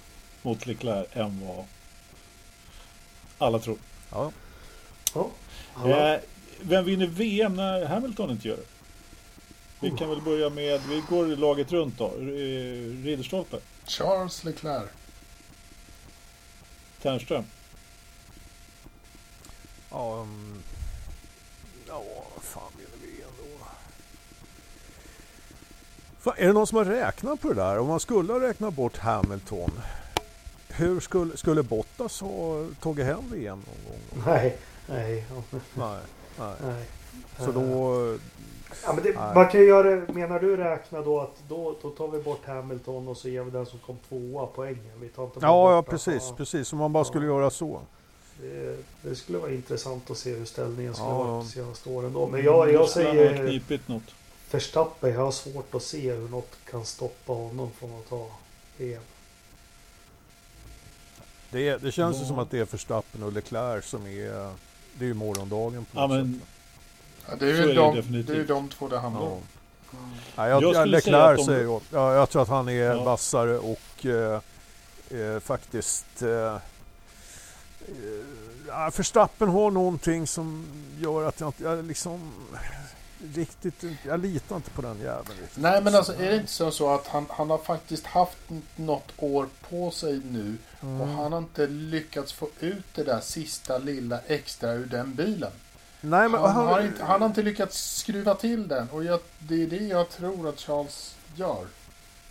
[0.42, 1.64] mot Leclerc än vad
[3.38, 3.78] alla tror.
[4.10, 4.32] Ja.
[5.14, 5.30] Ja.
[5.88, 6.20] Eh,
[6.60, 8.66] vem vinner VM när Hamilton inte gör det?
[9.80, 12.06] Vi kan väl börja med, vi går laget runt då.
[12.06, 13.56] Eh, Ridderstolpe,
[13.86, 14.90] Charles Leclerc.
[17.02, 17.44] Ternström.
[19.90, 20.62] Ja, um,
[21.88, 22.04] ja
[22.40, 23.64] fan vinner vi ändå?
[26.15, 27.78] Fan, är det någon som har räknat på det där?
[27.78, 29.70] Om man skulle ha räknat bort Hamilton,
[30.68, 34.24] hur skulle, skulle Bottas ha tagit hem VM någon gång?
[34.26, 34.56] Nej.
[34.88, 35.24] Nej.
[35.30, 35.98] ja, Nej,
[36.38, 36.54] nej.
[36.62, 36.84] Nej.
[37.38, 38.16] Så då...
[38.84, 42.08] Ja, men det, man kan göra det, menar du räkna då att då, då tar
[42.08, 45.00] vi bort Hamilton och så ger vi den som kom tvåa poängen?
[45.00, 46.72] Vi tar inte Ja, ja precis, ja, precis.
[46.72, 47.80] Om man bara skulle göra så.
[48.40, 51.34] det, det skulle vara intressant att se hur ställningen skulle Ja, vara ja.
[51.34, 52.26] de senaste åren då.
[52.26, 54.14] Men jag, jag Då skulle han ha säger knipit något.
[54.50, 55.10] Verstappen.
[55.14, 58.30] Jag har svårt att se hur något kan stoppa honom från att ta
[58.76, 59.02] VM.
[61.50, 62.26] Det, det känns ju Ja.
[62.28, 64.52] som att det är Verstappen och Leclerc som är...
[64.98, 66.48] Det är ju morgondagen på Ja, något men sätt.
[67.28, 69.28] Ja, det är ju det de, det är ju de två det handlar Ja.
[69.28, 69.42] om.
[70.36, 71.80] Nej, jag, Jag jag skulle säga Leclerc säger jag.
[71.92, 73.04] Ja, jag tror att han är Ja.
[73.04, 74.40] vassare och eh,
[75.20, 76.22] eh, faktiskt...
[76.22, 76.60] Eh, eh,
[78.68, 80.66] ja, Verstappen har någonting som
[80.98, 81.62] gör att jag inte...
[81.62, 82.32] Jag liksom
[83.34, 83.84] riktigt...
[84.06, 85.62] Jag litar inte på den jäveln riktigt.
[85.62, 88.38] Nej men alltså är det inte så, så att han, han har faktiskt haft
[88.76, 91.00] något år på sig nu Mm.
[91.00, 95.50] och han har inte lyckats få ut det där sista lilla extra ur den bilen.
[96.00, 99.62] Nej, men Han, har, inte, han har inte lyckats skruva till den och jag, det
[99.62, 101.66] är det jag tror att Charles gör.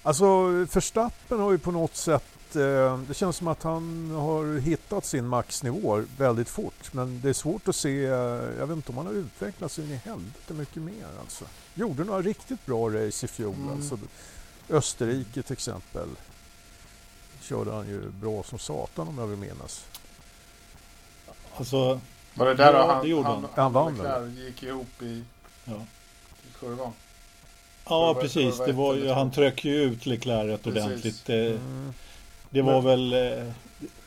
[0.03, 2.23] Alltså Verstappen har ju på något sätt
[2.55, 6.93] att eh, det känns som att han har hittat sin maxnivå väldigt fort.
[6.93, 8.11] Men det är svårt att se, eh,
[8.59, 11.45] jag vet inte om han har utvecklats in i helvete mycket mer alltså.
[11.73, 13.69] Gjorde några riktigt bra race i fjol Mm.
[13.71, 13.97] alltså.
[14.69, 16.07] Österrike till exempel.
[17.41, 19.85] Körde han ju bra som satan om jag vill minnas.
[21.57, 21.99] Alltså,
[22.33, 23.63] Var det där Ja, han, det gjorde han, han.
[23.63, 25.23] Han vann Leclerc gick ihop i,
[25.65, 25.73] ja.
[26.43, 26.91] i kurvan?
[27.85, 28.57] Ja, precis.
[28.57, 31.29] Det var ju, han tryckte ju ut Leclerc rätt ordentligt.
[31.29, 31.93] Mm.
[32.55, 33.51] Det var Men- väl eh,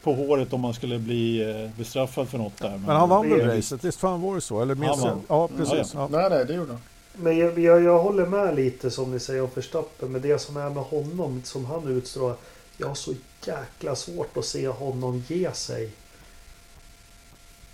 [0.02, 2.70] på håret om man skulle bli eh, bestraffad för något där.
[2.70, 3.84] Men han vann väl det- racet?
[3.84, 4.62] Visst fan var det så?
[4.62, 5.20] Eller minns jag?
[5.28, 5.94] Ja, precis.
[5.94, 6.08] Ja.
[6.10, 6.80] Nej, nej, det gjorde han.
[7.16, 10.12] Men jag, jag, jag håller med lite som ni säger om Verstappen.
[10.12, 12.36] Men det som är med honom, som han utstrålar.
[12.76, 13.14] Jag har så
[13.46, 15.90] jäkla svårt att se honom ge sig.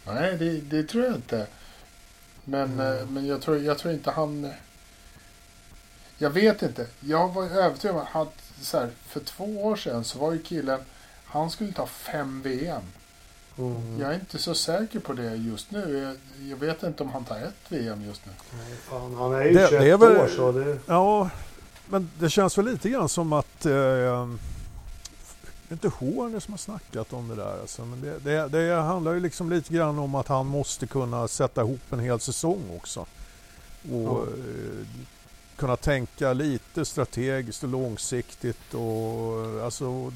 [0.07, 1.47] Nej, det, det tror jag inte.
[2.45, 2.99] Men, Mm.
[2.99, 4.51] eh, men jag, tror, jag tror inte han...
[6.19, 6.87] Jag vet inte.
[7.01, 8.27] Jag var övertygad om att han,
[8.61, 10.81] så här, för två år sedan så var ju killen...
[11.25, 12.83] Han skulle ta fem VM.
[13.59, 14.01] Mm.
[14.01, 16.03] Jag är inte så säker på det just nu.
[16.39, 18.33] Jag, jag vet inte om han tar ett VM just nu.
[18.59, 20.79] Nej, fan, han är ju Det- 21 det är väl- år så det...
[20.87, 21.31] Ja,
[21.89, 23.67] men det känns väl lite grann som att...
[23.67, 27.61] Eh, det är inte Horner som har snackat om det där.
[27.61, 31.29] Alltså, men det, det, det handlar ju liksom lite grann om att han måste kunna
[31.29, 33.01] sätta ihop en hel säsong också.
[33.01, 33.09] Och
[33.93, 34.25] Ja.
[35.57, 40.13] Kunna tänka lite strategiskt och långsiktigt och alltså...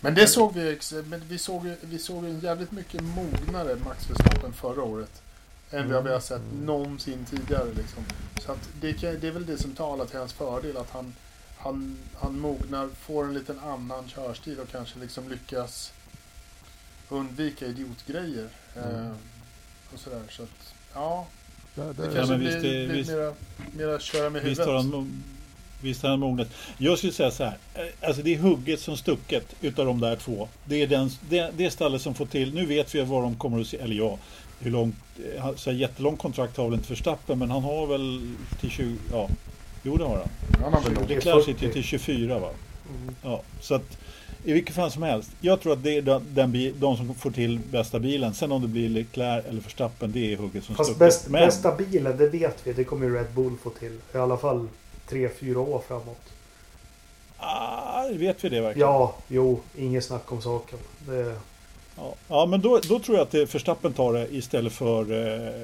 [0.00, 4.52] Men det såg vi men vi såg, vi såg en jävligt mycket mognare Max Verstappen
[4.52, 5.22] förra året.
[5.70, 6.66] Än vad vi har sett Mm.
[6.66, 7.64] någonsin tidigare.
[7.76, 8.04] Liksom.
[8.46, 10.76] Så att det, kan- det är väl det som talar till hans fördel.
[10.76, 11.14] Att han,
[11.58, 15.92] han, han mognar, får en liten annan körstil och kanske liksom lyckas
[17.08, 18.48] undvika idiotgrejer.
[18.76, 19.06] Mm.
[19.06, 19.12] Eh,
[19.94, 20.22] och sådär.
[20.30, 21.26] Så att, ja,
[21.76, 23.32] Det, det det, kanske men blir, är- blir visst- mera,
[23.76, 24.66] mera köra med Visst huvudet.
[24.66, 25.20] har han, mo-
[25.82, 26.48] visst har han mognat.
[26.78, 27.56] Jag skulle säga så här.
[27.74, 30.48] eh, Alltså det är hugget som stucket utav de där två.
[30.64, 32.54] Det är den, det, det stallet som får till.
[32.54, 33.76] Nu vet vi vad de kommer att se.
[33.78, 34.18] Eller ja,
[34.60, 34.94] hur långt.
[35.36, 37.38] eh, Så här jättelång kontrakt har väl inte Verstappen.
[37.38, 38.20] Men han har väl
[38.60, 38.96] till 20.
[39.12, 39.28] Ja,
[39.82, 40.28] jo det har han.
[40.62, 41.66] Han har väl Det Leclerc sitter 40.
[41.66, 42.50] ju till 24 va.
[43.02, 43.14] Mm.
[43.22, 43.98] Ja, så att
[44.46, 45.30] i vilket fall som helst.
[45.40, 46.02] Jag tror att det är
[46.34, 48.34] den, de som får till bästa bilen.
[48.34, 50.98] Sen om det blir Leclerc eller Verstappen, det är hugget som Fast stucket.
[50.98, 52.72] bäst, Men bästa bilen, det vet vi.
[52.72, 53.98] Det kommer ju Red Bull få till.
[54.14, 54.68] I alla fall
[55.08, 56.20] 3-4 år framåt.
[57.38, 58.88] ah, vet vi det verkligen?
[58.88, 60.78] Ja, jo, inget snack om saken.
[61.06, 61.36] Det,
[61.98, 65.62] Ja, ja men då, då tror jag att det Verstappen tar det istället för, eh,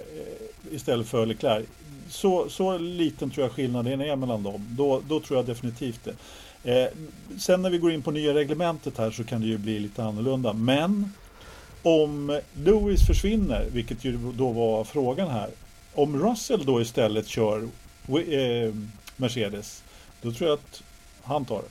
[0.70, 1.66] istället för Leclerc.
[2.08, 4.66] Så, så liten tror jag skillnaden är mellan dem.
[4.70, 6.14] Då, då tror jag definitivt det.
[6.64, 6.86] Eh,
[7.38, 10.04] sen när vi går in på nya reglementet här så kan det ju bli lite
[10.04, 10.52] annorlunda.
[10.52, 11.12] Men
[11.82, 15.50] om Lewis försvinner, vilket ju då var frågan här.
[15.94, 18.74] Om Russell då istället kör eh,
[19.16, 19.84] Mercedes,
[20.22, 20.82] då tror jag att
[21.22, 21.68] han tar det.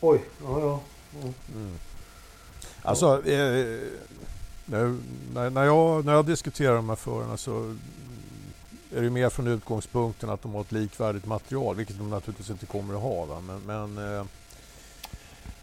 [0.00, 0.80] oj, ja, ja.
[1.54, 1.78] Mm.
[2.82, 3.78] Alltså, eh,
[4.66, 4.98] när,
[5.34, 7.76] när, när, jag, när jag diskuterar de här förarna så
[8.96, 12.66] är det mer från utgångspunkten att de har ett likvärdigt material, vilket de naturligtvis inte
[12.66, 13.24] kommer att ha.
[13.24, 13.40] Va?
[13.40, 13.60] Men,
[13.94, 14.24] men eh,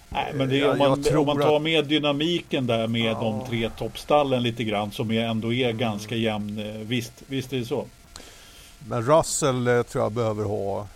[0.10, 3.20] Nej, men det om, man, om man tar med dynamiken där med Ja.
[3.22, 6.60] de tre toppstallen lite grann som ändå är ganska jämn.
[6.60, 7.86] eh, Visst, visst är det så.
[8.88, 10.88] men Russell eh, tror jag behöver ha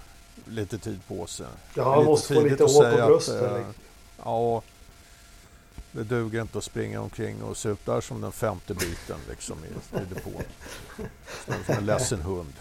[0.47, 1.45] lite tid på sig.
[1.76, 3.41] Ja, han lite måste få lite att hår säga på att, bröstet.
[3.41, 3.73] liksom.
[4.23, 4.61] Ja,
[5.94, 9.57] det duger inte att springa omkring och se ut där som den femte biten liksom
[9.65, 10.41] i, i depån.
[11.45, 12.53] Som en ledsen hund.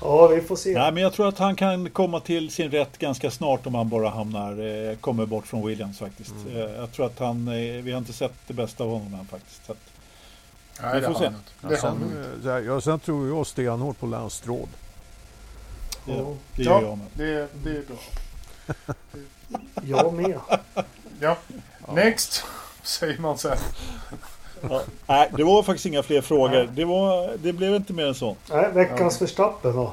[0.00, 0.26] Ja.
[0.28, 0.72] vi får se.
[0.78, 3.88] Nej, men jag tror att han kan komma till sin rätt ganska snart om han
[3.88, 4.58] bara hamnar,
[4.90, 6.34] eh, kommer bort från Williams faktiskt.
[6.46, 6.56] Mm.
[6.56, 9.26] Eh, jag tror att han, eh, vi har inte sett det bästa av honom än
[9.26, 9.66] faktiskt.
[9.66, 9.78] Så att,
[10.82, 11.32] Nej, Vi får se.
[11.62, 14.68] Ja, sen, ja, sen tror jag stenhårt på Lance Stroll.
[16.04, 16.34] det, Ja.
[16.56, 17.06] det gör jag Ja, med.
[17.14, 17.96] det, det är bra.
[19.82, 20.38] Jag med.
[21.20, 21.36] Ja.
[21.94, 22.44] Next,
[22.82, 23.56] säger man sen.
[24.70, 24.82] Ja.
[25.06, 26.68] Nej, det var faktiskt inga fler frågor.
[26.72, 28.36] Det, var, det blev inte mer än så.
[28.50, 29.24] Nej, veckans Ja.
[29.24, 29.92] Verstappen då.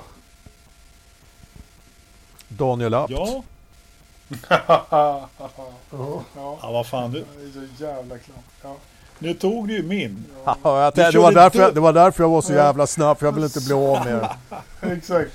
[2.48, 3.12] Daniel Abt.
[3.12, 3.44] Ja,
[4.50, 5.30] ja,
[5.92, 6.24] Ja.
[6.62, 7.12] ja vad fan.
[7.12, 7.20] Du,
[7.54, 8.38] det är så jävla klart.
[8.64, 8.76] Ja.
[9.20, 10.26] nu tog du ju min.
[10.46, 13.20] Ja, jag tänkte, det, var därför, jag- det var därför jag var så jävla snabb,
[13.20, 14.36] för jag vill inte bli av med det.
[14.92, 15.32] Exakt.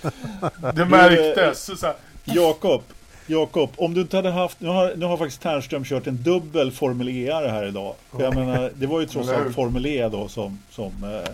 [0.74, 1.80] Det märktes.
[1.80, 2.82] Så här, Jakob,
[3.26, 6.72] Jakob, om du inte hade haft, nu har, nu har faktiskt Ternström kört en dubbel
[6.72, 7.94] Formel E här idag.
[8.10, 11.32] För jag menar, det var ju trots allt Formel E då som, som eh,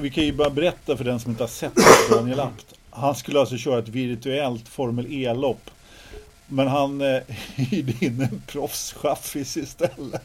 [0.00, 1.72] vi kan ju bara berätta för den som inte har sett
[2.10, 2.66] Daniel Abt.
[2.90, 5.70] Han skulle alltså köra ett virtuellt Formel E-lopp.
[6.46, 7.22] Men han eh,
[7.54, 10.22] hyrde in en proffschaffis istället.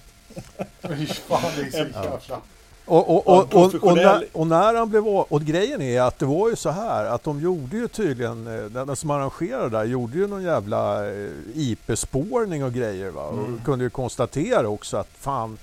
[0.81, 2.41] Fy fan, det är så jävla...
[2.85, 6.49] Och, och, och, professionell- när, och när han blev Och grejen är att det var
[6.49, 10.27] ju så här att de gjorde ju tydligen, eh, den som arrangerade där gjorde ju
[10.27, 13.29] någon jävla eh, IP-spårning och grejer va.
[13.29, 13.55] Mm.
[13.55, 15.57] Och kunde ju konstatera också att fan,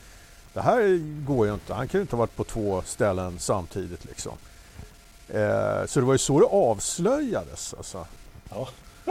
[0.52, 1.74] det här går ju inte.
[1.74, 4.32] Han kan ju inte ha varit på två ställen samtidigt liksom.
[5.28, 8.06] Eh, så det var ju så det avslöjades alltså.
[8.50, 8.68] Ja.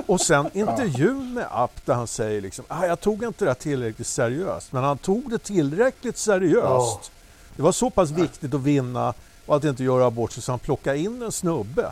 [0.07, 3.55] Och sen intervjun med App där han säger liksom, ah, jag tog inte det här
[3.55, 4.71] tillräckligt seriöst.
[4.71, 6.99] Men han tog det tillräckligt seriöst.
[7.03, 7.20] Ja.
[7.55, 9.13] Det var så pass viktigt att vinna
[9.45, 11.91] och att inte göra bort sig så han plockade in en snubbe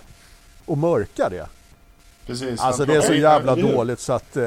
[0.65, 1.48] och mörka det.
[2.26, 2.60] Precis.
[2.60, 3.73] Alltså det är så in- jävla eller hur?
[3.73, 4.38] dåligt så att...
[4.38, 4.44] Eh,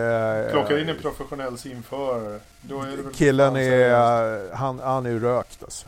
[0.52, 2.40] Plockar in en professionell simförare.
[2.70, 5.86] Är killen är, han, han är rökt alltså.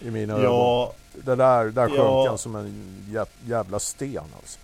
[0.00, 0.44] I mina ögon.
[0.44, 2.28] Ja, Det där, där sjönk Ja.
[2.28, 4.58] han som en jä- jävla sten alltså.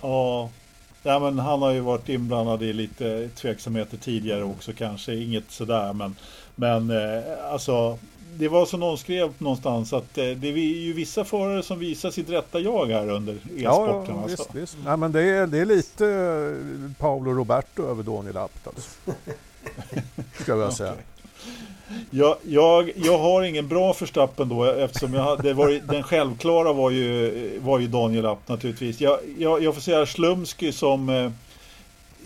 [0.00, 0.50] ja.
[1.04, 5.14] Ja, men han har ju varit inblandad i lite tveksamheter tidigare också kanske.
[5.14, 6.16] Inget sådär men,
[6.54, 7.22] men eh,
[7.52, 7.98] alltså
[8.34, 12.10] det var som någon skrev någonstans att eh, det är ju vissa förare som visar
[12.10, 14.14] sitt rätta jag här under Ja, e-sporten.
[14.16, 14.42] ja alltså.
[14.42, 14.76] visst, visst.
[14.84, 18.90] Nej, men det är, det är lite eh, Paolo Roberto över Daniel Apt alltså.
[20.42, 20.92] Ska jag säga.
[20.92, 21.04] Okej.
[22.10, 26.72] Jag, jag, jag har ingen bra förstappen då eftersom jag hade, det var, den självklara
[26.72, 29.00] var ju, var ju Daniel Apt naturligtvis.
[29.00, 31.30] Jag, jag, jag får säga Slumsky som, eh,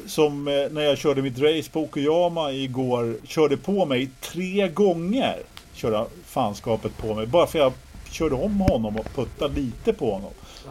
[0.07, 5.43] som eh, när jag körde mitt race på Okuyama igår körde på mig tre gånger.
[5.75, 7.73] Körde fanskapet på mig bara för jag
[8.11, 10.31] körde om honom och puttade lite på honom.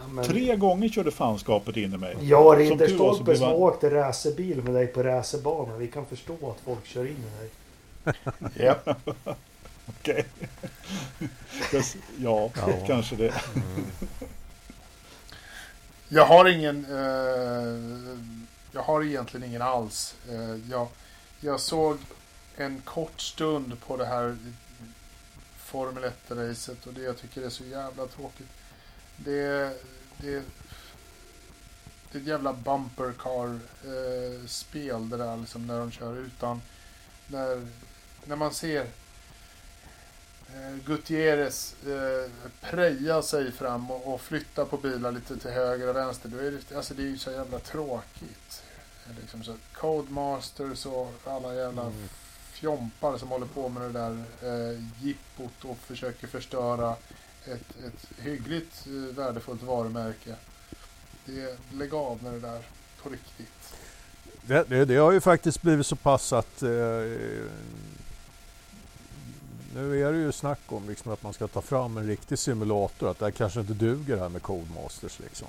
[0.10, 2.16] Men Tre gånger körde fanskapet in i mig.
[2.22, 5.78] Jag Rinderstolpe blev som han- åkte racerbil med dig på racerbana.
[5.78, 7.50] Vi kan förstå att folk kör in i dig.
[8.66, 8.90] Japp.
[9.88, 10.26] Okej.
[12.18, 12.74] Ja, Ja.
[12.88, 13.34] kanske det.
[16.10, 16.86] Jag har ingen...
[16.86, 18.20] Eh,
[18.76, 20.16] jag har egentligen ingen alls.
[20.30, 20.88] Eh, jag,
[21.40, 21.98] jag såg
[22.56, 24.38] en kort stund på det här
[25.58, 28.48] Formel 1-racet och det jag tycker är så jävla tråkigt.
[29.18, 29.74] Det,
[30.18, 30.44] det,
[32.12, 36.62] det är ett jävla bumper car-spel eh, det där liksom när de kör utan...
[37.28, 37.68] När,
[38.26, 38.82] när man ser
[40.54, 42.32] eh, Gutierrez eh,
[42.62, 46.30] preja sig fram och, och flytta på bilar lite till höger och vänster.
[46.30, 48.65] Då är det, alltså det är ju så jävla tråkigt.
[49.22, 52.10] Liksom så Codemasters och alla jävla Mm.
[52.54, 56.96] fjompar som håller på med det där eh, jippot och försöker förstöra
[57.46, 60.36] ett, ett hyggligt eh, värdefullt varumärke.
[61.26, 62.62] Det, lägg av med det där
[63.04, 63.74] på riktigt.
[64.42, 66.70] Det, det, det har ju faktiskt blivit så pass att eh,
[69.76, 73.10] nu är det ju snack om liksom att man ska ta fram en riktig simulator.
[73.12, 75.20] Att det här kanske inte duger här med Codemasters.
[75.20, 75.48] Liksom.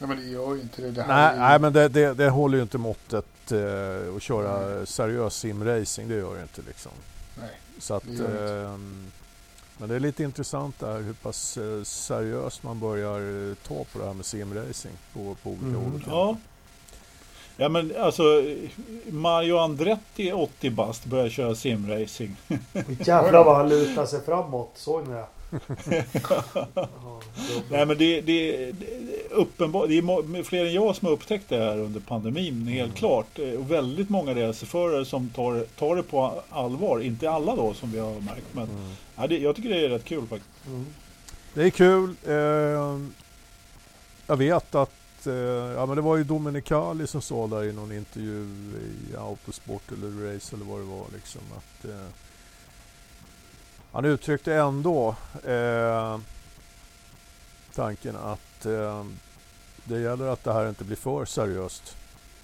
[0.00, 0.90] Nej men det gör ju inte det.
[0.90, 4.86] det Nej, ju, nej, men det, det, det håller ju inte måttet eh, att köra
[4.86, 6.08] seriös simracing.
[6.08, 6.92] Det gör det inte liksom.
[7.40, 8.54] Nej, Så att, det gör det inte.
[8.54, 9.10] ehm,
[9.78, 13.98] men det är lite intressant där hur pass eh, seriöst man börjar eh, ta på
[13.98, 15.80] det här med simracing på, på olika Mm.
[15.92, 16.02] håll.
[16.08, 16.36] Ja.
[17.56, 18.22] Ja men alltså
[19.10, 22.36] Mario Andretti 80 bast börjar köra simracing.
[23.00, 24.70] Jävlar vad han lutar sig framåt.
[24.74, 25.26] Såg ni det?
[27.70, 28.86] Nej men det, det, det
[29.30, 32.94] är uppenbart, det är fler än jag som har upptäckt det här under pandemin helt
[32.94, 33.38] klart.
[33.38, 37.00] Eh, Och väldigt många racerförare som tar, tar det på allvar.
[37.00, 38.92] Inte alla då som vi har märkt men Mm.
[39.16, 40.66] ja, det, jag tycker det är rätt kul faktiskt.
[40.66, 40.86] Mm.
[41.54, 42.14] Det är kul.
[42.26, 42.98] Eh,
[44.26, 45.32] jag vet att eh,
[45.76, 48.46] ja, men det var ju Dominicali som sa där i någon intervju
[49.12, 51.04] i Autosport eller Race eller vad det var.
[51.14, 52.06] Liksom, att, eh,
[53.92, 55.14] han uttryckte ändå
[55.46, 56.18] eh,
[57.74, 59.04] tanken att eh,
[59.84, 61.96] det gäller att det här inte blir för seriöst.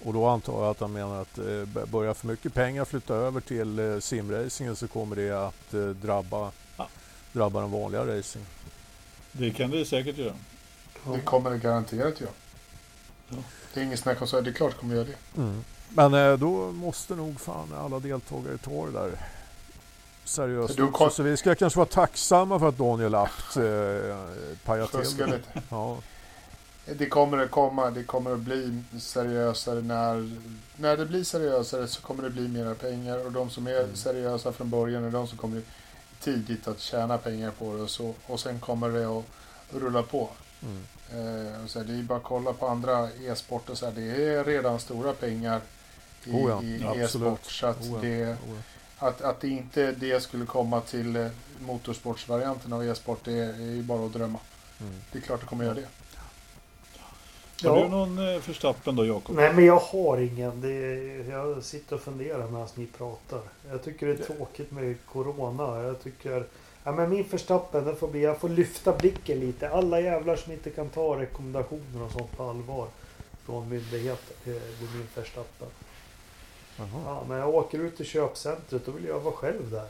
[0.03, 3.41] Och då antar jag att han menar att eh, börjar för mycket pengar flytta över
[3.41, 6.87] till eh, simracingen så kommer det att eh, drabba, Ja.
[7.33, 8.45] drabba den vanliga racing.
[9.31, 10.33] Det kan det säkert göra.
[11.13, 12.31] det kommer det garanterat göra.
[13.29, 13.37] Ja.
[13.73, 14.41] Det är inget snack om så.
[14.41, 15.41] Det är klart det kommer göra det.
[15.41, 15.63] Mm.
[15.89, 19.11] Men eh, då måste nog fan alla deltagare ta det där
[20.27, 23.63] seriöst Du kom- Så vi ska kanske vara tacksamma för att Daniel Apt eh,
[24.65, 25.25] pajade till det.
[25.25, 25.61] lite.
[25.69, 25.97] Ja.
[26.97, 30.31] Det kommer att komma, det kommer att bli seriösare när,
[30.75, 33.95] när det blir seriösare så kommer det bli mera pengar och de som är Mm.
[33.95, 35.61] seriösa från början är de som kommer
[36.21, 39.23] tidigt att tjäna pengar på det och, så, och sen kommer det att
[39.81, 40.29] rulla på.
[40.61, 40.83] Mm.
[41.11, 44.25] Eh, och så här, det är bara att kolla på andra e-sporter så här, det
[44.35, 45.61] är redan stora pengar
[46.23, 48.61] i, Oh ja, i e-sport så att, Oh ja, det, oh ja.
[48.99, 51.27] Att, att det inte det skulle komma till eh,
[51.59, 54.39] motorsportsvarianten av e-sport det är, är ju bara att drömma.
[54.81, 54.93] Mm.
[55.11, 55.87] Det är klart det kommer göra det.
[57.69, 57.83] Har Ja.
[57.83, 59.35] du någon eh, Verstappen då Jakob?
[59.35, 60.61] Nej men jag har ingen.
[60.61, 63.41] Det är, jag sitter och funderar medan ni pratar.
[63.69, 65.83] Jag tycker det är tråkigt med Corona.
[65.83, 66.45] Jag tycker...
[66.83, 68.21] Ja, men min förstappen, det får bli...
[68.23, 69.69] Jag får lyfta blicken lite.
[69.69, 72.87] Alla jävlar som inte kan ta rekommendationer och sånt på allvar.
[73.45, 74.35] Från myndigheter.
[74.45, 75.67] Är det är min förstappen.
[76.77, 76.87] Jaha.
[77.05, 79.87] Ja, när jag åker ut till köpcentret då vill jag vara själv där.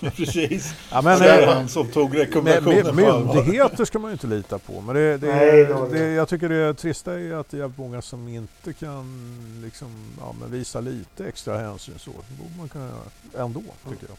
[0.00, 0.74] Precis.
[0.92, 4.58] Ja, men, det är eh, han som tog rekommendationen myndigheter ska man ju inte lita
[4.58, 4.80] på.
[4.80, 6.12] Men det, det, Nej, det det, det.
[6.12, 9.88] jag tycker det trista är att det är många som inte kan liksom,
[10.20, 11.94] ja, men visa lite extra hänsyn.
[11.98, 14.16] Så det borde man kunna göra ändå, tycker jag.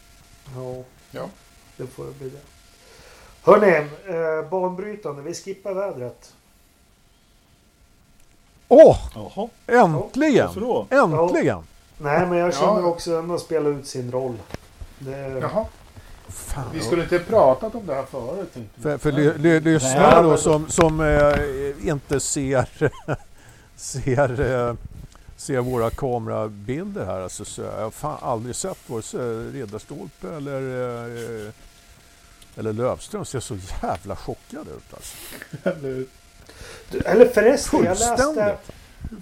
[0.64, 1.30] Ja, Ja.
[1.78, 2.40] det får bli det.
[3.42, 5.22] Hörni, eh, banbrytande.
[5.22, 6.34] Vi skippar vädret.
[8.68, 8.98] Åh!
[9.16, 10.50] Jaha, Äntligen!
[10.56, 10.88] då?
[10.90, 11.64] Äntligen!
[11.98, 12.86] Nej, men jag känner Ja.
[12.88, 14.38] också att den spelar ut sin roll.
[15.00, 15.66] Det, Jaha.
[16.30, 18.54] Fan, Vi skulle inte pratat om det här förut.
[18.82, 22.68] För, för ly, ly, lyssnare då som, som eh, inte ser,
[23.76, 24.76] ser, eh,
[25.38, 27.22] ser våra kamerabilder här.
[27.22, 30.62] Alltså, så jag har fan aldrig sett vare sig Riddarstolpe eller,
[31.46, 31.52] eh,
[32.56, 34.94] eller Lövström ser så jävla chockade ut.
[34.94, 35.16] Alltså.
[37.06, 38.58] Eller- förresten, jag läste...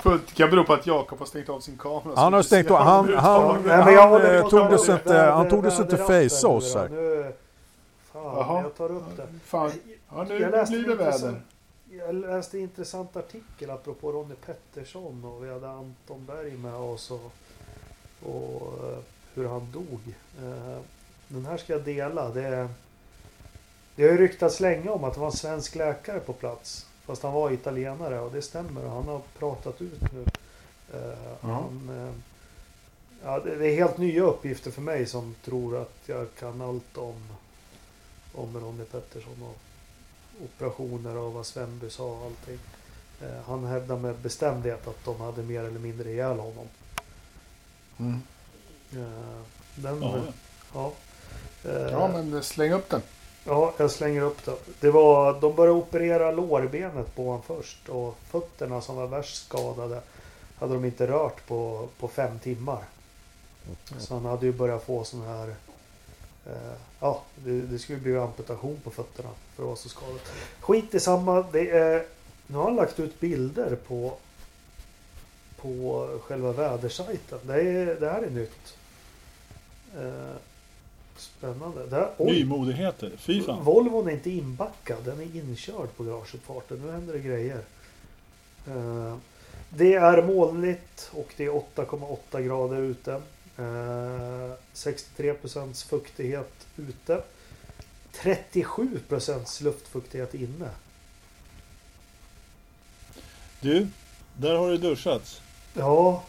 [0.04, 2.14] Det kan bero på att Jakob har stängt av sin kamera.
[2.16, 4.94] Han har stängt av- han- han- Nej, men jag han, på att tog det så
[4.94, 6.90] inte- han tog det så inte nu oss här.
[8.14, 8.62] Jaha.
[8.62, 9.28] jag tar upp det.
[9.46, 9.72] Fan.
[10.16, 11.42] Ja, nu Jag läste blir det väder.
[11.92, 17.12] Jag läste en intressant artikel apropå Ronny Pettersson och vi hade Anton Berg med oss
[17.12, 17.32] och,
[18.30, 18.98] och eh,
[19.34, 20.00] hur han dog.
[20.44, 20.78] Eh,
[21.28, 22.30] Den här ska jag dela.
[22.30, 22.68] Det,
[23.96, 26.86] det har ju ryktats länge om att det var en svensk läkare på plats.
[27.06, 28.88] Fast han var italienare och det stämmer.
[28.88, 30.26] Han har pratat ut nu.
[30.94, 31.48] Eh, Ja.
[31.48, 32.14] Han, eh,
[33.24, 36.98] ja, det det är helt nya uppgifter för mig som tror att jag kan allt
[36.98, 37.24] om,
[38.36, 39.58] om Ronny Pettersson och
[40.44, 42.60] operationer och vad Svenby sa och allting.
[43.22, 46.68] Eh, han hävdar med bestämdhet att de hade mer eller mindre ihjäl honom.
[48.00, 48.22] Mm.
[48.92, 49.42] Eh,
[49.76, 50.22] den, Ja,
[50.74, 50.92] ja.
[51.66, 53.02] Eh, Ja, men släng upp den.
[53.46, 54.56] Ja, jag slänger upp det.
[54.80, 60.02] det var, de började operera lårbenet på honom först och fötterna som var värst skadade
[60.60, 62.84] hade de inte rört på, på fem timmar.
[63.98, 65.56] Så han hade ju börjat få sån här...
[66.46, 70.32] Eh, ja, det, det skulle bli amputation på fötterna för att vara så skadat.
[70.60, 71.42] Skit i samma.
[71.52, 72.06] Det är,
[72.48, 74.18] nu har han lagt ut bilder på
[75.64, 77.40] på själva vädersajten.
[77.44, 78.78] Det, är, det här är nytt.
[79.96, 80.36] Eh,
[81.24, 82.10] spännande.
[82.18, 83.64] Oj, Nymodigheter, fy fan.
[83.64, 86.82] Volvon är inte inbackad, den är inkörd på garageuppfarten.
[86.86, 87.60] Nu händer det grejer.
[88.68, 89.18] Eh,
[89.70, 93.14] Det är molnigt och det är 8,8 grader ute.
[93.58, 97.24] Eh, 63 procents fuktighet ute.
[98.12, 100.70] 37 procents luftfuktighet inne.
[103.62, 103.88] Du,
[104.38, 105.42] där har det duschats.
[105.74, 106.24] Ja.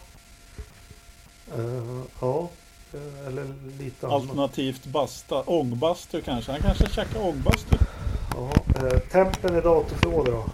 [1.57, 2.49] Eh, ja.
[3.27, 3.47] Eller
[3.79, 4.07] lite.
[4.07, 6.53] Alternativt basta, ångbastu kanske.
[6.53, 7.77] Han kanske käkar ångbastu.
[8.35, 8.51] Ja.
[8.87, 10.45] Eh, tempen i datorförrådet då?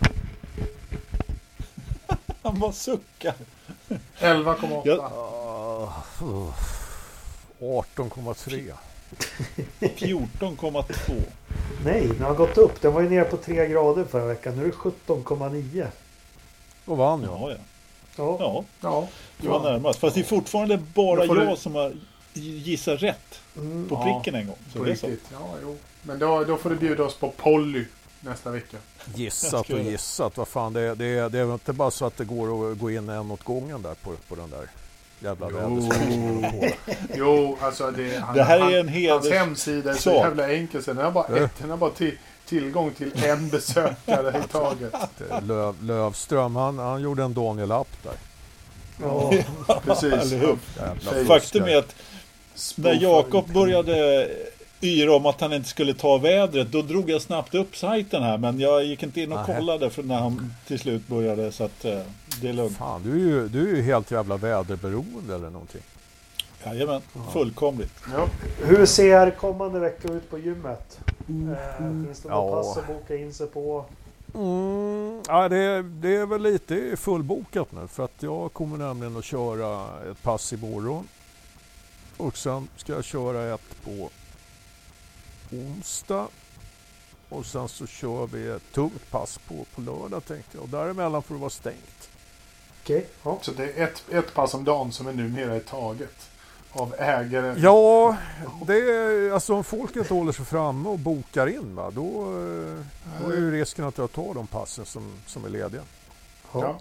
[2.42, 3.34] Han bara suckar.
[4.18, 4.82] 11,8.
[4.84, 5.92] Ja.
[6.22, 6.52] Uh,
[7.60, 8.72] 18,3.
[9.80, 11.22] 14,2.
[11.84, 12.80] Nej, den har gått upp.
[12.80, 14.56] Den var ju nere på 3 grader förra veckan.
[14.56, 15.86] Nu är det 17,9.
[16.86, 17.30] Då vann jag.
[17.40, 17.56] Ja, ja.
[18.16, 18.36] Ja.
[18.40, 19.08] ja, Ja.
[19.38, 19.98] det var närmast.
[19.98, 21.92] Fast det är fortfarande bara du- jag som har
[22.32, 23.89] gissat rätt Mm.
[23.89, 24.57] på Ja, pricken en gång.
[24.73, 25.07] Så På det är så.
[25.07, 25.28] riktigt.
[25.32, 25.77] Ja, jo.
[26.02, 27.85] Men då, då får du bjuda oss på Polly
[28.20, 28.77] nästa vecka.
[29.15, 30.36] Gissat och gissat.
[30.36, 33.09] Vad fan, det, det, det är inte bara så att det går att gå in
[33.09, 34.69] en åt gången där på, på den där
[35.20, 35.57] jävla Jo.
[35.59, 36.73] väderstrecken.
[37.15, 38.16] Jo, alltså det...
[38.19, 39.32] Han, Det här är en Hans heders...
[39.32, 40.24] hemsida är så sak.
[40.24, 40.82] jävla enkel.
[40.85, 41.44] så Den har bara, Ja.
[41.44, 44.94] ett, den har bara till, tillgång till en besökare i taget.
[45.43, 48.12] Löv, Lövström, han, han gjorde en Daniel App där.
[49.02, 49.32] Ja.
[49.85, 50.35] Precis.
[51.28, 51.94] Faktum är att
[52.77, 54.28] när Jakob började
[54.81, 58.39] yra om att han inte skulle ta vädret, då drog jag snabbt upp sajten här.
[58.39, 59.57] Men jag gick inte in och Nej.
[59.57, 61.53] kollade för när han till slut började.
[61.53, 62.01] Så att eh,
[62.41, 62.77] det är lugnt.
[62.77, 65.82] Fan, du är, ju, du är ju helt jävla väderberoende eller någonting.
[66.65, 67.93] Jajamän, fullkomligt.
[68.15, 68.27] Ja.
[68.65, 70.99] Hur ser kommande vecka ut på gymmet?
[71.09, 72.62] Eh, finns det något Ja.
[72.62, 73.85] pass att boka in sig på?
[74.35, 79.24] Mm, ja, det, det är väl lite fullbokat nu för att jag kommer nämligen att
[79.24, 81.09] köra ett pass imorgon.
[82.20, 84.10] Och sen ska jag köra ett på
[85.52, 86.28] onsdag.
[87.28, 90.62] Och sen så kör vi ett tungt pass på, på lördag tänkte jag.
[90.62, 92.10] Och däremellan får det vara stängt.
[92.82, 93.06] Okej.
[93.22, 93.38] Ja.
[93.42, 96.30] Så det är ett, ett pass om dagen som är numera är taget.
[96.72, 97.55] av ägare.
[97.60, 98.16] Ja,
[98.66, 102.84] det är, alltså om folk inte håller sig framme och bokar in va, då, eh,
[103.22, 105.82] då är ju risken att jag tar de passen som, som är lediga.
[106.52, 106.80] Ja.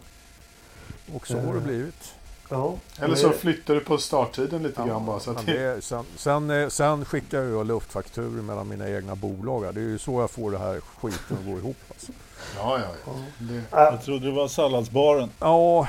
[1.14, 2.16] Och så har det blivit.
[2.50, 2.76] Ja.
[3.00, 5.20] Eller så flyttar du på starttiden lite grann bara.
[5.20, 9.76] Så att det, är, sen, sen, eh, sen skickar jag luftfakturor mellan mina egna bolag.
[9.76, 11.78] Det är ju så jag får det här skiten att gå ihop.
[11.90, 12.12] Alltså.
[12.58, 13.12] ja, ja, ja.
[13.40, 15.30] Det, Jag trodde det var salladsbaren.
[15.40, 15.88] Ja,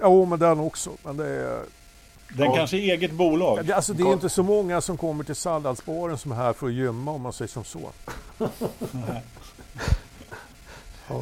[0.00, 0.90] jo, men den också.
[1.02, 1.62] Men det är,
[2.36, 2.54] Den Ja.
[2.56, 3.64] kanske är eget bolag.
[3.66, 6.66] det, alltså, det är inte så många som kommer till salladsbaren som är här för
[6.66, 7.90] att gymma om man säger som så.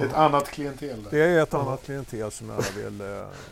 [0.05, 1.11] ett annat klientel där.
[1.11, 3.01] Det är ett annat klientel som jag vill...
[3.01, 3.07] eh,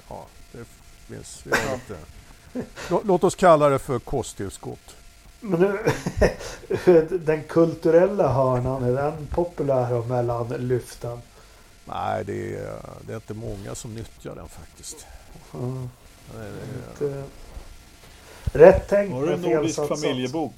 [0.09, 0.65] Ja, det
[1.05, 1.41] finns...
[1.47, 4.97] Vi har lite, låt, oss kalla det för kosttillskott.
[5.41, 5.79] Men nu,
[7.19, 11.21] den kulturella hörnan, är den populär mellan lyften?
[11.85, 12.77] Nej, det är,
[13.07, 15.07] det är inte många som nyttjar den faktiskt.
[15.55, 15.91] Mm.
[16.99, 17.25] Det är-
[18.53, 20.01] Rätt tänkt Var det en nordisk satsat.
[20.01, 20.53] familjebok?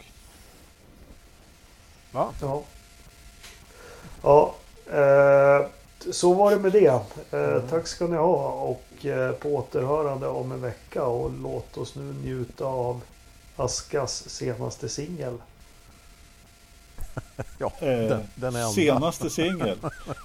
[2.12, 2.28] Va?
[2.40, 2.62] Ja.
[4.22, 4.54] Ja,
[4.92, 5.66] eh,
[6.12, 7.00] så var det med det.
[7.30, 8.95] Eh, Tack ska ni ha och eh,
[9.40, 13.00] på återhörande om en vecka och låt oss nu njuta av
[13.56, 15.34] Askas senaste singel.
[17.58, 18.68] Ja, Eh, den, den enda.
[18.68, 19.78] Senaste singel.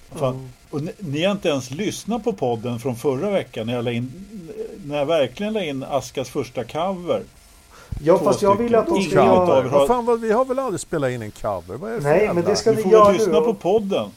[0.70, 4.12] Och ni, ni har inte ens lyssnat på podden från förra veckan när jag, in,
[4.86, 7.24] när jag verkligen la in Askas första cover.
[8.04, 9.62] Ja, Två fast jag vill att de ska göra...
[9.70, 11.76] Vad fan, vad, vi har väl aldrig spelat in en cover?
[11.78, 13.18] Vad är det för Nej, jävla- men det ska Ni ni får gör väl nu.
[13.18, 14.10] lyssna på podden.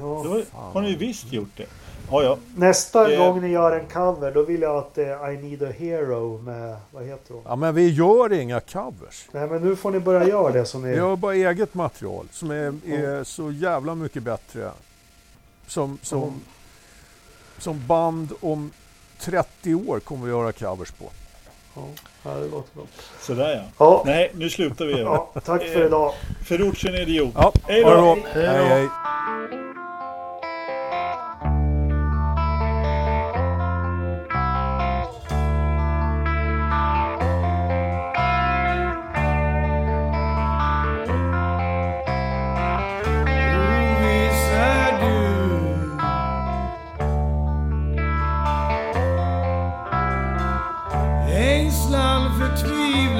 [0.00, 0.42] Ja.
[0.52, 1.66] Har ni visst gjort det.
[2.10, 2.38] Ja, ja.
[2.56, 3.18] Nästa Eh.
[3.18, 6.38] gång ni gör en cover, då vill jag att det är I need a hero
[6.38, 7.42] med, vad heter hon?
[7.46, 9.28] Ja, men vi gör inga covers.
[9.32, 10.88] Nej men nu får ni börja göra det som ni...
[10.90, 14.70] Vi gör bara eget material som är, är så jävla mycket bättre.
[15.66, 16.34] Som, som, Mm.
[17.58, 18.70] som band om
[19.20, 21.04] 30 år kommer vi göra covers på.
[22.22, 22.84] Ja, det låter bra.
[23.20, 23.62] Sådär ja.
[23.86, 25.00] Ja, Nej, nu slutar vi.
[25.00, 26.12] ja, tack för idag.
[26.44, 27.32] Ferrucci är en idiot.
[27.34, 28.18] Ja, Hej det då!
[28.32, 28.64] Hej då.
[28.64, 28.88] hej.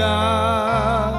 [0.06, 1.14] Förtvivlan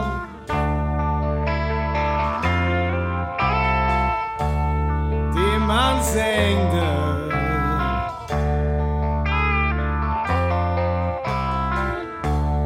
[5.36, 7.18] Dimmans ängder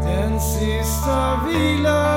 [0.03, 2.10] Den sista vilan